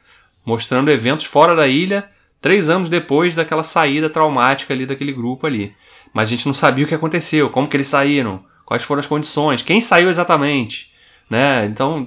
mostrando 0.44 0.90
eventos 0.90 1.26
fora 1.26 1.54
da 1.54 1.68
ilha, 1.68 2.08
três 2.40 2.68
anos 2.68 2.88
depois 2.88 3.34
daquela 3.34 3.62
saída 3.62 4.10
traumática 4.10 4.72
ali 4.74 4.86
daquele 4.86 5.12
grupo 5.12 5.46
ali. 5.46 5.74
Mas 6.12 6.28
a 6.28 6.30
gente 6.30 6.46
não 6.46 6.54
sabia 6.54 6.84
o 6.84 6.88
que 6.88 6.94
aconteceu, 6.94 7.48
como 7.50 7.68
que 7.68 7.76
eles 7.76 7.88
saíram, 7.88 8.44
quais 8.64 8.82
foram 8.82 9.00
as 9.00 9.06
condições, 9.06 9.62
quem 9.62 9.80
saiu 9.80 10.10
exatamente, 10.10 10.90
né? 11.30 11.66
Então, 11.66 12.06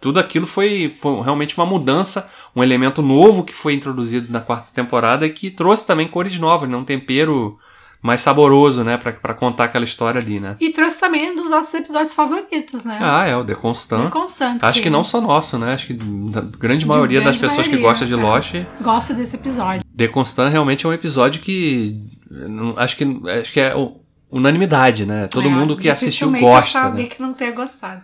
tudo 0.00 0.18
aquilo 0.20 0.46
foi, 0.46 0.94
foi, 1.00 1.22
realmente 1.22 1.56
uma 1.56 1.66
mudança, 1.66 2.30
um 2.54 2.62
elemento 2.62 3.02
novo 3.02 3.44
que 3.44 3.54
foi 3.54 3.74
introduzido 3.74 4.32
na 4.32 4.40
quarta 4.40 4.72
temporada 4.72 5.26
e 5.26 5.30
que 5.30 5.50
trouxe 5.50 5.86
também 5.86 6.08
cores 6.08 6.38
novas, 6.38 6.68
né? 6.68 6.76
um 6.76 6.84
tempero 6.84 7.58
mais 8.04 8.20
saboroso, 8.20 8.84
né, 8.84 8.98
para 8.98 9.32
contar 9.32 9.64
aquela 9.64 9.82
história 9.82 10.20
ali, 10.20 10.38
né? 10.38 10.56
E 10.60 10.70
trouxe 10.70 11.00
também 11.00 11.30
um 11.30 11.36
dos 11.36 11.48
nossos 11.48 11.72
episódios 11.72 12.12
favoritos, 12.12 12.84
né? 12.84 12.98
Ah, 13.00 13.26
é, 13.26 13.34
o 13.34 13.42
The 13.42 13.54
Constant. 13.54 14.02
The 14.02 14.10
Constant. 14.10 14.58
Acho 14.62 14.78
que, 14.78 14.82
que 14.82 14.90
não 14.90 15.02
só 15.02 15.22
nosso, 15.22 15.58
né? 15.58 15.72
Acho 15.72 15.86
que 15.86 15.98
a 16.36 16.42
grande 16.58 16.86
maioria 16.86 17.20
grande 17.20 17.40
das 17.40 17.40
pessoas 17.40 17.66
maioria, 17.66 17.78
que 17.78 17.82
gosta 17.82 18.04
de 18.04 18.12
é. 18.12 18.16
Lost 18.16 18.54
gosta 18.82 19.14
desse 19.14 19.36
episódio. 19.36 19.82
The 19.96 20.08
Constant 20.08 20.52
realmente 20.52 20.84
é 20.84 20.88
um 20.90 20.92
episódio 20.92 21.40
que 21.40 21.98
acho 22.76 22.94
que 22.98 23.20
acho 23.40 23.52
que 23.54 23.60
é 23.60 23.72
unanimidade, 24.30 25.06
né? 25.06 25.26
Todo 25.26 25.48
é, 25.48 25.50
mundo 25.50 25.74
que 25.74 25.88
assistiu 25.88 26.30
gosta. 26.30 26.58
Achar 26.58 26.84
alguém 26.84 27.04
né? 27.04 27.10
que 27.10 27.22
não 27.22 27.32
tenha 27.32 27.52
gostado. 27.52 28.02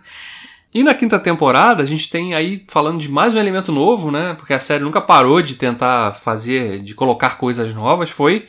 E 0.73 0.81
na 0.81 0.95
quinta 0.95 1.19
temporada, 1.19 1.83
a 1.83 1.85
gente 1.85 2.09
tem 2.09 2.33
aí 2.33 2.65
falando 2.67 2.97
de 2.97 3.07
mais 3.07 3.35
um 3.35 3.39
elemento 3.39 3.71
novo, 3.71 4.09
né? 4.09 4.33
Porque 4.33 4.53
a 4.55 4.59
série 4.59 4.83
nunca 4.83 4.99
parou 4.99 5.43
de 5.43 5.53
tentar 5.53 6.15
fazer, 6.15 6.81
de 6.81 6.95
colocar 6.95 7.37
coisas 7.37 7.71
novas, 7.75 8.09
foi 8.09 8.47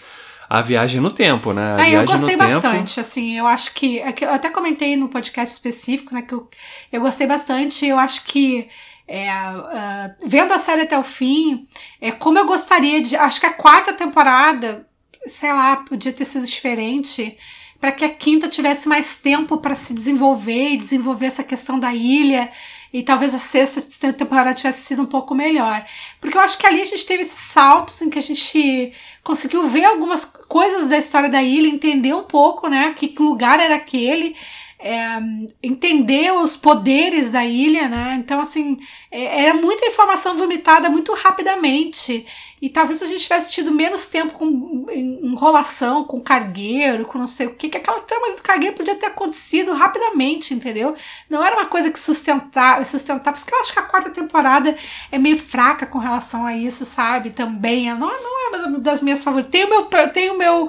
a 0.53 0.61
viagem 0.61 1.01
no 1.01 1.11
tempo, 1.11 1.55
né? 1.55 1.77
A 1.79 1.89
é, 1.89 1.97
eu 1.97 2.05
gostei 2.05 2.37
bastante, 2.37 2.97
tempo... 2.97 3.01
assim, 3.01 3.39
eu 3.39 3.47
acho 3.47 3.73
que, 3.73 3.99
é 4.01 4.15
eu 4.21 4.35
até 4.35 4.51
comentei 4.51 4.99
no 4.99 5.09
podcast 5.09 5.55
específico, 5.55 6.15
né, 6.15 6.21
que 6.21 6.35
eu, 6.35 6.47
eu 6.93 7.01
gostei 7.01 7.27
bastante, 7.27 7.87
eu 7.87 7.99
acho 7.99 8.27
que 8.27 8.69
é, 9.09 9.31
uh, 9.31 10.29
vendo 10.29 10.53
a 10.53 10.59
série 10.59 10.83
até 10.83 10.99
o 10.99 11.03
fim, 11.03 11.67
é 12.03 12.13
como 12.13 12.39
eu 12.39 12.45
gostaria 12.45 13.01
de, 13.01 13.17
acho 13.17 13.41
que 13.41 13.47
a 13.47 13.55
quarta 13.55 13.95
temporada, 13.95 14.87
sei 15.27 15.51
lá, 15.55 15.77
podia 15.77 16.13
ter 16.13 16.27
sido 16.27 16.47
diferente, 16.47 17.35
para 17.81 17.91
que 17.91 18.05
a 18.05 18.11
quinta 18.11 18.47
tivesse 18.47 18.87
mais 18.87 19.17
tempo 19.17 19.57
para 19.57 19.75
se 19.75 19.95
desenvolver 19.95 20.73
e 20.73 20.77
desenvolver 20.77 21.27
essa 21.27 21.43
questão 21.43 21.81
da 21.81 21.95
ilha 21.95 22.51
e 22.93 23.03
talvez 23.03 23.35
a 23.35 23.39
sexta 23.39 24.13
temporada 24.13 24.53
tivesse 24.53 24.85
sido 24.85 25.01
um 25.01 25.07
pouco 25.07 25.35
melhor. 25.35 25.83
Porque 26.21 26.37
eu 26.37 26.43
acho 26.43 26.59
que 26.59 26.67
ali 26.67 26.83
a 26.83 26.85
gente 26.85 27.07
teve 27.07 27.23
esses 27.23 27.41
saltos 27.41 28.03
em 28.03 28.11
que 28.11 28.19
a 28.19 28.23
gente 28.23 28.93
conseguiu 29.23 29.69
ver 29.69 29.85
algumas 29.85 30.25
coisas 30.25 30.89
da 30.89 30.99
história 30.99 31.29
da 31.29 31.43
ilha, 31.43 31.69
entender 31.69 32.13
um 32.15 32.25
pouco, 32.25 32.69
né, 32.69 32.93
que 32.95 33.15
lugar 33.23 33.61
era 33.61 33.77
aquele, 33.77 34.37
é, 34.83 35.19
entender 35.63 36.33
os 36.33 36.57
poderes 36.57 37.31
da 37.31 37.45
ilha, 37.45 37.89
né? 37.89 38.17
Então, 38.19 38.41
assim, 38.41 38.79
é, 39.11 39.45
era 39.45 39.55
muita 39.55 39.87
informação 39.87 40.37
vomitada 40.37 40.91
muito 40.91 41.15
rapidamente. 41.15 42.27
E 42.61 42.69
talvez 42.69 43.03
a 43.03 43.07
gente 43.07 43.23
tivesse 43.23 43.51
tido 43.51 43.73
menos 43.73 44.07
tempo 44.07 44.35
com 44.35 44.87
enrolação, 44.89 46.05
com 46.05 46.21
cargueiro, 46.21 47.05
com 47.05 47.19
não 47.19 47.27
sei 47.27 47.49
o 47.49 47.55
que, 47.55 47.69
que 47.69 47.77
aquela 47.77 48.01
trama 48.01 48.37
do 48.37 48.43
cargueiro 48.43 48.77
podia 48.77 48.95
ter 48.95 49.07
acontecido 49.07 49.73
rapidamente, 49.73 50.55
entendeu? 50.55 50.95
Não 51.29 51.45
era 51.45 51.57
uma 51.57 51.67
coisa 51.67 51.91
que 51.91 51.99
sustentar, 51.99 52.85
sustentar, 52.87 53.33
porque 53.33 53.53
eu 53.53 53.61
acho 53.61 53.73
que 53.73 53.81
a 53.81 53.83
quarta 53.83 54.11
temporada 54.11 54.77
é 55.11 55.19
meio 55.19 55.37
fraca 55.37 55.87
com 55.87 55.99
relação 55.99 56.47
a 56.47 56.57
isso, 56.57 56.87
sabe? 56.87 57.31
Também, 57.31 57.93
não, 57.95 58.07
não 58.07 58.55
é 58.55 58.67
uma 58.67 58.79
das 58.79 59.03
minhas 59.03 59.25
favoritas. 59.25 59.51
Tem 59.51 59.65
o 59.65 59.69
meu, 59.69 59.85
tem 60.13 60.31
o 60.31 60.39
meu 60.39 60.69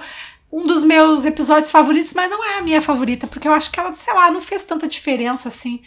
um 0.54 0.68
dos 0.68 0.84
meus 0.84 1.26
episódios 1.26 1.72
favoritos, 1.72 2.13
mas 2.13 2.30
não 2.30 2.46
é 2.46 2.60
a 2.60 2.62
minha 2.62 2.80
favorita, 2.80 3.26
porque 3.26 3.48
eu 3.48 3.54
acho 3.54 3.72
que 3.72 3.80
ela, 3.80 3.92
sei 3.96 4.13
lá, 4.13 4.30
não 4.30 4.39
fez 4.39 4.62
tanta 4.62 4.88
diferença 4.88 5.48
assim. 5.48 5.82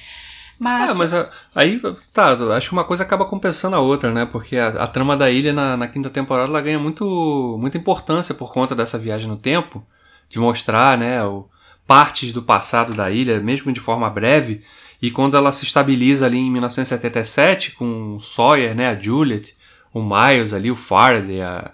Mas... 0.58 0.90
É, 0.90 0.94
mas 0.94 1.12
aí, 1.54 1.80
tá, 2.12 2.32
acho 2.56 2.68
que 2.68 2.72
uma 2.72 2.82
coisa 2.82 3.04
acaba 3.04 3.26
compensando 3.26 3.76
a 3.76 3.78
outra, 3.78 4.12
né? 4.12 4.26
Porque 4.26 4.56
a, 4.56 4.68
a 4.70 4.86
trama 4.88 5.16
da 5.16 5.30
ilha 5.30 5.52
na, 5.52 5.76
na, 5.76 5.86
quinta 5.86 6.10
temporada 6.10 6.48
ela 6.48 6.60
ganha 6.60 6.80
muito, 6.80 7.56
muita 7.60 7.78
importância 7.78 8.34
por 8.34 8.52
conta 8.52 8.74
dessa 8.74 8.98
viagem 8.98 9.28
no 9.28 9.36
tempo, 9.36 9.86
de 10.28 10.40
mostrar, 10.40 10.98
né, 10.98 11.22
o, 11.24 11.48
partes 11.86 12.32
do 12.32 12.42
passado 12.42 12.92
da 12.92 13.08
ilha, 13.08 13.38
mesmo 13.38 13.72
de 13.72 13.78
forma 13.80 14.10
breve. 14.10 14.64
E 15.00 15.12
quando 15.12 15.36
ela 15.36 15.52
se 15.52 15.64
estabiliza 15.64 16.26
ali 16.26 16.38
em 16.38 16.50
1977 16.50 17.72
com 17.72 18.16
o 18.16 18.20
Sawyer, 18.20 18.74
né, 18.74 18.88
a 18.88 18.98
Juliet, 18.98 19.54
o 19.94 20.02
Miles 20.02 20.52
ali, 20.52 20.72
o 20.72 20.76
Faraday, 20.76 21.40
a, 21.40 21.70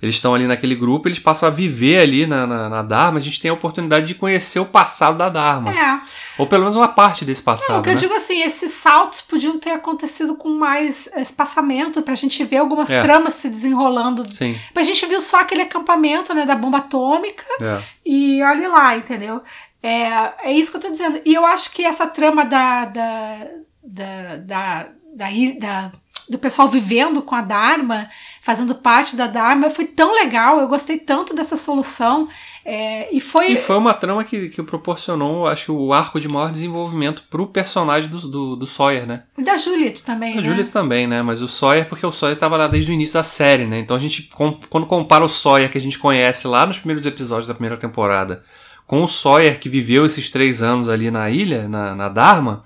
eles 0.00 0.16
estão 0.16 0.34
ali 0.34 0.46
naquele 0.46 0.74
grupo, 0.74 1.08
eles 1.08 1.18
passam 1.18 1.48
a 1.48 1.50
viver 1.50 2.00
ali 2.00 2.26
na, 2.26 2.46
na, 2.46 2.68
na, 2.68 2.82
Dharma, 2.82 3.18
a 3.18 3.20
gente 3.20 3.40
tem 3.40 3.50
a 3.50 3.54
oportunidade 3.54 4.06
de 4.06 4.14
conhecer 4.14 4.60
o 4.60 4.66
passado 4.66 5.16
da 5.16 5.28
Dharma. 5.28 5.70
É. 5.70 6.00
Ou 6.38 6.46
pelo 6.46 6.62
menos 6.62 6.76
uma 6.76 6.88
parte 6.88 7.24
desse 7.24 7.42
passado. 7.42 7.72
Não, 7.72 7.80
o 7.80 7.82
que 7.82 7.88
né? 7.88 7.94
eu 7.94 7.98
digo 7.98 8.14
assim, 8.14 8.42
esses 8.42 8.72
saltos 8.72 9.22
podiam 9.22 9.58
ter 9.58 9.70
acontecido 9.70 10.36
com 10.36 10.50
mais 10.50 11.08
espaçamento, 11.16 12.02
pra 12.02 12.14
gente 12.14 12.44
ver 12.44 12.58
algumas 12.58 12.90
é. 12.90 13.00
tramas 13.02 13.34
se 13.34 13.48
desenrolando. 13.48 14.30
Sim. 14.30 14.54
A 14.74 14.82
gente 14.82 15.06
viu 15.06 15.20
só 15.20 15.40
aquele 15.40 15.62
acampamento 15.62 16.34
né, 16.34 16.44
da 16.44 16.54
bomba 16.54 16.78
atômica 16.78 17.44
é. 17.60 17.80
e 18.04 18.42
olhe 18.42 18.68
lá, 18.68 18.96
entendeu? 18.96 19.42
É, 19.82 20.50
é 20.50 20.52
isso 20.52 20.70
que 20.70 20.76
eu 20.76 20.80
tô 20.80 20.90
dizendo. 20.90 21.20
E 21.24 21.32
eu 21.32 21.46
acho 21.46 21.72
que 21.72 21.84
essa 21.84 22.06
trama 22.06 22.44
da. 22.44 22.84
da, 22.86 23.46
da, 23.82 24.36
da, 24.36 24.86
da, 25.14 25.26
da 25.58 25.92
do 26.28 26.38
pessoal 26.38 26.68
vivendo 26.68 27.22
com 27.22 27.34
a 27.34 27.40
Dharma, 27.40 28.08
fazendo 28.40 28.74
parte 28.74 29.16
da 29.16 29.26
Dharma, 29.26 29.70
foi 29.70 29.84
tão 29.84 30.14
legal, 30.14 30.58
eu 30.58 30.68
gostei 30.68 30.98
tanto 30.98 31.34
dessa 31.34 31.56
solução. 31.56 32.28
É, 32.64 33.14
e 33.14 33.20
foi. 33.20 33.52
E 33.52 33.58
foi 33.58 33.76
uma 33.76 33.94
trama 33.94 34.24
que, 34.24 34.48
que 34.48 34.62
proporcionou, 34.62 35.46
acho 35.46 35.66
que, 35.66 35.72
o 35.72 35.92
arco 35.92 36.18
de 36.18 36.28
maior 36.28 36.50
desenvolvimento 36.50 37.22
pro 37.30 37.46
personagem 37.46 38.08
do, 38.08 38.18
do, 38.28 38.56
do 38.56 38.66
Sawyer, 38.66 39.06
né? 39.06 39.22
E 39.38 39.42
da 39.42 39.56
Juliet 39.56 40.02
também. 40.02 40.34
Da 40.34 40.40
né? 40.40 40.46
Juliet 40.46 40.70
também, 40.70 41.06
né? 41.06 41.22
Mas 41.22 41.42
o 41.42 41.48
Sawyer, 41.48 41.88
porque 41.88 42.04
o 42.04 42.12
Sawyer 42.12 42.38
tava 42.38 42.56
lá 42.56 42.66
desde 42.66 42.90
o 42.90 42.94
início 42.94 43.14
da 43.14 43.22
série, 43.22 43.66
né? 43.66 43.78
Então 43.78 43.96
a 43.96 44.00
gente, 44.00 44.30
quando 44.68 44.86
compara 44.86 45.24
o 45.24 45.28
Sawyer 45.28 45.70
que 45.70 45.78
a 45.78 45.80
gente 45.80 45.98
conhece 45.98 46.48
lá 46.48 46.66
nos 46.66 46.78
primeiros 46.78 47.06
episódios 47.06 47.46
da 47.46 47.54
primeira 47.54 47.76
temporada 47.76 48.42
com 48.86 49.02
o 49.02 49.08
Sawyer 49.08 49.58
que 49.58 49.68
viveu 49.68 50.06
esses 50.06 50.30
três 50.30 50.62
anos 50.62 50.88
ali 50.88 51.10
na 51.10 51.28
ilha, 51.28 51.68
na, 51.68 51.94
na 51.94 52.08
Dharma 52.08 52.64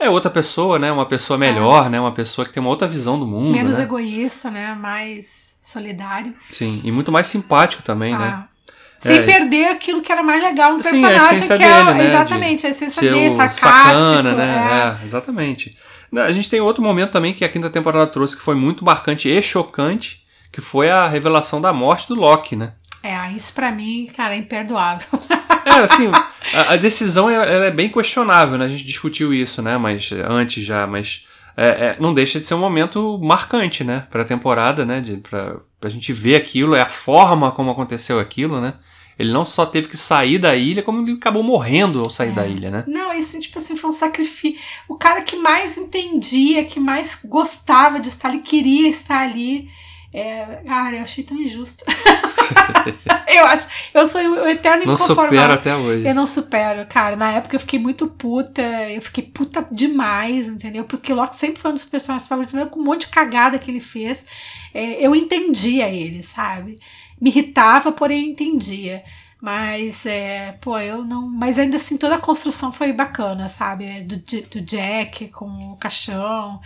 é 0.00 0.08
outra 0.08 0.30
pessoa, 0.30 0.78
né? 0.78 0.90
Uma 0.90 1.06
pessoa 1.06 1.38
melhor, 1.38 1.86
é. 1.86 1.88
né? 1.90 2.00
Uma 2.00 2.12
pessoa 2.12 2.46
que 2.46 2.52
tem 2.52 2.60
uma 2.60 2.70
outra 2.70 2.88
visão 2.88 3.18
do 3.18 3.26
mundo. 3.26 3.52
Menos 3.52 3.76
né? 3.78 3.84
egoísta, 3.84 4.50
né? 4.50 4.74
Mais 4.74 5.54
solidário. 5.60 6.34
Sim, 6.50 6.80
e 6.82 6.90
muito 6.90 7.12
mais 7.12 7.26
simpático 7.26 7.82
também, 7.82 8.16
né? 8.16 8.24
ah. 8.24 8.36
né? 8.38 8.44
Sem 8.98 9.16
é. 9.16 9.22
perder 9.22 9.66
aquilo 9.66 10.02
que 10.02 10.12
era 10.12 10.22
mais 10.22 10.42
legal 10.42 10.74
no 10.74 10.82
Sim, 10.82 10.90
personagem, 10.90 11.20
a 11.20 11.32
essência 11.32 11.56
que 11.56 11.62
é 11.62 11.84
dele, 11.84 11.94
né? 11.94 12.06
exatamente, 12.06 12.66
a 12.66 12.70
essência 12.70 13.00
dele, 13.00 13.30
sarcástico. 13.30 13.66
Sacana, 13.66 14.34
né? 14.34 14.98
É. 14.98 15.02
é, 15.02 15.06
exatamente. 15.06 15.76
A 16.12 16.30
gente 16.32 16.50
tem 16.50 16.60
outro 16.60 16.82
momento 16.82 17.10
também 17.10 17.32
que 17.32 17.42
a 17.42 17.48
quinta 17.48 17.70
temporada 17.70 18.06
trouxe 18.06 18.36
que 18.36 18.42
foi 18.42 18.54
muito 18.54 18.84
marcante 18.84 19.26
e 19.26 19.40
chocante, 19.40 20.22
que 20.52 20.60
foi 20.60 20.90
a 20.90 21.08
revelação 21.08 21.62
da 21.62 21.72
morte 21.72 22.08
do 22.08 22.14
Loki, 22.14 22.56
né? 22.56 22.72
É, 23.02 23.30
isso 23.32 23.54
para 23.54 23.70
mim, 23.70 24.10
cara, 24.14 24.34
é 24.34 24.38
imperdoável. 24.38 25.08
É, 25.64 25.70
assim, 25.80 26.10
a, 26.54 26.72
a 26.72 26.76
decisão 26.76 27.28
é, 27.30 27.68
é, 27.68 27.70
bem 27.70 27.88
questionável, 27.88 28.58
né? 28.58 28.64
A 28.64 28.68
gente 28.68 28.84
discutiu 28.84 29.32
isso, 29.32 29.62
né? 29.62 29.76
Mas 29.78 30.10
antes 30.28 30.64
já, 30.64 30.86
mas 30.86 31.24
é, 31.56 31.66
é, 31.68 31.96
não 32.00 32.14
deixa 32.14 32.38
de 32.38 32.46
ser 32.46 32.54
um 32.54 32.58
momento 32.60 33.18
marcante, 33.22 33.84
né? 33.84 34.06
Pra 34.10 34.24
temporada, 34.24 34.84
né? 34.84 35.00
De, 35.00 35.16
pra, 35.18 35.56
pra 35.80 35.90
gente 35.90 36.12
ver 36.12 36.36
aquilo, 36.36 36.74
é 36.74 36.80
a 36.80 36.86
forma 36.86 37.50
como 37.50 37.70
aconteceu 37.70 38.18
aquilo, 38.18 38.60
né? 38.60 38.74
Ele 39.18 39.32
não 39.32 39.44
só 39.44 39.66
teve 39.66 39.86
que 39.86 39.98
sair 39.98 40.38
da 40.38 40.56
ilha, 40.56 40.82
como 40.82 41.02
ele 41.06 41.18
acabou 41.18 41.42
morrendo 41.42 41.98
ao 41.98 42.08
sair 42.08 42.30
É. 42.30 42.32
da 42.32 42.46
ilha, 42.46 42.70
né? 42.70 42.84
Não, 42.86 43.12
isso, 43.12 43.38
tipo 43.38 43.58
assim, 43.58 43.76
foi 43.76 43.90
um 43.90 43.92
sacrifício. 43.92 44.58
O 44.88 44.94
cara 44.96 45.20
que 45.20 45.36
mais 45.36 45.76
entendia, 45.76 46.64
que 46.64 46.80
mais 46.80 47.20
gostava 47.22 48.00
de 48.00 48.08
estar 48.08 48.28
ali, 48.28 48.38
queria 48.38 48.88
estar 48.88 49.20
ali. 49.20 49.68
É, 50.12 50.62
cara, 50.66 50.96
eu 50.96 51.02
achei 51.02 51.22
tão 51.22 51.40
injusto. 51.40 51.84
eu 53.32 53.46
acho. 53.46 53.68
Eu 53.94 54.06
sou 54.06 54.20
o 54.20 54.48
eterno 54.48 54.84
não 54.84 54.94
inconformado. 54.94 55.28
supera 55.28 55.54
até 55.54 55.76
hoje. 55.76 56.06
Eu 56.06 56.14
não 56.14 56.26
supero, 56.26 56.84
cara. 56.86 57.14
Na 57.14 57.30
época 57.32 57.54
eu 57.54 57.60
fiquei 57.60 57.78
muito 57.78 58.08
puta. 58.08 58.62
Eu 58.90 59.00
fiquei 59.00 59.22
puta 59.22 59.64
demais, 59.70 60.48
entendeu? 60.48 60.84
Porque 60.84 61.12
o 61.12 61.16
Loki 61.16 61.36
sempre 61.36 61.60
foi 61.60 61.70
um 61.70 61.74
dos 61.74 61.84
personagens 61.84 62.28
favoritos, 62.28 62.54
mesmo 62.54 62.70
com 62.70 62.80
um 62.80 62.84
monte 62.84 63.02
de 63.02 63.12
cagada 63.12 63.58
que 63.58 63.70
ele 63.70 63.80
fez. 63.80 64.26
É, 64.74 65.04
eu 65.04 65.14
entendia 65.14 65.88
ele, 65.88 66.22
sabe? 66.24 66.80
Me 67.20 67.30
irritava, 67.30 67.92
porém 67.92 68.24
eu 68.24 68.30
entendia. 68.30 69.04
Mas, 69.40 70.04
é, 70.04 70.52
pô, 70.60 70.78
eu 70.78 71.02
não. 71.04 71.22
Mas 71.28 71.58
ainda 71.58 71.76
assim, 71.76 71.96
toda 71.96 72.16
a 72.16 72.18
construção 72.18 72.70
foi 72.72 72.92
bacana, 72.92 73.48
sabe? 73.48 74.02
Do, 74.02 74.16
do 74.18 74.60
Jack 74.60 75.28
com 75.28 75.72
o 75.72 75.76
caixão. 75.76 76.60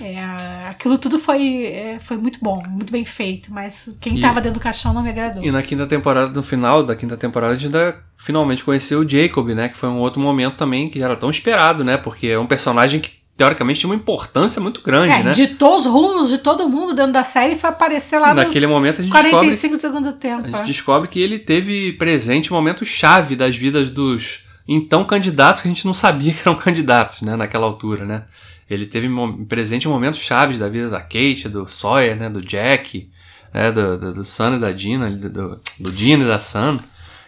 É, 0.00 0.68
aquilo 0.68 0.98
tudo 0.98 1.18
foi, 1.18 1.64
é, 1.64 1.98
foi 2.00 2.18
muito 2.18 2.38
bom, 2.42 2.62
muito 2.68 2.92
bem 2.92 3.04
feito. 3.04 3.52
Mas 3.52 3.90
quem 4.00 4.18
E- 4.18 4.20
tava 4.20 4.40
dentro 4.42 4.58
do 4.58 4.62
caixão 4.62 4.92
não 4.92 5.02
me 5.02 5.08
agradou. 5.10 5.42
E 5.42 5.50
na 5.50 5.62
quinta 5.62 5.86
temporada, 5.86 6.28
no 6.32 6.42
final 6.42 6.82
da 6.82 6.94
quinta 6.94 7.16
temporada, 7.16 7.52
a 7.54 7.56
gente 7.56 7.66
ainda 7.74 7.98
finalmente 8.16 8.62
conheceu 8.62 9.00
o 9.00 9.08
Jacob, 9.08 9.48
né? 9.48 9.68
Que 9.68 9.76
foi 9.78 9.88
um 9.88 9.98
outro 9.98 10.20
momento 10.20 10.56
também 10.56 10.90
que 10.90 10.98
já 10.98 11.06
era 11.06 11.16
tão 11.16 11.30
esperado, 11.30 11.82
né? 11.82 11.96
Porque 11.96 12.26
é 12.26 12.38
um 12.38 12.46
personagem 12.46 13.00
que, 13.00 13.10
teoricamente, 13.38 13.78
tinha 13.80 13.88
uma 13.88 13.96
importância 13.96 14.60
muito 14.60 14.82
grande, 14.82 15.14
É, 15.14 15.22
né? 15.22 15.30
ditou 15.30 15.76
os 15.76 15.86
rumos 15.86 16.28
de 16.28 16.38
todo 16.38 16.68
mundo 16.68 16.92
dentro 16.92 17.12
da 17.12 17.22
série 17.22 17.54
e 17.54 17.58
foi 17.58 17.70
aparecer 17.70 18.18
lá 18.18 18.34
Naquele 18.34 18.66
momento 18.66 19.00
a 19.00 19.04
gente 19.04 19.12
descobre 19.12 19.30
45 19.30 19.76
do 19.76 19.80
segundo 19.80 20.12
tempo. 20.12 20.46
A 20.48 20.50
gente 20.50 20.66
descobre 20.66 21.08
que 21.08 21.20
ele 21.20 21.38
teve 21.38 21.92
presente 21.92 22.48
em 22.48 22.52
momentos 22.52 22.88
chave 22.88 23.36
das 23.36 23.56
vidas 23.56 23.90
dos 23.90 24.40
então 24.66 25.04
candidatos 25.04 25.62
que 25.62 25.68
a 25.68 25.70
gente 25.70 25.86
não 25.86 25.94
sabia 25.94 26.34
que 26.34 26.40
eram 26.46 26.56
candidatos, 26.58 27.22
né, 27.22 27.36
naquela 27.36 27.64
altura, 27.64 28.04
né? 28.04 28.24
Ele 28.68 28.84
teve 28.84 29.08
presente 29.48 29.86
em 29.86 29.90
momentos 29.90 30.20
chaves 30.20 30.58
da 30.58 30.68
vida 30.68 30.90
da 30.90 31.00
Kate, 31.00 31.48
do 31.48 31.66
Sawyer, 31.66 32.16
né, 32.16 32.28
do 32.28 32.42
Jack, 32.42 33.08
né, 33.54 33.72
do, 33.72 33.96
do, 33.96 34.14
do 34.14 34.24
Sun 34.24 34.56
e 34.56 34.58
da 34.58 34.72
Dina, 34.72 35.10
do, 35.10 35.30
do, 35.30 35.92
Dean 35.92 36.18
e 36.18 36.24
da 36.26 36.38
Sun. 36.38 36.80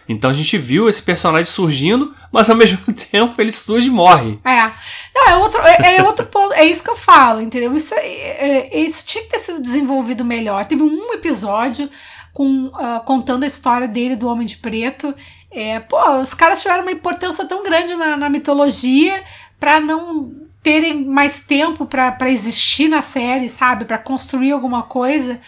Então 0.07 0.29
a 0.29 0.33
gente 0.33 0.57
viu 0.57 0.87
esse 0.89 1.01
personagem 1.01 1.49
surgindo, 1.49 2.13
mas 2.31 2.49
ao 2.49 2.55
mesmo 2.55 2.77
tempo 3.11 3.33
ele 3.41 3.51
surge 3.51 3.87
e 3.87 3.91
morre. 3.91 4.39
É. 4.45 4.71
Não, 5.13 5.27
é 5.29 5.35
outro, 5.37 5.59
é, 5.61 5.97
é 5.97 6.03
outro 6.03 6.25
ponto. 6.25 6.53
É 6.53 6.63
isso 6.65 6.83
que 6.83 6.89
eu 6.89 6.95
falo, 6.95 7.41
entendeu? 7.41 7.75
Isso, 7.75 7.93
é- 7.95 8.69
é- 8.69 8.79
isso 8.79 9.05
tinha 9.05 9.23
que 9.23 9.29
ter 9.29 9.39
sido 9.39 9.61
desenvolvido 9.61 10.23
melhor. 10.23 10.65
Teve 10.65 10.81
um 10.83 11.13
episódio 11.13 11.89
com, 12.33 12.71
ah, 12.75 13.01
contando 13.05 13.43
a 13.43 13.47
história 13.47 13.87
dele, 13.87 14.15
do 14.15 14.27
Homem 14.27 14.47
de 14.47 14.57
Preto. 14.57 15.13
É, 15.51 15.79
pô, 15.81 15.97
os 16.21 16.33
caras 16.33 16.61
tiveram 16.61 16.83
uma 16.83 16.91
importância 16.91 17.43
tão 17.45 17.61
grande 17.63 17.93
na, 17.95 18.15
na 18.15 18.29
mitologia 18.29 19.21
pra 19.59 19.79
não 19.81 20.31
terem 20.63 21.03
mais 21.03 21.41
tempo 21.41 21.85
pra 21.85 22.15
existir 22.29 22.87
na 22.87 23.01
série, 23.01 23.49
sabe? 23.49 23.83
Pra 23.83 23.97
construir 23.97 24.51
alguma 24.53 24.83
coisa. 24.83 25.41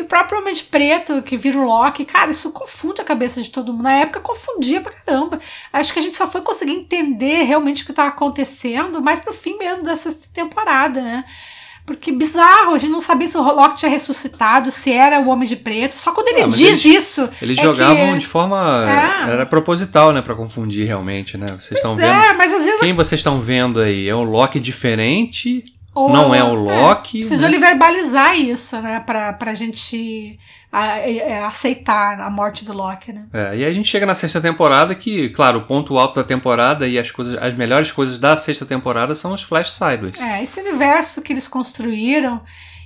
E 0.00 0.02
o 0.02 0.06
próprio 0.06 0.38
Homem 0.38 0.54
de 0.54 0.62
Preto, 0.62 1.20
que 1.20 1.36
vira 1.36 1.58
o 1.58 1.64
Loki, 1.64 2.06
cara, 2.06 2.30
isso 2.30 2.50
confunde 2.52 3.02
a 3.02 3.04
cabeça 3.04 3.42
de 3.42 3.50
todo 3.50 3.70
mundo. 3.72 3.82
Na 3.82 3.92
época 3.92 4.18
confundia 4.20 4.80
pra 4.80 4.90
caramba. 4.92 5.38
Acho 5.70 5.92
que 5.92 5.98
a 5.98 6.02
gente 6.02 6.16
só 6.16 6.26
foi 6.26 6.40
conseguir 6.40 6.72
entender 6.72 7.42
realmente 7.42 7.82
o 7.82 7.84
que 7.84 7.92
estava 7.92 8.08
acontecendo 8.08 9.02
mais 9.02 9.20
pro 9.20 9.34
fim 9.34 9.58
mesmo 9.58 9.82
sexta 9.94 10.26
temporada, 10.32 11.02
né? 11.02 11.24
Porque 11.84 12.12
bizarro, 12.12 12.72
a 12.74 12.78
gente 12.78 12.90
não 12.92 13.00
sabia 13.00 13.26
se 13.26 13.36
o 13.36 13.42
Loki 13.42 13.76
tinha 13.80 13.90
ressuscitado, 13.90 14.70
se 14.70 14.92
era 14.92 15.20
o 15.20 15.28
Homem 15.28 15.46
de 15.48 15.56
Preto. 15.56 15.96
Só 15.96 16.12
quando 16.12 16.28
ele 16.28 16.42
Ah, 16.42 16.48
diz 16.48 16.60
eles- 16.60 16.84
isso. 16.84 17.28
Eles 17.42 17.58
é 17.58 17.62
jogavam 17.62 18.12
que- 18.12 18.18
de 18.20 18.26
forma. 18.26 18.86
É. 19.26 19.32
Era 19.32 19.44
proposital, 19.46 20.12
né, 20.12 20.22
Pra 20.22 20.34
confundir 20.34 20.86
realmente, 20.86 21.36
né? 21.36 21.46
Vocês 21.46 21.72
estão 21.72 21.96
vendo. 21.96 22.06
é, 22.10 22.32
vezes. 22.64 22.80
Quem 22.80 22.94
vocês 22.94 23.18
estão 23.18 23.38
vendo 23.40 23.80
aí? 23.80 24.08
É 24.08 24.14
um 24.14 24.22
Loki 24.22 24.60
diferente? 24.60 25.64
Ou- 25.94 26.10
não 26.12 26.34
é 26.34 26.42
o 26.42 26.54
Loki, 26.54 27.18
precisou 27.20 27.48
né? 27.48 27.54
ele 27.56 27.64
verbalizar 27.64 28.38
isso, 28.38 28.80
né? 28.80 29.00
Pra, 29.00 29.32
pra 29.32 29.54
gente 29.54 30.38
a- 30.72 30.98
é, 30.98 31.42
aceitar 31.44 32.20
a 32.20 32.30
morte 32.30 32.64
do 32.64 32.72
Loki, 32.72 33.12
né? 33.12 33.26
É, 33.32 33.56
e 33.56 33.64
aí 33.64 33.64
a 33.64 33.72
gente 33.72 33.88
chega 33.88 34.06
na 34.06 34.14
sexta 34.14 34.40
temporada 34.40 34.94
que, 34.94 35.28
claro, 35.30 35.58
o 35.60 35.62
ponto 35.66 35.98
alto 35.98 36.14
da 36.14 36.24
temporada 36.24 36.86
e 36.86 36.98
as 36.98 37.10
coisas, 37.10 37.36
as 37.42 37.54
melhores 37.56 37.90
coisas 37.90 38.18
da 38.18 38.36
sexta 38.36 38.64
temporada 38.64 39.14
são 39.14 39.32
os 39.34 39.42
Flash 39.42 39.72
Sideways. 39.72 40.20
É, 40.20 40.42
esse 40.42 40.60
universo 40.60 41.22
que 41.22 41.32
eles 41.32 41.48
construíram, 41.48 42.40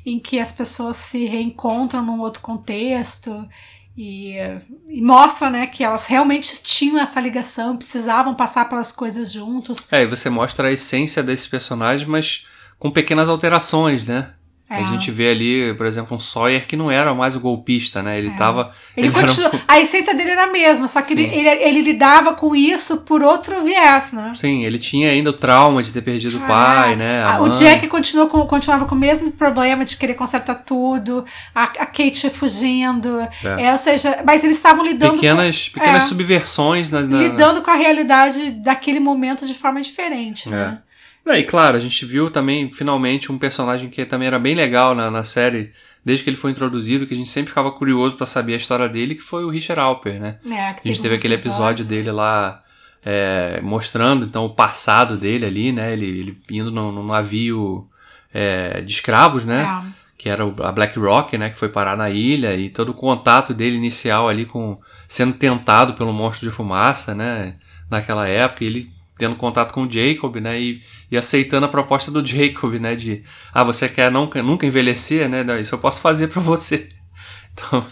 em 0.07 0.18
que 0.18 0.38
as 0.38 0.52
pessoas 0.52 0.96
se 0.96 1.24
reencontram 1.26 2.02
num 2.05 2.20
outro 2.20 2.42
contexto 2.42 3.46
e, 3.96 4.34
e 4.88 5.00
mostra, 5.00 5.48
né, 5.50 5.66
que 5.66 5.84
elas 5.84 6.07
realmente 6.07 6.62
tinham 6.62 6.98
essa 7.00 7.20
ligação, 7.20 7.76
precisavam 7.76 8.34
passar 8.34 8.68
pelas 8.68 8.90
coisas 8.92 9.30
juntos. 9.32 9.86
É, 9.92 10.02
e 10.02 10.07
você 10.07 10.28
mostra 10.28 10.68
a 10.68 10.72
essência 10.72 11.22
desses 11.22 11.46
personagens, 11.46 12.09
mas 12.09 12.46
com 12.85 12.91
pequenas 12.91 13.30
alterações, 13.30 14.05
né? 14.05 14.26
É. 14.68 14.76
A 14.76 14.82
gente 14.82 15.11
vê 15.11 15.28
ali, 15.30 15.72
por 15.74 15.87
exemplo, 15.87 16.14
um 16.16 16.20
Sawyer 16.20 16.66
que 16.66 16.76
não 16.76 16.91
era 16.91 17.14
mais 17.14 17.35
o 17.35 17.41
golpista, 17.41 18.03
né? 18.03 18.18
Ele 18.18 18.30
tava. 18.32 18.72
É. 18.95 19.01
Ele 19.01 19.09
era 19.16 19.30
um- 19.30 19.61
A 19.68 19.80
essência 19.80 20.14
dele 20.14 20.30
era 20.30 20.45
a 20.45 20.47
mesma, 20.47 20.87
só 20.87 21.01
que 21.01 21.14
ele, 21.14 21.22
ele, 21.24 21.49
ele 21.49 21.80
lidava 21.82 22.35
com 22.35 22.55
isso 22.55 22.99
por 22.99 23.22
outro 23.22 23.62
viés, 23.62 24.12
né? 24.12 24.32
Sim, 24.35 24.64
ele 24.64 24.78
tinha 24.78 25.11
ainda 25.11 25.30
o 25.30 25.32
trauma 25.35 25.82
de 25.82 25.93
ter 25.93 26.03
perdido 26.03 26.37
o 26.37 26.41
pai, 26.41 26.95
né? 26.97 27.22
a 27.22 27.37
Ah, 27.37 27.43
o. 27.43 27.49
Jack 27.51 27.87
continuou 27.89 28.28
com, 28.28 28.47
continuava 28.47 28.85
com 28.85 28.95
o 28.95 28.99
mesmo 28.99 29.30
problema 29.32 29.82
de 29.82 29.97
querer 29.97 30.14
consertar 30.14 30.55
tudo, 30.57 31.24
a, 31.55 31.64
a 31.64 31.87
Kate 31.87 32.28
fugindo, 32.28 33.20
É. 33.45 33.64
é, 33.66 33.72
ou 33.72 33.78
seja, 33.78 34.22
mas 34.26 34.45
eles 34.45 34.57
estavam 34.57 34.85
lidando 34.85 35.14
Pequenas, 35.14 35.68
com, 35.68 35.78
pequenas 35.80 36.05
é, 36.05 36.07
subversões 36.07 36.91
na, 36.91 37.01
na- 37.01 37.18
lidando 37.18 37.62
com 37.62 37.70
a 37.70 37.74
realidade 37.76 38.51
daquele 38.51 39.01
momento 39.01 39.47
de 39.47 39.55
forma 39.55 39.80
diferente, 39.80 40.49
né? 40.49 40.78
E 41.26 41.42
claro, 41.42 41.76
a 41.76 41.80
gente 41.80 42.04
viu 42.04 42.30
também, 42.30 42.70
finalmente, 42.70 43.32
um 43.32 43.38
personagem 43.38 43.88
que 43.88 44.04
também 44.04 44.28
era 44.28 44.38
bem 44.38 44.54
legal 44.54 44.94
na, 44.94 45.10
na 45.10 45.24
série, 45.24 45.72
desde 46.04 46.22
que 46.22 46.30
ele 46.30 46.36
foi 46.36 46.50
introduzido, 46.50 47.06
que 47.06 47.14
a 47.14 47.16
gente 47.16 47.30
sempre 47.30 47.48
ficava 47.48 47.72
curioso 47.72 48.16
pra 48.16 48.26
saber 48.26 48.54
a 48.54 48.58
história 48.58 48.88
dele, 48.88 49.14
que 49.14 49.22
foi 49.22 49.44
o 49.44 49.48
Richard 49.48 49.80
Alper, 49.80 50.20
né? 50.20 50.36
É, 50.50 50.68
A 50.68 50.76
gente 50.84 51.00
teve 51.00 51.14
aquele 51.14 51.34
episódio 51.34 51.84
dele 51.84 52.10
lá 52.12 52.62
é, 53.04 53.60
mostrando 53.62 54.24
então 54.24 54.44
o 54.46 54.50
passado 54.50 55.16
dele 55.16 55.44
ali, 55.44 55.72
né? 55.72 55.92
Ele, 55.92 56.06
ele 56.06 56.42
indo 56.50 56.70
num, 56.70 56.90
num 56.92 57.06
navio 57.06 57.88
é, 58.32 58.80
de 58.80 58.92
escravos, 58.92 59.44
né? 59.44 59.62
É. 59.62 60.04
Que 60.16 60.28
era 60.28 60.44
a 60.44 60.72
Black 60.72 60.98
Rock, 60.98 61.36
né? 61.36 61.50
Que 61.50 61.58
foi 61.58 61.68
parar 61.68 61.96
na 61.96 62.08
ilha 62.08 62.54
e 62.56 62.70
todo 62.70 62.90
o 62.90 62.94
contato 62.94 63.52
dele 63.52 63.76
inicial 63.76 64.28
ali 64.28 64.46
com 64.46 64.78
sendo 65.06 65.34
tentado 65.34 65.94
pelo 65.94 66.12
monstro 66.12 66.48
de 66.48 66.54
fumaça, 66.54 67.14
né? 67.14 67.56
Naquela 67.90 68.26
época, 68.26 68.64
ele 68.64 68.90
tendo 69.16 69.36
contato 69.36 69.72
com 69.72 69.84
o 69.84 69.90
Jacob, 69.90 70.36
né? 70.36 70.60
E, 70.60 70.82
e 71.10 71.16
aceitando 71.16 71.66
a 71.66 71.68
proposta 71.68 72.10
do 72.10 72.24
Jacob, 72.24 72.74
né? 72.74 72.94
De 72.94 73.22
ah, 73.52 73.64
você 73.64 73.88
quer 73.88 74.10
nunca, 74.10 74.42
nunca 74.42 74.66
envelhecer, 74.66 75.28
né? 75.28 75.44
Isso 75.60 75.74
eu 75.74 75.78
posso 75.78 76.00
fazer 76.00 76.28
pra 76.28 76.40
você. 76.40 76.88
Então, 77.56 77.84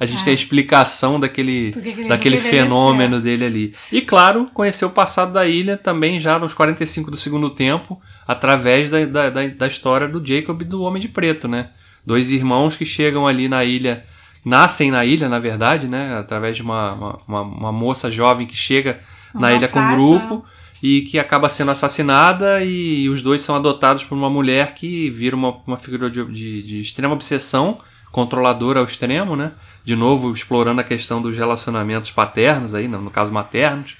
a 0.00 0.04
gente 0.04 0.22
É. 0.22 0.24
tem 0.24 0.30
a 0.32 0.34
explicação 0.34 1.20
daquele, 1.20 1.70
daquele 2.08 2.36
fenômeno 2.36 3.20
dele 3.20 3.44
ali. 3.44 3.74
E 3.92 4.00
claro, 4.00 4.46
conhecer 4.52 4.84
o 4.86 4.90
passado 4.90 5.32
da 5.32 5.46
ilha 5.46 5.76
também 5.76 6.18
já 6.18 6.36
nos 6.36 6.52
45 6.52 7.12
do 7.12 7.16
segundo 7.16 7.48
tempo, 7.48 8.00
através 8.26 8.90
da, 8.90 9.04
da, 9.04 9.30
da, 9.30 9.66
história 9.68 10.08
do 10.08 10.20
Jacob 10.26 10.60
e 10.60 10.64
do 10.64 10.82
Homem 10.82 11.00
de 11.00 11.06
Preto, 11.06 11.46
né? 11.46 11.70
Dois 12.04 12.32
irmãos 12.32 12.76
que 12.76 12.84
chegam 12.84 13.24
ali 13.24 13.48
na 13.48 13.64
ilha, 13.64 14.04
nascem 14.44 14.90
na 14.90 15.04
ilha, 15.04 15.28
na 15.28 15.38
verdade, 15.38 15.86
né? 15.86 16.18
Através 16.18 16.56
de 16.56 16.62
uma, 16.62 16.92
uma, 16.94 17.20
uma, 17.28 17.42
uma 17.42 17.72
moça 17.72 18.10
jovem 18.10 18.48
que 18.48 18.56
chega 18.56 19.00
Um 19.32 19.38
na 19.38 19.52
ilha 19.52 19.68
com 19.68 19.78
um 19.78 19.96
grupo 19.96 20.44
e 20.86 21.00
que 21.00 21.18
acaba 21.18 21.48
sendo 21.48 21.70
assassinada 21.70 22.62
e 22.62 23.08
os 23.08 23.22
dois 23.22 23.40
são 23.40 23.56
adotados 23.56 24.04
por 24.04 24.14
uma 24.18 24.28
mulher 24.28 24.74
que 24.74 25.08
vira 25.08 25.34
uma, 25.34 25.56
uma 25.66 25.78
figura 25.78 26.10
de, 26.10 26.22
de, 26.26 26.62
de 26.62 26.80
extrema 26.80 27.14
obsessão, 27.14 27.78
controladora 28.12 28.80
ao 28.80 28.84
extremo, 28.84 29.34
né? 29.34 29.52
De 29.82 29.96
novo, 29.96 30.30
explorando 30.30 30.82
a 30.82 30.84
questão 30.84 31.22
dos 31.22 31.34
relacionamentos 31.38 32.10
paternos 32.10 32.74
aí, 32.74 32.86
no 32.86 33.10
caso 33.10 33.32
maternos. 33.32 33.96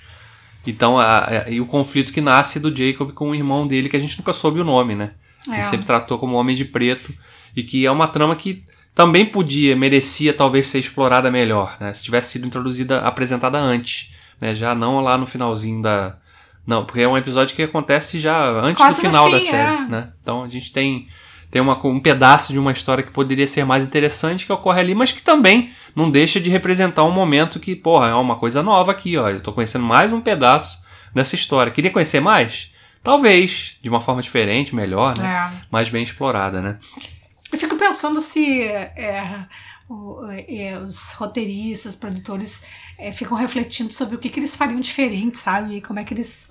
Então, 0.66 0.98
a, 0.98 1.24
a- 1.46 1.50
e 1.50 1.58
o 1.58 1.64
conflito 1.64 2.12
que 2.12 2.20
nasce 2.20 2.60
do 2.60 2.68
Jacob 2.74 3.12
com 3.12 3.30
o 3.30 3.34
irmão 3.34 3.66
dele, 3.66 3.88
que 3.88 3.96
a 3.96 4.00
gente 4.00 4.18
nunca 4.18 4.34
soube 4.34 4.60
o 4.60 4.64
nome, 4.64 4.94
né? 4.94 5.12
É. 5.50 5.56
Que 5.56 5.62
sempre 5.62 5.86
tratou 5.86 6.18
como 6.18 6.36
Homem 6.36 6.54
de 6.54 6.66
Preto. 6.66 7.14
E 7.56 7.62
que 7.62 7.86
é 7.86 7.90
uma 7.90 8.08
trama 8.08 8.36
que 8.36 8.62
também 8.94 9.24
podia, 9.24 9.74
merecia 9.74 10.34
talvez 10.34 10.66
ser 10.66 10.80
explorada 10.80 11.30
melhor, 11.30 11.78
né? 11.80 11.94
Se 11.94 12.04
tivesse 12.04 12.32
sido 12.32 12.46
introduzida, 12.46 13.00
apresentada 13.00 13.58
antes, 13.58 14.12
né? 14.38 14.54
Já 14.54 14.74
não 14.74 15.00
lá 15.00 15.16
no 15.16 15.26
finalzinho 15.26 15.80
da... 15.80 16.18
Não, 16.66 16.84
porque 16.84 17.00
é 17.00 17.08
um 17.08 17.16
episódio 17.16 17.54
que 17.54 17.62
acontece 17.62 18.18
já 18.18 18.48
antes 18.48 18.76
Quase 18.76 18.98
do 18.98 19.00
final 19.02 19.30
da 19.30 19.38
fim, 19.38 19.46
série, 19.46 19.76
é. 19.76 19.88
né? 19.88 20.08
Então 20.20 20.42
a 20.42 20.48
gente 20.48 20.72
tem, 20.72 21.08
tem 21.50 21.60
uma, 21.60 21.78
um 21.86 22.00
pedaço 22.00 22.52
de 22.52 22.58
uma 22.58 22.72
história 22.72 23.04
que 23.04 23.10
poderia 23.10 23.46
ser 23.46 23.64
mais 23.64 23.84
interessante 23.84 24.46
que 24.46 24.52
ocorre 24.52 24.80
ali, 24.80 24.94
mas 24.94 25.12
que 25.12 25.22
também 25.22 25.72
não 25.94 26.10
deixa 26.10 26.40
de 26.40 26.48
representar 26.48 27.04
um 27.04 27.10
momento 27.10 27.60
que, 27.60 27.76
porra, 27.76 28.08
é 28.08 28.14
uma 28.14 28.36
coisa 28.36 28.62
nova 28.62 28.92
aqui, 28.92 29.16
ó. 29.16 29.28
Eu 29.28 29.40
tô 29.40 29.52
conhecendo 29.52 29.84
mais 29.84 30.12
um 30.12 30.20
pedaço 30.20 30.84
dessa 31.14 31.34
história. 31.34 31.70
Queria 31.70 31.90
conhecer 31.90 32.20
mais? 32.20 32.72
Talvez, 33.02 33.76
de 33.82 33.90
uma 33.90 34.00
forma 34.00 34.22
diferente, 34.22 34.74
melhor, 34.74 35.12
né? 35.18 35.26
É. 35.26 35.64
Mais 35.70 35.90
bem 35.90 36.02
explorada, 36.02 36.62
né? 36.62 36.78
Eu 37.52 37.58
fico 37.58 37.76
pensando 37.76 38.20
se 38.20 38.62
é, 38.62 39.46
o, 39.88 40.26
é, 40.30 40.78
os 40.78 41.12
roteiristas, 41.12 41.94
produtores 41.94 42.62
é, 42.98 43.12
ficam 43.12 43.36
refletindo 43.36 43.92
sobre 43.92 44.16
o 44.16 44.18
que, 44.18 44.28
que 44.28 44.40
eles 44.40 44.56
fariam 44.56 44.80
diferente, 44.80 45.38
sabe? 45.38 45.80
Como 45.80 45.98
é 45.98 46.04
que 46.04 46.14
eles. 46.14 46.50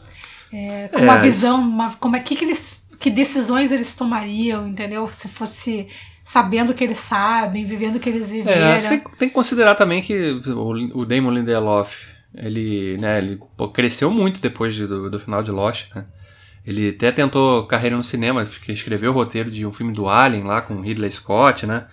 É, 0.52 0.88
com 0.90 1.02
uma 1.02 1.18
visão, 1.18 1.62
uma, 1.62 1.94
como 1.96 2.16
é 2.16 2.20
que, 2.20 2.36
que 2.36 2.46
eles. 2.46 2.84
Que 3.00 3.10
decisões 3.10 3.72
eles 3.72 3.96
tomariam, 3.96 4.68
entendeu? 4.68 5.08
Se 5.08 5.28
fosse 5.28 5.88
sabendo 6.24 6.72
o 6.72 6.74
que 6.74 6.84
eles 6.84 7.00
sabem, 7.00 7.66
vivendo 7.66 7.98
o 7.98 8.00
que 8.00 8.08
eles 8.08 8.30
viveram. 8.32 8.68
É, 8.68 8.80
você 8.80 8.98
tem 9.20 9.28
que 9.28 9.36
considerar 9.36 9.76
também 9.76 10.02
que 10.02 10.42
o, 10.48 11.00
o 11.02 11.06
Damon 11.06 11.32
Lindelof, 11.32 12.08
ele, 12.34 12.98
né, 12.98 13.18
ele 13.18 13.40
pô, 13.58 13.68
cresceu 13.68 14.10
muito 14.10 14.40
depois 14.40 14.74
de, 14.74 14.88
do, 14.88 15.10
do 15.10 15.20
final 15.20 15.44
de 15.44 15.52
Lost, 15.52 15.94
né? 15.94 16.06
Ele 16.66 16.92
até 16.92 17.12
tentou 17.12 17.68
carreira 17.68 17.98
no 17.98 18.04
cinema, 18.04 18.48
escreveu 18.70 19.12
o 19.12 19.14
roteiro 19.14 19.52
de 19.52 19.66
um 19.66 19.72
filme 19.74 19.92
do 19.92 20.08
Alien 20.08 20.46
lá 20.46 20.62
com 20.62 20.80
Ridley 20.80 21.12
Scott, 21.12 21.66
né? 21.66 21.88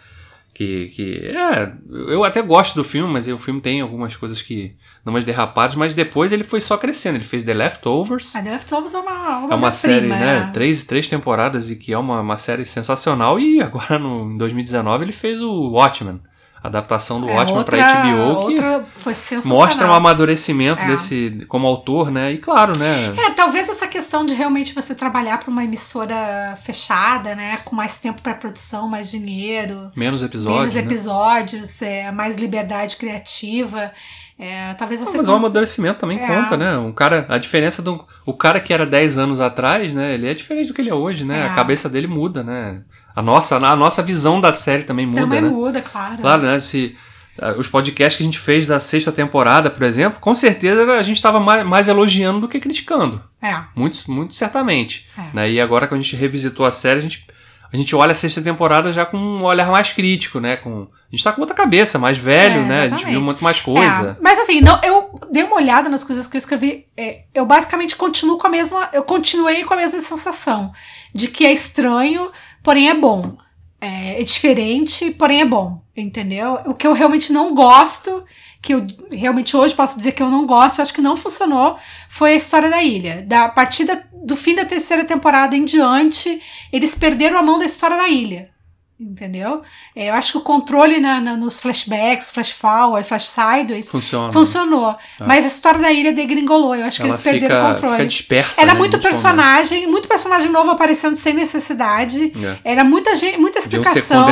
Que, 0.61 0.89
que 0.91 1.15
é, 1.29 1.73
eu 1.89 2.23
até 2.23 2.43
gosto 2.43 2.75
do 2.75 2.85
filme, 2.85 3.11
mas 3.11 3.27
o 3.27 3.39
filme 3.39 3.63
tem 3.63 3.81
algumas 3.81 4.15
coisas 4.15 4.43
que 4.43 4.77
dão 5.03 5.15
umas 5.15 5.25
derrapadas, 5.25 5.75
mas 5.75 5.95
depois 5.95 6.33
ele 6.33 6.45
foi 6.45 6.61
só 6.61 6.77
crescendo. 6.77 7.15
Ele 7.15 7.25
fez 7.25 7.43
The 7.43 7.55
Leftovers. 7.55 8.37
A 8.37 8.43
The 8.43 8.51
Leftovers 8.51 8.93
é 8.93 8.99
uma, 8.99 9.39
uma, 9.39 9.53
é 9.55 9.57
uma 9.57 9.73
série, 9.73 10.01
prima, 10.01 10.17
né? 10.17 10.49
É. 10.51 10.53
Três, 10.53 10.85
três 10.85 11.07
temporadas 11.07 11.71
e 11.71 11.77
que 11.77 11.95
é 11.95 11.97
uma, 11.97 12.21
uma 12.21 12.37
série 12.37 12.67
sensacional. 12.67 13.41
E 13.41 13.63
agora, 13.63 13.99
no, 13.99 14.31
em 14.31 14.37
2019, 14.37 15.03
ele 15.03 15.13
fez 15.13 15.41
o 15.41 15.71
Watchmen 15.71 16.21
adaptação 16.63 17.21
do 17.21 17.29
é, 17.29 17.35
Watchmen 17.35 17.65
para 17.65 18.03
HBO 18.03 18.47
que 18.49 19.49
mostra 19.49 19.87
um 19.87 19.95
amadurecimento 19.95 20.83
é. 20.83 20.87
desse 20.89 21.45
como 21.49 21.67
autor, 21.67 22.11
né? 22.11 22.33
E 22.33 22.39
claro, 22.39 22.79
né? 22.79 23.15
É, 23.17 23.31
talvez 23.31 23.69
essa 23.69 23.87
questão 23.87 24.27
de 24.27 24.35
realmente 24.35 24.75
você 24.75 24.95
trabalhar 24.95 25.39
para 25.39 25.51
uma 25.51 25.65
emissora 25.65 26.57
fechada, 26.63 27.35
né, 27.35 27.59
com 27.65 27.75
mais 27.75 27.99
tempo 27.99 28.21
para 28.21 28.35
produção, 28.35 28.89
mais 28.89 29.11
dinheiro, 29.11 29.91
menos 29.97 30.23
episódios, 30.23 30.75
menos 30.75 30.77
episódios, 30.77 31.81
né? 31.81 32.01
é, 32.01 32.13
mais 32.13 32.37
liberdade 32.37 32.97
criativa. 32.97 33.93
É, 34.39 34.73
talvez 34.73 35.01
você 35.01 35.19
mas 35.19 35.29
o 35.29 35.35
amadurecimento 35.35 36.01
também 36.01 36.19
é. 36.19 36.27
conta, 36.27 36.57
né? 36.57 36.75
Um 36.79 36.93
cara, 36.93 37.27
a 37.29 37.37
diferença 37.37 37.83
do 37.83 38.07
o 38.25 38.33
cara 38.33 38.59
que 38.59 38.73
era 38.73 38.87
10 38.87 39.19
anos 39.19 39.39
atrás, 39.39 39.95
né? 39.95 40.15
Ele 40.15 40.27
é 40.27 40.33
diferente 40.33 40.69
do 40.69 40.75
que 40.75 40.81
ele 40.81 40.89
é 40.89 40.95
hoje, 40.95 41.25
né? 41.25 41.43
A 41.43 41.53
é. 41.53 41.55
cabeça 41.55 41.91
dele 41.91 42.07
muda, 42.07 42.43
né? 42.43 42.81
A 43.15 43.23
nossa, 43.23 43.57
a 43.57 43.77
nossa 43.77 44.03
visão 44.03 44.41
da 44.41 44.53
série 44.53 44.85
também 44.85 45.07
muda, 45.07 45.21
também 45.21 45.41
né? 45.41 45.49
muda, 45.49 45.83
claro. 45.83 46.19
Claro, 46.19 46.43
né? 46.43 46.61
Se, 46.61 46.97
uh, 47.39 47.59
os 47.59 47.69
podcasts 47.69 48.17
que 48.17 48.23
a 48.23 48.27
gente 48.27 48.39
fez 48.39 48.67
da 48.67 48.79
sexta 48.79 49.11
temporada, 49.11 49.71
por 49.71 49.83
exemplo, 49.83 50.21
com 50.21 50.35
certeza 50.35 50.83
a 50.93 51.03
gente 51.03 51.17
estava 51.17 51.41
mais, 51.41 51.67
mais, 51.67 51.89
elogiando 51.89 52.41
do 52.41 52.49
que 52.49 52.61
criticando. 52.61 53.23
É. 53.43 53.57
Muito, 53.75 54.11
muito 54.11 54.35
certamente. 54.35 55.09
É. 55.19 55.35
Né? 55.35 55.51
E 55.53 55.61
agora 55.61 55.87
que 55.87 55.95
a 55.95 55.97
gente 55.97 56.15
revisitou 56.17 56.65
a 56.65 56.71
série, 56.71 56.99
a 56.99 57.03
gente, 57.03 57.27
a 57.73 57.77
gente 57.77 57.95
olha 57.97 58.13
a 58.13 58.15
sexta 58.15 58.41
temporada 58.41 58.93
já 58.93 59.05
com 59.05 59.17
um 59.17 59.45
olhar 59.45 59.71
mais 59.71 59.93
crítico, 59.93 60.39
né? 60.39 60.57
Com, 60.57 60.89
a 61.11 61.17
gente 61.17 61.25
tá 61.25 61.33
com 61.33 61.41
outra 61.41 61.57
cabeça, 61.57 61.99
mais 61.99 62.17
velho, 62.17 62.61
é, 62.61 62.65
né? 62.65 62.83
A 62.83 62.89
gente 62.89 63.05
viu 63.05 63.21
muito 63.21 63.43
mais 63.43 63.61
coisa. 63.61 64.17
É, 64.19 64.23
mas 64.23 64.39
assim, 64.39 64.61
não, 64.61 64.81
eu 64.83 65.19
dei 65.33 65.43
uma 65.43 65.57
olhada 65.57 65.89
nas 65.89 66.05
coisas 66.05 66.29
que 66.29 66.37
eu 66.37 66.39
escrevi. 66.39 66.87
É, 66.97 67.25
eu 67.35 67.45
basicamente 67.45 67.97
continuo 67.97 68.39
com 68.39 68.47
a 68.47 68.51
mesma. 68.51 68.89
Eu 68.93 69.03
continuei 69.03 69.65
com 69.65 69.75
a 69.75 69.77
mesma 69.77 69.99
sensação. 69.99 70.73
De 71.13 71.27
que 71.27 71.45
é 71.45 71.53
estranho 71.53 72.31
porém 72.63 72.89
é 72.89 72.95
bom. 72.95 73.37
É, 73.81 74.21
é 74.21 74.25
diferente, 74.25 75.11
porém 75.13 75.41
é 75.41 75.45
bom, 75.45 75.83
entendeu? 75.97 76.59
O 76.67 76.75
que 76.75 76.87
eu 76.87 76.93
realmente 76.93 77.33
não 77.33 77.55
gosto, 77.55 78.25
que 78.61 78.75
eu 78.75 78.87
realmente 79.11 79.57
hoje 79.57 79.75
posso 79.75 79.97
dizer 79.97 80.13
que 80.13 80.23
eu 80.23 80.31
não 80.31 80.47
gosto, 80.47 80.83
acho 80.83 80.93
que 80.93 81.01
não 81.01 81.17
funcionou, 81.17 81.79
foi 82.09 82.33
a 82.33 82.37
história 82.37 82.69
da 82.69 82.83
ilha. 82.83 83.25
Da 83.27 83.49
partida 83.49 84.07
do 84.13 84.37
fim 84.37 84.55
da 84.55 84.67
terceira 84.67 85.05
temporada 85.05 85.57
em 85.57 85.65
diante, 85.65 86.43
eles 86.71 86.95
perderam 86.95 87.39
a 87.39 87.43
mão 87.43 87.59
da 87.59 87.65
história 87.65 87.97
da 87.97 88.09
ilha 88.09 88.51
entendeu? 89.01 89.63
É, 89.97 90.11
eu 90.11 90.15
acho 90.15 90.33
que 90.33 90.39
o 90.39 90.41
controle 90.43 91.01
na, 91.01 91.21
na, 91.21 91.37
nos 91.37 91.59
flashbacks, 91.59 92.31
flash 92.31 92.51
forwards, 92.51 93.09
flash 93.09 93.29
sideways 93.29 93.89
Funciona. 93.89 94.31
funcionou. 94.33 94.91
É. 95.19 95.25
Mas 95.25 95.45
a 95.45 95.49
história 95.49 95.81
da 95.81 95.91
ilha 95.91 96.13
degringolou. 96.13 96.75
Eu 96.77 96.85
acho 96.85 97.01
Ela 97.01 97.09
que 97.09 97.15
eles 97.15 97.21
perderam 97.23 97.57
fica, 97.57 97.69
o 97.69 97.75
controle. 97.75 97.97
Fica 97.97 98.07
dispersa, 98.07 98.61
Era 98.61 98.75
né, 98.75 98.79
muito 98.79 98.99
personagem, 98.99 99.87
muito 99.87 100.07
personagem 100.07 100.51
novo 100.51 100.71
aparecendo 100.71 101.17
sem 101.17 101.33
necessidade. 101.33 102.33
É. 102.65 102.73
Era 102.73 102.85
muita 102.85 103.17
gente, 103.17 103.39
muita 103.39 103.59
explicação. 103.59 104.27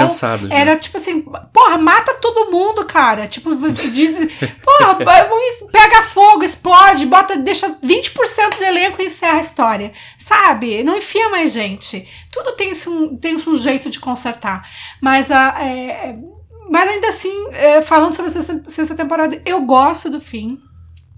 Era 0.51 0.77
tipo 0.77 0.99
assim, 0.99 1.23
porra, 1.53 1.79
mata 1.79 2.14
todo 2.14 2.51
mundo, 2.51 2.85
cara. 2.85 3.27
Tipo, 3.27 3.55
diz, 3.73 4.16
porra, 4.62 4.97
pega 5.73 6.03
fogo, 6.03 6.45
explode, 6.45 7.07
bota, 7.07 7.37
deixa 7.37 7.71
20% 7.71 8.59
do 8.59 8.64
elenco 8.64 9.01
e 9.01 9.07
encerra 9.07 9.39
a 9.39 9.43
história. 9.43 9.93
Sabe? 10.19 10.83
Não 10.83 10.97
enfia 10.97 11.31
mais 11.31 11.53
gente. 11.53 12.07
Tudo 12.31 12.53
tem, 12.53 12.73
um, 12.87 13.16
tem 13.16 13.37
um 13.37 13.57
jeito 13.57 13.89
de 13.89 13.99
consertar. 13.99 14.57
Mas, 15.00 15.30
a, 15.30 15.62
é, 15.62 16.16
mas 16.70 16.88
ainda 16.88 17.09
assim, 17.09 17.48
é, 17.52 17.82
falando 17.82 18.14
sobre 18.14 18.30
a 18.30 18.32
sexta, 18.32 18.62
sexta, 18.68 18.94
temporada, 18.94 19.40
eu 19.44 19.62
gosto 19.62 20.11
do 20.11 20.20
fim. 20.20 20.59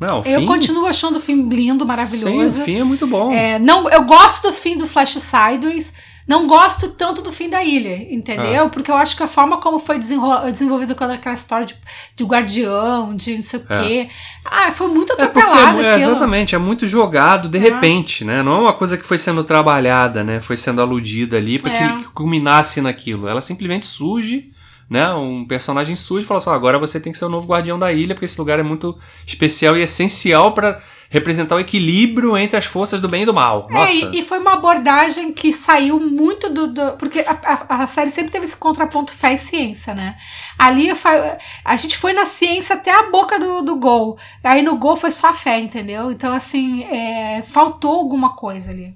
Não, 0.01 0.18
eu 0.18 0.41
fim... 0.41 0.47
continuo 0.47 0.86
achando 0.86 1.16
o 1.18 1.20
fim 1.20 1.49
lindo, 1.49 1.84
maravilhoso. 1.84 2.55
Sim, 2.57 2.62
o 2.62 2.64
fim 2.64 2.76
é 2.80 2.84
muito 2.84 3.07
bom. 3.07 3.32
É, 3.32 3.59
não, 3.59 3.88
eu 3.91 4.05
gosto 4.05 4.49
do 4.49 4.53
fim 4.55 4.76
do 4.76 4.86
Flash 4.86 5.18
Sideways. 5.20 5.93
Não 6.27 6.47
gosto 6.47 6.91
tanto 6.91 7.23
do 7.23 7.33
fim 7.33 7.49
da 7.49 7.62
ilha, 7.62 7.97
entendeu? 8.12 8.64
Ah. 8.64 8.68
Porque 8.68 8.91
eu 8.91 8.97
acho 8.97 9.16
que 9.16 9.23
a 9.23 9.29
forma 9.29 9.59
como 9.59 9.79
foi 9.79 9.99
desenvolvido 9.99 10.95
com 10.95 11.05
aquela 11.05 11.35
história 11.35 11.66
de, 11.66 11.75
de 12.14 12.25
guardião, 12.25 13.16
de 13.16 13.37
não 13.37 13.43
sei 13.43 13.61
o 13.61 13.66
é. 13.68 13.83
quê. 13.83 14.09
Ah, 14.45 14.71
foi 14.71 14.89
muito 14.89 15.12
é 15.12 15.14
atropelado. 15.14 15.81
É, 15.81 15.95
é 15.95 15.99
exatamente, 15.99 16.55
é 16.55 16.59
muito 16.59 16.87
jogado 16.87 17.49
de 17.49 17.59
ah. 17.59 17.61
repente, 17.61 18.25
né? 18.25 18.43
Não 18.43 18.53
é 18.53 18.59
uma 18.61 18.73
coisa 18.73 18.97
que 18.97 19.05
foi 19.05 19.18
sendo 19.18 19.43
trabalhada, 19.43 20.23
né? 20.23 20.41
Foi 20.41 20.57
sendo 20.57 20.81
aludida 20.81 21.37
ali 21.37 21.59
para 21.59 21.73
é. 21.73 21.97
que 21.97 22.05
culminasse 22.14 22.81
naquilo. 22.81 23.27
Ela 23.27 23.41
simplesmente 23.41 23.87
surge 23.87 24.53
né, 24.91 25.09
um 25.14 25.45
personagem 25.45 25.95
surge 25.95 26.25
e 26.25 26.27
fala 26.27 26.39
assim: 26.39 26.51
agora 26.51 26.77
você 26.77 26.99
tem 26.99 27.12
que 27.12 27.18
ser 27.18 27.27
o 27.27 27.29
novo 27.29 27.47
guardião 27.47 27.79
da 27.79 27.93
ilha, 27.93 28.12
porque 28.12 28.25
esse 28.25 28.39
lugar 28.41 28.59
é 28.59 28.62
muito 28.64 28.99
especial 29.25 29.77
e 29.77 29.83
essencial 29.83 30.53
para 30.53 30.83
representar 31.11 31.57
o 31.57 31.61
equilíbrio 31.61 32.39
entre 32.39 32.57
as 32.57 32.65
forças 32.65 33.01
do 33.01 33.09
bem 33.09 33.25
e 33.25 33.27
do 33.27 33.35
mal. 33.35 33.67
É, 33.69 33.75
Nossa. 33.75 33.93
É, 33.93 34.11
e, 34.13 34.21
e 34.21 34.23
foi 34.23 34.39
uma 34.39 34.53
abordagem 34.55 35.33
que 35.33 35.53
saiu 35.53 35.99
muito 35.99 36.49
do. 36.49 36.69
do 36.69 36.93
porque 36.93 37.19
a, 37.21 37.37
a, 37.69 37.83
a, 37.83 37.87
série 37.89 38.11
sempre 38.11 38.31
teve 38.31 38.45
esse 38.45 38.57
contraponto 38.57 39.13
fé 39.13 39.35
e 39.35 39.39
ciência, 39.39 39.93
né? 39.93 40.17
Ali 40.57 40.89
a 41.65 41.77
gente 41.77 41.99
foi 41.99 42.13
na 42.13 42.25
ciência 42.25 42.77
até 42.77 42.93
a 42.93 43.11
boca 43.11 43.41
do, 43.41 43.61
do 43.61 43.77
gol. 43.77 44.17
Aí 44.45 44.63
no 44.63 44.77
gol 44.77 44.97
foi 44.97 45.11
só 45.11 45.31
a 45.31 45.35
fé, 45.35 45.59
entendeu? 45.59 46.13
Então, 46.13 46.33
assim, 46.33 46.85
é, 46.85 47.43
faltou 47.43 47.97
alguma 47.97 48.37
coisa 48.37 48.71
ali. 48.71 48.95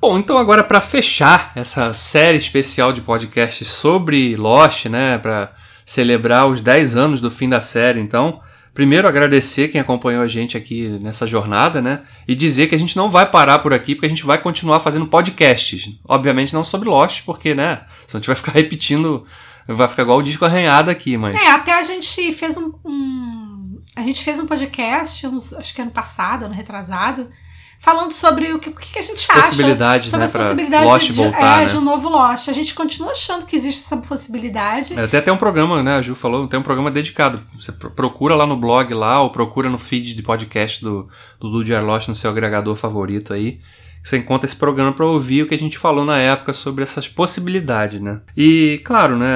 Bom, 0.00 0.16
então 0.16 0.38
agora 0.38 0.62
para 0.62 0.80
fechar 0.80 1.50
essa 1.56 1.92
série 1.92 2.38
especial 2.38 2.92
de 2.92 3.02
podcast 3.02 3.64
sobre 3.64 4.36
Lost, 4.36 4.86
né, 4.86 5.18
para 5.18 5.52
celebrar 5.88 6.46
os 6.46 6.60
10 6.60 6.96
anos 6.96 7.18
do 7.18 7.30
fim 7.30 7.48
da 7.48 7.62
série. 7.62 7.98
Então, 7.98 8.42
primeiro 8.74 9.08
agradecer 9.08 9.68
quem 9.68 9.80
acompanhou 9.80 10.22
a 10.22 10.26
gente 10.26 10.54
aqui 10.54 10.86
nessa 11.00 11.26
jornada, 11.26 11.80
né? 11.80 12.02
E 12.28 12.34
dizer 12.34 12.66
que 12.68 12.74
a 12.74 12.78
gente 12.78 12.94
não 12.94 13.08
vai 13.08 13.24
parar 13.24 13.60
por 13.60 13.72
aqui, 13.72 13.94
porque 13.94 14.04
a 14.04 14.08
gente 14.10 14.26
vai 14.26 14.36
continuar 14.36 14.80
fazendo 14.80 15.06
podcasts. 15.06 15.88
Obviamente 16.06 16.52
não 16.52 16.62
sobre 16.62 16.90
Lost, 16.90 17.22
porque, 17.24 17.54
né? 17.54 17.86
Senão 18.06 18.18
a 18.18 18.18
gente 18.18 18.26
vai 18.26 18.36
ficar 18.36 18.52
repetindo, 18.52 19.24
vai 19.66 19.88
ficar 19.88 20.02
igual 20.02 20.18
o 20.18 20.22
disco 20.22 20.44
arranhado 20.44 20.90
aqui, 20.90 21.16
mas. 21.16 21.34
É, 21.34 21.52
até 21.52 21.72
a 21.72 21.82
gente 21.82 22.34
fez 22.34 22.58
um. 22.58 22.74
um 22.84 23.80
a 23.96 24.02
gente 24.02 24.22
fez 24.22 24.38
um 24.38 24.46
podcast, 24.46 25.26
acho 25.58 25.74
que 25.74 25.80
ano 25.80 25.90
passado, 25.90 26.44
ano 26.44 26.54
retrasado 26.54 27.30
falando 27.78 28.10
sobre 28.12 28.52
o 28.52 28.58
que, 28.58 28.68
o 28.68 28.74
que 28.74 28.98
a 28.98 29.02
gente 29.02 29.26
acha 29.30 29.48
possibilidades, 29.48 30.10
sobre 30.10 30.18
né, 30.18 30.24
as 30.24 30.32
possibilidades 30.32 30.88
Lost 30.88 31.06
de, 31.06 31.12
voltar, 31.12 31.58
é, 31.58 31.60
né? 31.60 31.66
de 31.66 31.76
um 31.76 31.80
novo 31.80 32.08
Lost. 32.08 32.48
A 32.48 32.52
gente 32.52 32.74
continua 32.74 33.12
achando 33.12 33.46
que 33.46 33.54
existe 33.54 33.84
essa 33.84 33.96
possibilidade. 33.98 34.98
É, 34.98 35.04
até 35.04 35.20
tem 35.20 35.32
um 35.32 35.36
programa, 35.36 35.82
né? 35.82 35.96
A 35.96 36.02
Ju 36.02 36.14
falou, 36.14 36.46
tem 36.48 36.58
um 36.58 36.62
programa 36.62 36.90
dedicado. 36.90 37.40
Você 37.56 37.72
procura 37.72 38.34
lá 38.34 38.46
no 38.46 38.56
blog 38.56 38.92
lá, 38.92 39.22
ou 39.22 39.30
procura 39.30 39.70
no 39.70 39.78
feed 39.78 40.14
de 40.14 40.22
podcast 40.22 40.82
do, 40.82 41.08
do 41.38 41.50
Dudiar 41.50 41.84
Lost 41.84 42.08
no 42.08 42.16
seu 42.16 42.30
agregador 42.30 42.74
favorito 42.74 43.32
aí. 43.32 43.60
Você 44.02 44.16
encontra 44.16 44.46
esse 44.46 44.56
programa 44.56 44.92
para 44.92 45.06
ouvir 45.06 45.42
o 45.42 45.48
que 45.48 45.54
a 45.54 45.58
gente 45.58 45.78
falou 45.78 46.04
na 46.04 46.18
época 46.18 46.52
sobre 46.52 46.82
essas 46.82 47.06
possibilidades, 47.06 48.00
né? 48.00 48.20
E, 48.36 48.80
claro, 48.84 49.16
né? 49.16 49.28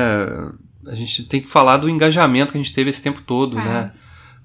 A 0.87 0.95
gente 0.95 1.25
tem 1.25 1.41
que 1.41 1.49
falar 1.49 1.77
do 1.77 1.89
engajamento 1.89 2.53
que 2.53 2.59
a 2.59 2.61
gente 2.61 2.75
teve 2.75 2.91
esse 2.91 3.03
tempo 3.03 3.23
todo, 3.23 3.59
é. 3.59 3.65
né? 3.65 3.93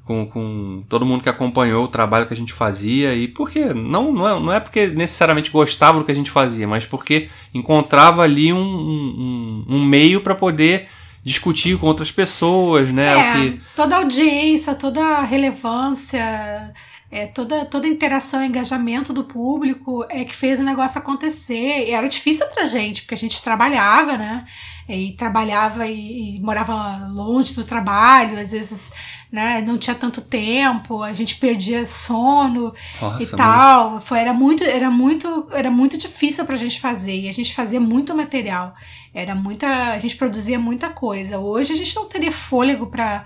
Com, 0.08 0.26
com 0.26 0.84
todo 0.88 1.06
mundo 1.06 1.22
que 1.22 1.30
acompanhou 1.30 1.84
o 1.84 1.88
trabalho 1.90 2.26
que 2.26 2.34
a 2.34 2.38
gente 2.38 2.54
fazia 2.54 3.14
e 3.14 3.28
porque 3.28 3.74
não 3.74 4.14
não 4.14 4.28
é, 4.28 4.40
não 4.40 4.54
é 4.54 4.60
porque 4.60 4.88
necessariamente 4.88 5.52
gostava 5.52 6.00
do 6.00 6.06
que 6.06 6.12
a 6.12 6.16
gente 6.16 6.32
fazia, 6.32 6.66
mas 6.66 6.86
porque 6.86 7.30
encontrava 7.54 8.22
ali 8.22 8.54
um, 8.54 8.58
um, 8.58 9.66
um 9.68 9.86
meio 9.86 10.22
para 10.22 10.34
poder 10.34 10.88
discutir 11.24 11.78
com 11.78 11.88
outras 11.88 12.10
pessoas, 12.10 12.94
né? 12.94 13.18
É, 13.18 13.34
que... 13.34 13.62
toda 13.76 13.96
a 13.96 14.00
audiência, 14.00 14.74
toda 14.74 15.04
a 15.04 15.24
relevância 15.24 16.74
é, 17.10 17.26
toda, 17.26 17.64
toda 17.66 17.88
a 17.88 17.90
interação, 17.90 18.44
engajamento 18.44 19.14
do 19.14 19.24
público 19.24 20.06
é 20.10 20.26
que 20.26 20.36
fez 20.36 20.60
o 20.60 20.64
negócio 20.64 21.00
acontecer. 21.00 21.88
E 21.88 21.92
era 21.92 22.08
difícil 22.08 22.46
pra 22.48 22.66
gente, 22.66 23.02
porque 23.02 23.16
a 23.16 23.18
gente 23.18 23.42
trabalhava, 23.42 24.18
né? 24.18 24.46
E 24.90 25.14
trabalhava 25.14 25.88
e, 25.88 26.36
e 26.36 26.42
morava 26.42 27.08
longe 27.08 27.54
do 27.54 27.64
trabalho, 27.64 28.38
às 28.38 28.52
vezes 28.52 28.92
né, 29.32 29.62
não 29.62 29.78
tinha 29.78 29.96
tanto 29.96 30.22
tempo, 30.22 31.04
a 31.04 31.12
gente 31.14 31.36
perdia 31.36 31.86
sono 31.86 32.74
Nossa, 33.02 33.24
e 33.24 33.38
tal. 33.38 34.02
Foi, 34.02 34.20
era 34.20 34.34
muito, 34.34 34.64
era 34.64 34.90
muito, 34.90 35.48
era 35.52 35.72
muito 35.72 35.98
difícil 35.98 36.46
pra 36.46 36.58
gente 36.58 36.80
fazer. 36.80 37.22
E 37.22 37.30
a 37.30 37.34
gente 37.34 37.56
fazia 37.56 37.80
muito 37.80 38.14
material. 38.16 38.74
Era 39.14 39.34
muita, 39.34 39.68
a 39.94 40.00
gente 40.00 40.16
produzia 40.16 40.60
muita 40.60 40.90
coisa. 40.90 41.40
Hoje 41.40 41.72
a 41.72 41.76
gente 41.76 41.96
não 41.96 42.06
teria 42.06 42.32
fôlego 42.32 42.88
para 42.88 43.26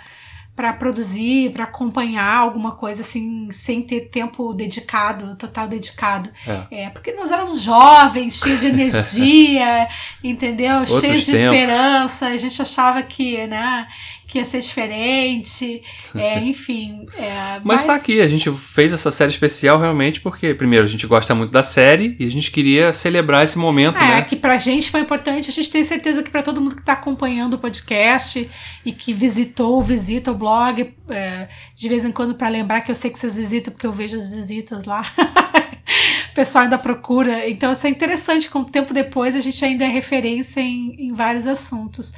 para 0.62 0.74
produzir, 0.74 1.51
para 1.53 1.64
acompanhar 1.64 2.38
alguma 2.38 2.74
coisa 2.74 3.01
assim, 3.01 3.49
sem 3.49 3.82
ter 3.82 4.01
tempo 4.09 4.53
dedicado, 4.53 5.36
total 5.36 5.68
dedicado. 5.68 6.30
É, 6.70 6.84
é 6.84 6.89
porque 6.91 7.14
nós 7.14 7.32
éramos 7.32 7.62
jovens, 7.62 8.36
cheios 8.36 8.62
de 8.62 8.68
energia, 8.68 9.88
entendeu? 10.24 10.82
Outros 10.82 10.99
cheios 11.01 11.26
de 11.26 11.32
tempos. 11.32 11.57
esperança. 11.57 12.28
A 12.28 12.38
gente 12.38 12.62
achava 12.62 13.01
que, 13.01 13.47
né, 13.47 13.88
que 14.32 14.38
ia 14.38 14.45
ser 14.45 14.61
diferente, 14.61 15.84
é, 16.15 16.39
enfim. 16.47 17.05
É, 17.17 17.55
mas, 17.55 17.63
mas 17.65 17.86
tá 17.86 17.95
aqui, 17.95 18.21
a 18.21 18.27
gente 18.29 18.49
fez 18.51 18.93
essa 18.93 19.11
série 19.11 19.29
especial 19.29 19.77
realmente 19.77 20.21
porque, 20.21 20.53
primeiro, 20.53 20.86
a 20.86 20.88
gente 20.88 21.05
gosta 21.05 21.36
muito 21.36 21.51
da 21.51 21.61
série 21.61 22.15
e 22.17 22.25
a 22.25 22.32
gente 22.32 22.49
queria 22.49 22.93
celebrar 22.93 23.43
esse 23.43 23.59
momento, 23.59 23.97
é, 23.97 24.15
né? 24.15 24.21
que 24.21 24.38
pra 24.38 24.57
gente 24.57 24.89
foi 24.89 25.01
importante, 25.01 25.49
a 25.49 25.53
gente 25.53 25.69
tem 25.69 25.84
certeza 25.84 26.23
que 26.23 26.29
para 26.29 26.41
todo 26.41 26.61
mundo 26.61 26.77
que 26.77 26.82
tá 26.82 26.93
acompanhando 26.93 27.55
o 27.55 27.57
podcast 27.57 28.49
e 28.86 28.93
que 28.93 29.11
visitou, 29.11 29.82
visita 29.82 30.32
o 30.32 30.36
blog, 30.36 30.93
é, 31.09 31.49
de 31.75 31.89
vez 31.89 32.05
em 32.05 32.11
quando 32.13 32.34
para 32.34 32.47
lembrar 32.47 32.79
que 32.79 32.89
eu 32.89 32.95
sei 32.95 33.11
que 33.11 33.19
vocês 33.19 33.36
visitam, 33.36 33.73
porque 33.73 33.86
eu 33.86 33.91
vejo 33.91 34.15
as 34.15 34.34
visitas 34.34 34.86
lá. 34.86 35.01
o 36.32 36.34
pessoal 36.34 36.63
ainda 36.63 36.77
procura. 36.77 37.49
Então, 37.49 37.73
isso 37.73 37.86
é 37.86 37.89
interessante, 37.89 38.49
com 38.49 38.59
o 38.59 38.65
tempo 38.65 38.93
depois 38.93 39.36
a 39.36 39.41
gente 39.41 39.63
ainda 39.65 39.84
é 39.84 39.89
referência 39.89 40.61
em, 40.61 40.95
em 40.97 41.13
vários 41.13 41.45
assuntos. 41.45 42.13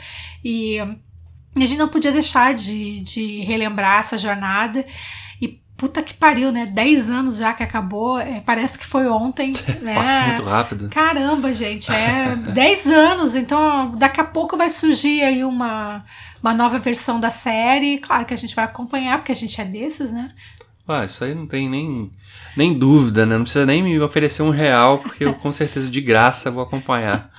E 0.45 0.77
e 1.55 1.63
a 1.63 1.67
gente 1.67 1.77
não 1.77 1.87
podia 1.87 2.11
deixar 2.11 2.53
de, 2.53 3.01
de 3.01 3.41
relembrar 3.41 3.99
essa 3.99 4.17
jornada. 4.17 4.85
E 5.41 5.59
puta 5.77 6.01
que 6.01 6.13
pariu, 6.13 6.51
né? 6.51 6.65
10 6.65 7.09
anos 7.09 7.37
já 7.37 7.53
que 7.53 7.63
acabou, 7.63 8.19
é, 8.19 8.41
parece 8.41 8.77
que 8.77 8.85
foi 8.85 9.07
ontem. 9.07 9.53
né? 9.81 9.95
Passa 9.95 10.21
muito 10.27 10.43
rápido. 10.43 10.89
Caramba, 10.89 11.53
gente, 11.53 11.91
é 11.91 12.35
10 12.53 12.87
anos, 12.87 13.35
então 13.35 13.91
daqui 13.91 14.19
a 14.19 14.25
pouco 14.25 14.57
vai 14.57 14.69
surgir 14.69 15.21
aí 15.21 15.43
uma, 15.43 16.03
uma 16.41 16.53
nova 16.53 16.79
versão 16.79 17.19
da 17.19 17.29
série. 17.29 17.99
Claro 17.99 18.25
que 18.25 18.33
a 18.33 18.37
gente 18.37 18.55
vai 18.55 18.65
acompanhar, 18.65 19.19
porque 19.19 19.31
a 19.31 19.35
gente 19.35 19.59
é 19.61 19.65
desses, 19.65 20.11
né? 20.11 20.31
Ah, 20.87 21.05
isso 21.05 21.23
aí 21.23 21.33
não 21.33 21.47
tem 21.47 21.69
nem, 21.69 22.11
nem 22.57 22.77
dúvida, 22.77 23.25
né? 23.25 23.37
Não 23.37 23.43
precisa 23.43 23.65
nem 23.65 23.81
me 23.81 23.97
oferecer 24.01 24.41
um 24.43 24.49
real, 24.49 24.99
porque 24.99 25.23
eu 25.23 25.33
com 25.33 25.51
certeza 25.51 25.89
de 25.89 26.01
graça 26.01 26.51
vou 26.51 26.61
acompanhar. 26.61 27.31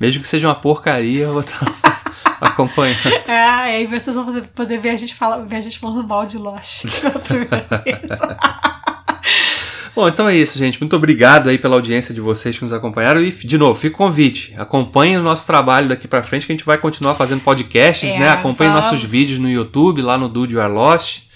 Mesmo 0.00 0.22
que 0.22 0.28
seja 0.28 0.46
uma 0.46 0.54
porcaria, 0.54 1.24
eu 1.24 1.32
vou 1.32 1.40
estar 1.40 1.58
acompanhando. 2.44 3.06
É, 3.28 3.32
aí 3.76 3.86
vocês 3.86 4.14
vão 4.14 4.24
poder, 4.24 4.42
poder 4.54 4.78
ver, 4.78 4.90
a 4.90 4.96
gente 4.96 5.14
fala, 5.14 5.44
ver 5.44 5.56
a 5.56 5.60
gente 5.60 5.78
falando 5.78 6.06
mal 6.06 6.26
de 6.26 6.38
Lost 6.38 6.86
pela 7.00 7.18
primeira 7.18 7.82
vez. 7.84 8.54
Bom, 9.94 10.08
então 10.08 10.28
é 10.28 10.36
isso, 10.36 10.58
gente. 10.58 10.80
Muito 10.80 10.96
obrigado 10.96 11.48
aí 11.48 11.56
pela 11.56 11.76
audiência 11.76 12.12
de 12.12 12.20
vocês 12.20 12.58
que 12.58 12.64
nos 12.64 12.72
acompanharam. 12.72 13.22
E, 13.22 13.30
de 13.30 13.56
novo, 13.56 13.78
fica 13.78 13.94
o 13.94 13.98
convite. 13.98 14.52
Acompanhe 14.58 15.16
o 15.16 15.22
nosso 15.22 15.46
trabalho 15.46 15.88
daqui 15.88 16.08
para 16.08 16.22
frente, 16.22 16.46
que 16.46 16.52
a 16.52 16.56
gente 16.56 16.66
vai 16.66 16.78
continuar 16.78 17.14
fazendo 17.14 17.42
podcasts, 17.42 18.10
é, 18.10 18.18
né? 18.18 18.28
Acompanhe 18.28 18.72
vamos. 18.72 18.90
nossos 18.90 19.08
vídeos 19.08 19.38
no 19.38 19.48
YouTube, 19.48 20.02
lá 20.02 20.18
no 20.18 20.28
Dude 20.28 20.54
You 20.54 20.60
Are 20.60 20.72
Lost. 20.72 21.28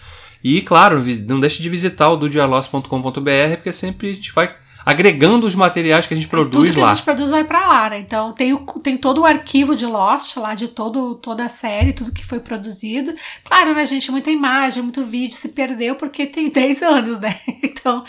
E, 0.43 0.61
claro, 0.61 1.01
não 1.27 1.39
deixe 1.39 1.63
de 1.63 1.69
visitar 1.69 2.09
o 2.11 2.17
dudeyourlost.com.br, 2.17 3.57
porque 3.57 3.73
sempre 3.73 4.11
a 4.11 4.15
gente 4.15 4.33
vai 4.33 4.53
agregando 4.89 5.47
os 5.47 5.55
materiais 5.55 6.07
que 6.07 6.14
a 6.14 6.16
gente 6.16 6.28
produz 6.28 6.70
Tudo 6.70 6.74
que 6.74 6.80
lá. 6.80 6.93
a 6.93 6.95
gente 6.95 7.05
produz 7.05 7.28
vai 7.28 7.45
para 7.45 7.66
lá, 7.66 7.91
né? 7.91 7.99
Então 7.99 8.32
tem, 8.32 8.55
o, 8.55 8.59
tem 8.59 8.97
todo 8.97 9.20
o 9.20 9.26
arquivo 9.26 9.76
de 9.76 9.84
Lost 9.84 10.39
lá, 10.39 10.55
de 10.55 10.66
todo, 10.66 11.14
toda 11.16 11.45
a 11.45 11.49
série, 11.51 11.93
tudo 11.93 12.11
que 12.11 12.24
foi 12.24 12.41
produzido. 12.41 13.14
Claro, 13.45 13.74
né, 13.74 13.84
gente? 13.84 14.11
Muita 14.11 14.30
imagem, 14.30 14.82
muito 14.82 15.05
vídeo 15.05 15.34
se 15.34 15.51
perdeu 15.51 15.95
porque 15.95 16.24
tem 16.24 16.49
10 16.51 16.82
anos, 16.82 17.18
né? 17.20 17.39
Então 17.62 18.03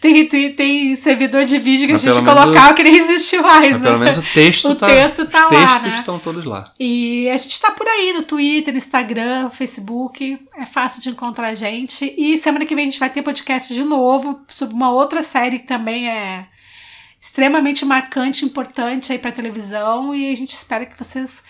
tem, 0.00 0.26
tem, 0.26 0.52
tem 0.52 0.96
servidor 0.96 1.44
de 1.44 1.56
vídeo 1.58 1.86
que 1.86 1.92
mas 1.92 2.04
a 2.04 2.10
gente 2.10 2.24
colocava 2.24 2.72
o, 2.72 2.74
que 2.74 2.82
nem 2.82 2.96
existe 2.96 3.38
mais, 3.38 3.80
né? 3.80 3.86
Pelo 3.86 3.98
menos 3.98 4.18
o 4.18 4.22
texto 4.34 4.68
o 4.70 4.74
tá, 4.74 4.86
texto 4.86 5.26
tá 5.26 5.46
os 5.46 5.52
lá. 5.52 5.58
Os 5.58 5.72
textos 5.72 5.92
né? 5.92 5.98
estão 5.98 6.18
todos 6.18 6.44
lá. 6.44 6.64
E 6.80 7.28
a 7.30 7.36
gente 7.36 7.60
tá 7.60 7.70
por 7.70 7.86
aí 7.86 8.12
no 8.12 8.22
Twitter, 8.22 8.74
no 8.74 8.78
Instagram, 8.78 9.50
Facebook. 9.50 10.38
É 10.56 10.66
fácil 10.66 11.00
de 11.00 11.10
encontrar 11.10 11.48
a 11.48 11.54
gente. 11.54 12.12
E 12.18 12.36
semana 12.36 12.66
que 12.66 12.74
vem 12.74 12.86
a 12.86 12.90
gente 12.90 13.00
vai 13.00 13.08
ter 13.08 13.22
podcast 13.22 13.72
de 13.72 13.84
novo 13.84 14.40
sobre 14.48 14.74
uma 14.74 14.90
outra 14.90 15.22
série 15.22 15.60
que 15.60 15.66
também 15.66 16.08
é 16.08 16.23
extremamente 17.20 17.84
marcante, 17.84 18.44
importante 18.44 19.12
aí 19.12 19.18
para 19.18 19.32
televisão 19.32 20.14
e 20.14 20.30
a 20.30 20.36
gente 20.36 20.52
espera 20.52 20.84
que 20.84 20.98
vocês 20.98 21.42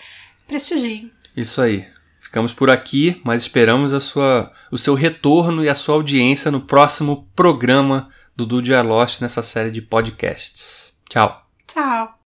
prestigiem. 0.47 1.11
Isso 1.35 1.61
aí. 1.61 1.85
Ficamos 2.19 2.53
por 2.53 2.69
aqui, 2.69 3.21
mas 3.23 3.43
esperamos 3.43 3.93
a 3.93 3.99
sua, 3.99 4.51
o 4.71 4.77
seu 4.77 4.93
retorno 4.93 5.63
e 5.63 5.69
a 5.69 5.75
sua 5.75 5.95
audiência 5.95 6.51
no 6.51 6.61
próximo 6.61 7.29
programa 7.35 8.09
do 8.35 8.61
Dia 8.61 8.81
Lost 8.81 9.21
nessa 9.21 9.41
série 9.41 9.71
de 9.71 9.81
podcasts. 9.81 10.99
Tchau. 11.09 11.45
Tchau. 11.67 12.24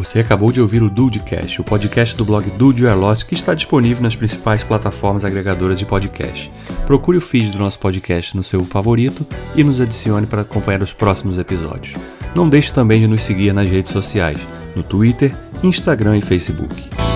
Você 0.00 0.20
acabou 0.20 0.50
de 0.50 0.62
ouvir 0.62 0.82
o 0.82 0.88
Dudecast, 0.88 1.60
o 1.60 1.64
podcast 1.64 2.16
do 2.16 2.24
blog 2.24 2.48
Dude 2.52 2.86
Lost, 2.86 3.26
que 3.26 3.34
está 3.34 3.52
disponível 3.52 4.02
nas 4.02 4.16
principais 4.16 4.64
plataformas 4.64 5.26
agregadoras 5.26 5.78
de 5.78 5.84
podcast. 5.84 6.50
Procure 6.86 7.18
o 7.18 7.20
feed 7.20 7.50
do 7.50 7.58
nosso 7.58 7.78
podcast 7.78 8.34
no 8.34 8.42
seu 8.42 8.64
favorito 8.64 9.26
e 9.54 9.62
nos 9.62 9.78
adicione 9.78 10.26
para 10.26 10.40
acompanhar 10.40 10.82
os 10.82 10.94
próximos 10.94 11.36
episódios. 11.36 11.96
Não 12.34 12.48
deixe 12.48 12.72
também 12.72 12.98
de 12.98 13.06
nos 13.06 13.22
seguir 13.22 13.52
nas 13.52 13.68
redes 13.68 13.92
sociais, 13.92 14.38
no 14.74 14.82
Twitter, 14.82 15.34
Instagram 15.62 16.16
e 16.16 16.22
Facebook. 16.22 17.09